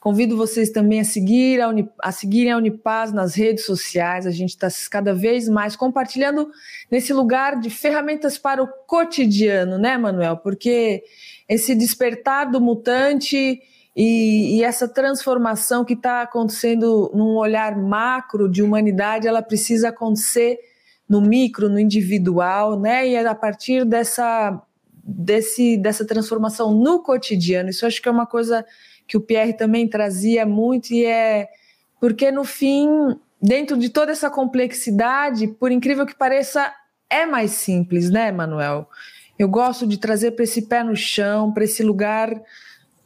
Convido 0.00 0.36
vocês 0.36 0.70
também 0.70 0.98
a, 0.98 1.04
seguir 1.04 1.60
a, 1.60 1.70
a 2.02 2.10
seguirem 2.10 2.50
a 2.50 2.56
Unipaz 2.56 3.12
nas 3.12 3.36
redes 3.36 3.64
sociais. 3.64 4.26
A 4.26 4.32
gente 4.32 4.50
está 4.50 4.66
cada 4.90 5.14
vez 5.14 5.48
mais 5.48 5.76
compartilhando 5.76 6.50
nesse 6.90 7.12
lugar 7.12 7.60
de 7.60 7.70
ferramentas 7.70 8.36
para 8.36 8.60
o 8.60 8.66
cotidiano, 8.66 9.78
né, 9.78 9.96
Manuel? 9.96 10.38
Porque 10.38 11.04
esse 11.48 11.76
despertar 11.76 12.50
do 12.50 12.60
mutante 12.60 13.60
e, 13.94 14.58
e 14.58 14.64
essa 14.64 14.88
transformação 14.88 15.84
que 15.84 15.94
está 15.94 16.22
acontecendo 16.22 17.08
num 17.14 17.36
olhar 17.36 17.76
macro 17.76 18.50
de 18.50 18.64
humanidade, 18.64 19.28
ela 19.28 19.42
precisa 19.42 19.90
acontecer 19.90 20.58
no 21.10 21.20
micro, 21.20 21.68
no 21.68 21.80
individual, 21.80 22.78
né? 22.78 23.08
E 23.08 23.16
é 23.16 23.26
a 23.26 23.34
partir 23.34 23.84
dessa 23.84 24.62
desse, 25.02 25.76
dessa 25.76 26.06
transformação 26.06 26.72
no 26.72 27.02
cotidiano. 27.02 27.68
Isso 27.68 27.84
acho 27.84 28.00
que 28.00 28.08
é 28.08 28.12
uma 28.12 28.26
coisa 28.26 28.64
que 29.08 29.16
o 29.16 29.20
Pierre 29.20 29.54
também 29.54 29.88
trazia 29.88 30.46
muito 30.46 30.94
e 30.94 31.04
é 31.04 31.48
porque 31.98 32.30
no 32.30 32.44
fim, 32.44 32.88
dentro 33.42 33.76
de 33.76 33.88
toda 33.88 34.12
essa 34.12 34.30
complexidade, 34.30 35.48
por 35.48 35.72
incrível 35.72 36.06
que 36.06 36.14
pareça, 36.14 36.72
é 37.10 37.26
mais 37.26 37.50
simples, 37.50 38.08
né, 38.08 38.30
Manuel? 38.30 38.88
Eu 39.36 39.48
gosto 39.48 39.88
de 39.88 39.98
trazer 39.98 40.30
para 40.30 40.44
esse 40.44 40.62
pé 40.62 40.84
no 40.84 40.94
chão, 40.94 41.52
para 41.52 41.64
esse 41.64 41.82
lugar 41.82 42.40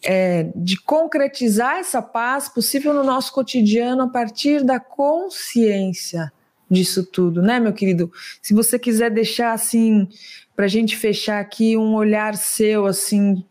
é, 0.05 0.51
de 0.55 0.79
concretizar 0.79 1.79
essa 1.79 2.03
paz 2.03 2.51
possível 2.51 2.93
no 2.93 3.03
nosso 3.03 3.33
cotidiano 3.33 4.03
a 4.03 4.09
partir 4.09 4.63
da 4.63 4.79
consciência 4.79 6.31
disso 6.75 7.05
tudo, 7.05 7.41
né, 7.41 7.59
meu 7.59 7.73
querido? 7.73 8.13
Se 8.43 8.53
você 8.53 8.79
quiser 8.79 9.11
deixar 9.11 9.53
assim 9.53 10.09
para 10.55 10.67
a 10.67 10.69
gente 10.69 10.97
fechar 10.97 11.41
aqui 11.41 11.77
um 11.77 11.95
olhar 11.95 12.37
seu, 12.37 12.87
assim, 12.87 13.45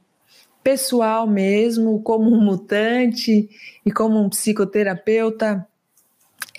pessoal 0.63 1.27
mesmo, 1.27 2.01
como 2.01 2.31
um 2.31 2.41
mutante 2.41 3.49
e 3.85 3.91
como 3.91 4.21
um 4.21 4.29
psicoterapeuta, 4.29 5.67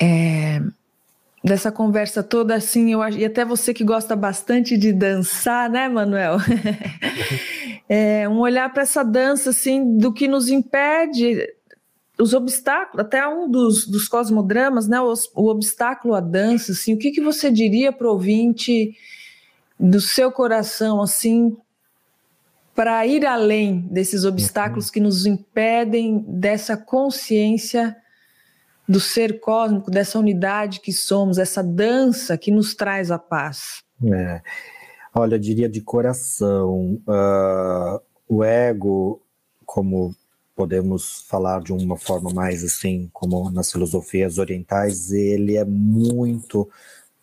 é, 0.00 0.60
dessa 1.42 1.70
conversa 1.70 2.22
toda, 2.22 2.54
assim, 2.54 2.92
eu 2.92 3.06
e 3.08 3.24
até 3.24 3.44
você 3.44 3.72
que 3.72 3.84
gosta 3.84 4.16
bastante 4.16 4.76
de 4.76 4.92
dançar, 4.92 5.70
né, 5.70 5.88
Manuel? 5.88 6.38
é, 7.88 8.28
um 8.28 8.38
olhar 8.38 8.72
para 8.72 8.82
essa 8.82 9.02
dança, 9.02 9.50
assim, 9.50 9.96
do 9.96 10.12
que 10.12 10.26
nos 10.26 10.48
impede, 10.48 11.46
os 12.18 12.32
obstáculos, 12.32 13.04
até 13.04 13.26
um 13.26 13.50
dos, 13.50 13.86
dos 13.86 14.06
cosmodramas, 14.06 14.86
né, 14.86 15.00
o, 15.00 15.12
o 15.34 15.48
obstáculo 15.48 16.14
à 16.14 16.20
dança, 16.20 16.72
assim, 16.72 16.94
o 16.94 16.98
que, 16.98 17.10
que 17.10 17.20
você 17.20 17.50
diria 17.50 17.92
para 17.92 18.06
o 18.06 18.12
ouvinte 18.12 18.96
do 19.78 20.00
seu 20.00 20.30
coração, 20.30 21.02
assim, 21.02 21.56
para 22.74 23.06
ir 23.06 23.26
além 23.26 23.80
desses 23.90 24.24
obstáculos 24.24 24.90
que 24.90 25.00
nos 25.00 25.26
impedem 25.26 26.24
dessa 26.28 26.76
consciência 26.76 27.96
do 28.86 29.00
ser 29.00 29.40
cósmico, 29.40 29.90
dessa 29.90 30.18
unidade 30.18 30.80
que 30.80 30.92
somos, 30.92 31.38
essa 31.38 31.62
dança 31.62 32.36
que 32.36 32.50
nos 32.50 32.74
traz 32.74 33.10
a 33.10 33.18
paz? 33.18 33.82
É. 34.04 34.42
Olha, 35.14 35.36
eu 35.36 35.38
diria 35.38 35.68
de 35.68 35.80
coração, 35.80 37.00
uh, 37.08 38.00
o 38.28 38.42
ego, 38.42 39.22
como 39.64 40.14
podemos 40.54 41.24
falar 41.28 41.60
de 41.60 41.72
uma 41.72 41.96
forma 41.96 42.30
mais 42.32 42.62
assim, 42.62 43.10
como 43.12 43.50
nas 43.50 43.72
filosofias 43.72 44.38
orientais, 44.38 45.10
ele 45.10 45.56
é 45.56 45.64
muito 45.64 46.68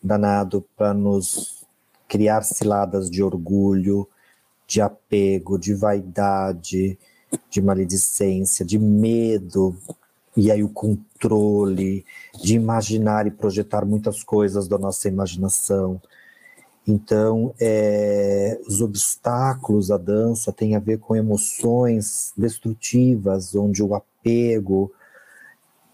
danado 0.02 0.64
para 0.76 0.92
nos 0.92 1.64
criar 2.08 2.42
ciladas 2.42 3.10
de 3.10 3.22
orgulho, 3.22 4.06
de 4.66 4.80
apego, 4.80 5.58
de 5.58 5.74
vaidade, 5.74 6.98
de 7.48 7.62
maledicência, 7.62 8.64
de 8.64 8.78
medo, 8.78 9.76
e 10.36 10.50
aí 10.50 10.62
o 10.62 10.68
controle, 10.68 12.04
de 12.42 12.54
imaginar 12.54 13.26
e 13.26 13.30
projetar 13.30 13.84
muitas 13.84 14.22
coisas 14.22 14.66
da 14.66 14.78
nossa 14.78 15.08
imaginação. 15.08 16.00
Então, 16.86 17.54
é, 17.60 18.58
os 18.66 18.80
obstáculos 18.80 19.90
à 19.90 19.96
dança 19.96 20.52
têm 20.52 20.74
a 20.74 20.80
ver 20.80 20.98
com 20.98 21.14
emoções 21.14 22.32
destrutivas, 22.36 23.54
onde 23.54 23.82
o 23.82 23.94
apego, 23.94 24.92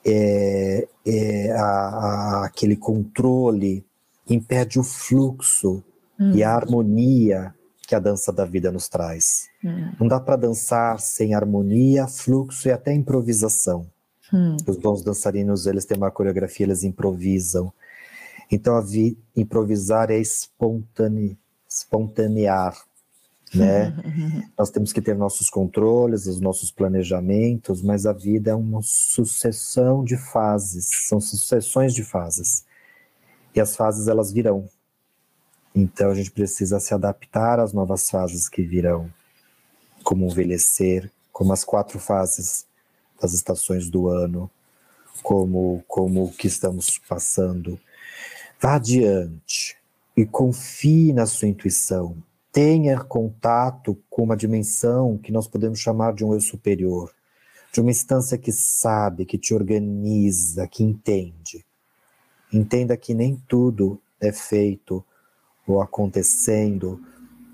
é, 0.04 0.88
é 1.04 1.52
a, 1.52 1.64
a, 1.64 2.44
aquele 2.46 2.76
controle, 2.76 3.84
impede 4.28 4.78
o 4.78 4.82
fluxo 4.82 5.82
hum. 6.18 6.32
e 6.34 6.42
a 6.42 6.54
harmonia 6.54 7.54
que 7.86 7.94
a 7.94 7.98
dança 7.98 8.32
da 8.32 8.44
vida 8.44 8.70
nos 8.70 8.88
traz. 8.88 9.48
Hum. 9.64 9.92
Não 10.00 10.08
dá 10.08 10.20
para 10.20 10.36
dançar 10.36 11.00
sem 11.00 11.34
harmonia, 11.34 12.06
fluxo 12.06 12.68
e 12.68 12.70
até 12.70 12.94
improvisação. 12.94 13.86
Hum. 14.32 14.56
Os 14.66 14.76
bons 14.76 15.02
dançarinos, 15.02 15.66
eles 15.66 15.84
têm 15.84 15.96
uma 15.96 16.10
coreografia, 16.10 16.66
eles 16.66 16.84
improvisam. 16.84 17.72
Então, 18.50 18.76
a 18.76 18.80
vi, 18.80 19.18
improvisar 19.36 20.10
é 20.10 20.18
espontane, 20.18 21.38
espontanear, 21.68 22.76
né? 23.54 23.94
Nós 24.58 24.70
temos 24.70 24.92
que 24.92 25.00
ter 25.00 25.14
nossos 25.14 25.50
controles, 25.50 26.26
os 26.26 26.40
nossos 26.40 26.70
planejamentos, 26.70 27.82
mas 27.82 28.06
a 28.06 28.12
vida 28.12 28.50
é 28.50 28.54
uma 28.54 28.80
sucessão 28.82 30.04
de 30.04 30.16
fases, 30.16 31.06
são 31.08 31.20
sucessões 31.20 31.94
de 31.94 32.04
fases. 32.04 32.64
E 33.54 33.60
as 33.60 33.76
fases, 33.76 34.08
elas 34.08 34.32
virão. 34.32 34.68
Então 35.74 36.10
a 36.10 36.14
gente 36.14 36.30
precisa 36.30 36.80
se 36.80 36.92
adaptar 36.92 37.60
às 37.60 37.72
novas 37.72 38.10
fases 38.10 38.48
que 38.48 38.62
virão, 38.62 39.12
como 40.02 40.26
envelhecer, 40.26 41.10
como 41.32 41.52
as 41.52 41.64
quatro 41.64 41.98
fases 41.98 42.66
das 43.20 43.32
estações 43.32 43.88
do 43.88 44.08
ano, 44.08 44.50
como 45.22 45.84
como 45.86 46.24
o 46.24 46.32
que 46.32 46.46
estamos 46.48 46.98
passando. 47.08 47.78
Vá 48.60 48.74
adiante 48.74 49.76
e 50.16 50.26
confie 50.26 51.12
na 51.12 51.26
sua 51.26 51.46
intuição. 51.46 52.16
Tenha 52.50 52.98
contato 52.98 53.96
com 54.10 54.24
uma 54.24 54.36
dimensão 54.36 55.16
que 55.16 55.30
nós 55.30 55.46
podemos 55.46 55.78
chamar 55.78 56.12
de 56.12 56.24
um 56.24 56.34
eu 56.34 56.40
superior, 56.40 57.14
de 57.72 57.80
uma 57.80 57.92
instância 57.92 58.36
que 58.36 58.50
sabe, 58.50 59.24
que 59.24 59.38
te 59.38 59.54
organiza, 59.54 60.66
que 60.66 60.82
entende. 60.82 61.64
Entenda 62.52 62.96
que 62.96 63.14
nem 63.14 63.36
tudo 63.46 64.00
é 64.20 64.32
feito 64.32 65.04
ou 65.64 65.80
acontecendo 65.80 67.00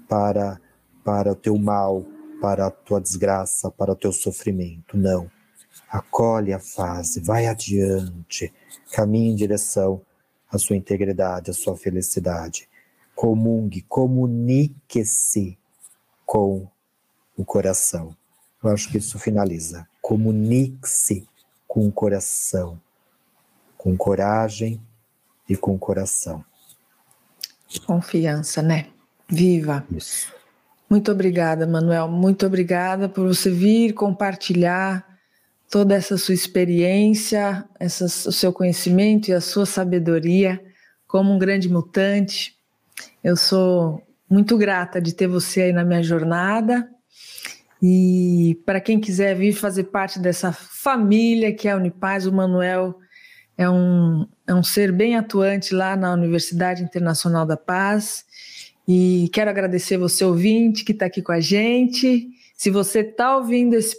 para 0.09 0.59
para 1.05 1.33
o 1.33 1.37
teu 1.37 1.59
mal, 1.59 2.03
para 2.41 2.69
a 2.69 2.71
tua 2.71 2.99
desgraça, 2.99 3.71
para 3.71 3.93
o 3.93 3.97
teu 3.97 4.11
sofrimento. 4.11 4.97
Não. 4.97 5.31
Acolhe 5.87 6.51
a 6.51 6.59
fase, 6.59 7.21
vai 7.21 7.47
adiante, 7.47 8.51
caminhe 8.91 9.33
em 9.33 9.35
direção 9.35 10.01
à 10.55 10.59
sua 10.59 10.77
integridade, 10.77 11.51
à 11.51 11.55
sua 11.55 11.77
felicidade. 11.77 12.69
Comungue, 13.15 13.83
comunique-se 13.83 15.59
com 16.25 16.69
o 17.37 17.45
coração. 17.45 18.17
Eu 18.63 18.71
acho 18.71 18.89
que 18.89 18.99
isso 18.99 19.19
finaliza. 19.19 19.87
Comunique-se 20.01 21.27
com 21.67 21.87
o 21.87 21.93
coração, 21.93 22.81
com 23.77 23.97
coragem 23.97 24.81
e 25.49 25.57
com 25.57 25.77
coração. 25.79 26.45
Confiança, 27.87 28.63
né? 28.63 28.87
Viva. 29.29 29.85
Isso. 29.91 30.33
Muito 30.89 31.11
obrigada, 31.11 31.67
Manuel. 31.67 32.07
Muito 32.07 32.47
obrigada 32.47 33.09
por 33.09 33.27
você 33.27 33.51
vir 33.51 33.93
compartilhar 33.93 35.14
toda 35.71 35.95
essa 35.95 36.17
sua 36.17 36.35
experiência, 36.35 37.65
essa, 37.79 38.05
o 38.05 38.33
seu 38.33 38.53
conhecimento 38.53 39.29
e 39.29 39.33
a 39.33 39.41
sua 39.41 39.67
sabedoria 39.67 40.61
como 41.07 41.33
um 41.33 41.39
grande 41.39 41.69
mutante. 41.69 42.57
Eu 43.23 43.37
sou 43.37 44.03
muito 44.29 44.57
grata 44.57 45.01
de 45.01 45.15
ter 45.15 45.27
você 45.27 45.63
aí 45.63 45.73
na 45.73 45.85
minha 45.85 46.03
jornada. 46.03 46.89
E 47.83 48.61
para 48.65 48.81
quem 48.81 48.99
quiser 48.99 49.35
vir 49.37 49.53
fazer 49.53 49.85
parte 49.85 50.19
dessa 50.19 50.53
família 50.53 51.55
que 51.55 51.69
é 51.69 51.73
a 51.73 51.77
Unipaz, 51.77 52.27
o 52.27 52.33
Manuel 52.33 52.99
é 53.57 53.69
um, 53.69 54.27
é 54.47 54.55
um 54.55 54.63
ser 54.63 54.91
bem 54.91 55.17
atuante 55.17 55.75
lá 55.75 55.97
na 55.97 56.13
Universidade 56.13 56.83
Internacional 56.83 57.47
da 57.47 57.57
Paz. 57.57 58.25
E 58.87 59.31
quero 59.33 59.51
agradecer 59.51 59.97
você, 59.97 60.25
ouvinte, 60.25 60.85
que 60.85 60.93
está 60.93 61.07
aqui 61.07 61.23
com 61.23 61.33
a 61.33 61.41
gente. 61.41 62.29
Se 62.65 62.71
você 62.71 63.01
está 63.01 63.37
ouvindo 63.37 63.75
esse, 63.75 63.95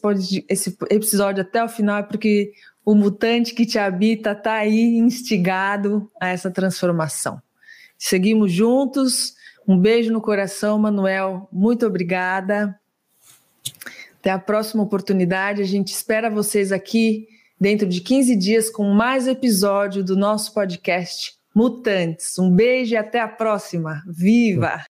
esse 0.50 0.76
episódio 0.90 1.44
até 1.44 1.64
o 1.64 1.70
final, 1.70 2.00
é 2.00 2.02
porque 2.02 2.52
o 2.84 2.96
mutante 2.96 3.54
que 3.54 3.64
te 3.64 3.78
habita 3.78 4.32
está 4.32 4.54
aí 4.54 4.98
instigado 4.98 6.10
a 6.20 6.30
essa 6.30 6.50
transformação. 6.50 7.40
Seguimos 7.96 8.52
juntos. 8.52 9.36
Um 9.68 9.78
beijo 9.78 10.12
no 10.12 10.20
coração, 10.20 10.80
Manuel. 10.80 11.48
Muito 11.52 11.86
obrigada. 11.86 12.76
Até 14.20 14.32
a 14.32 14.40
próxima 14.40 14.82
oportunidade. 14.82 15.62
A 15.62 15.66
gente 15.66 15.90
espera 15.90 16.28
vocês 16.28 16.72
aqui 16.72 17.28
dentro 17.62 17.88
de 17.88 18.02
15 18.02 18.36
dias 18.36 18.72
com 18.72 18.90
mais 18.96 19.28
episódio 19.28 20.04
do 20.04 20.18
nosso 20.18 20.56
podcast 20.56 21.36
Mutantes. 21.54 22.40
Um 22.40 22.50
beijo 22.50 22.96
e 22.96 22.98
até 22.98 23.20
a 23.20 23.28
próxima. 23.28 24.02
Viva! 24.08 24.82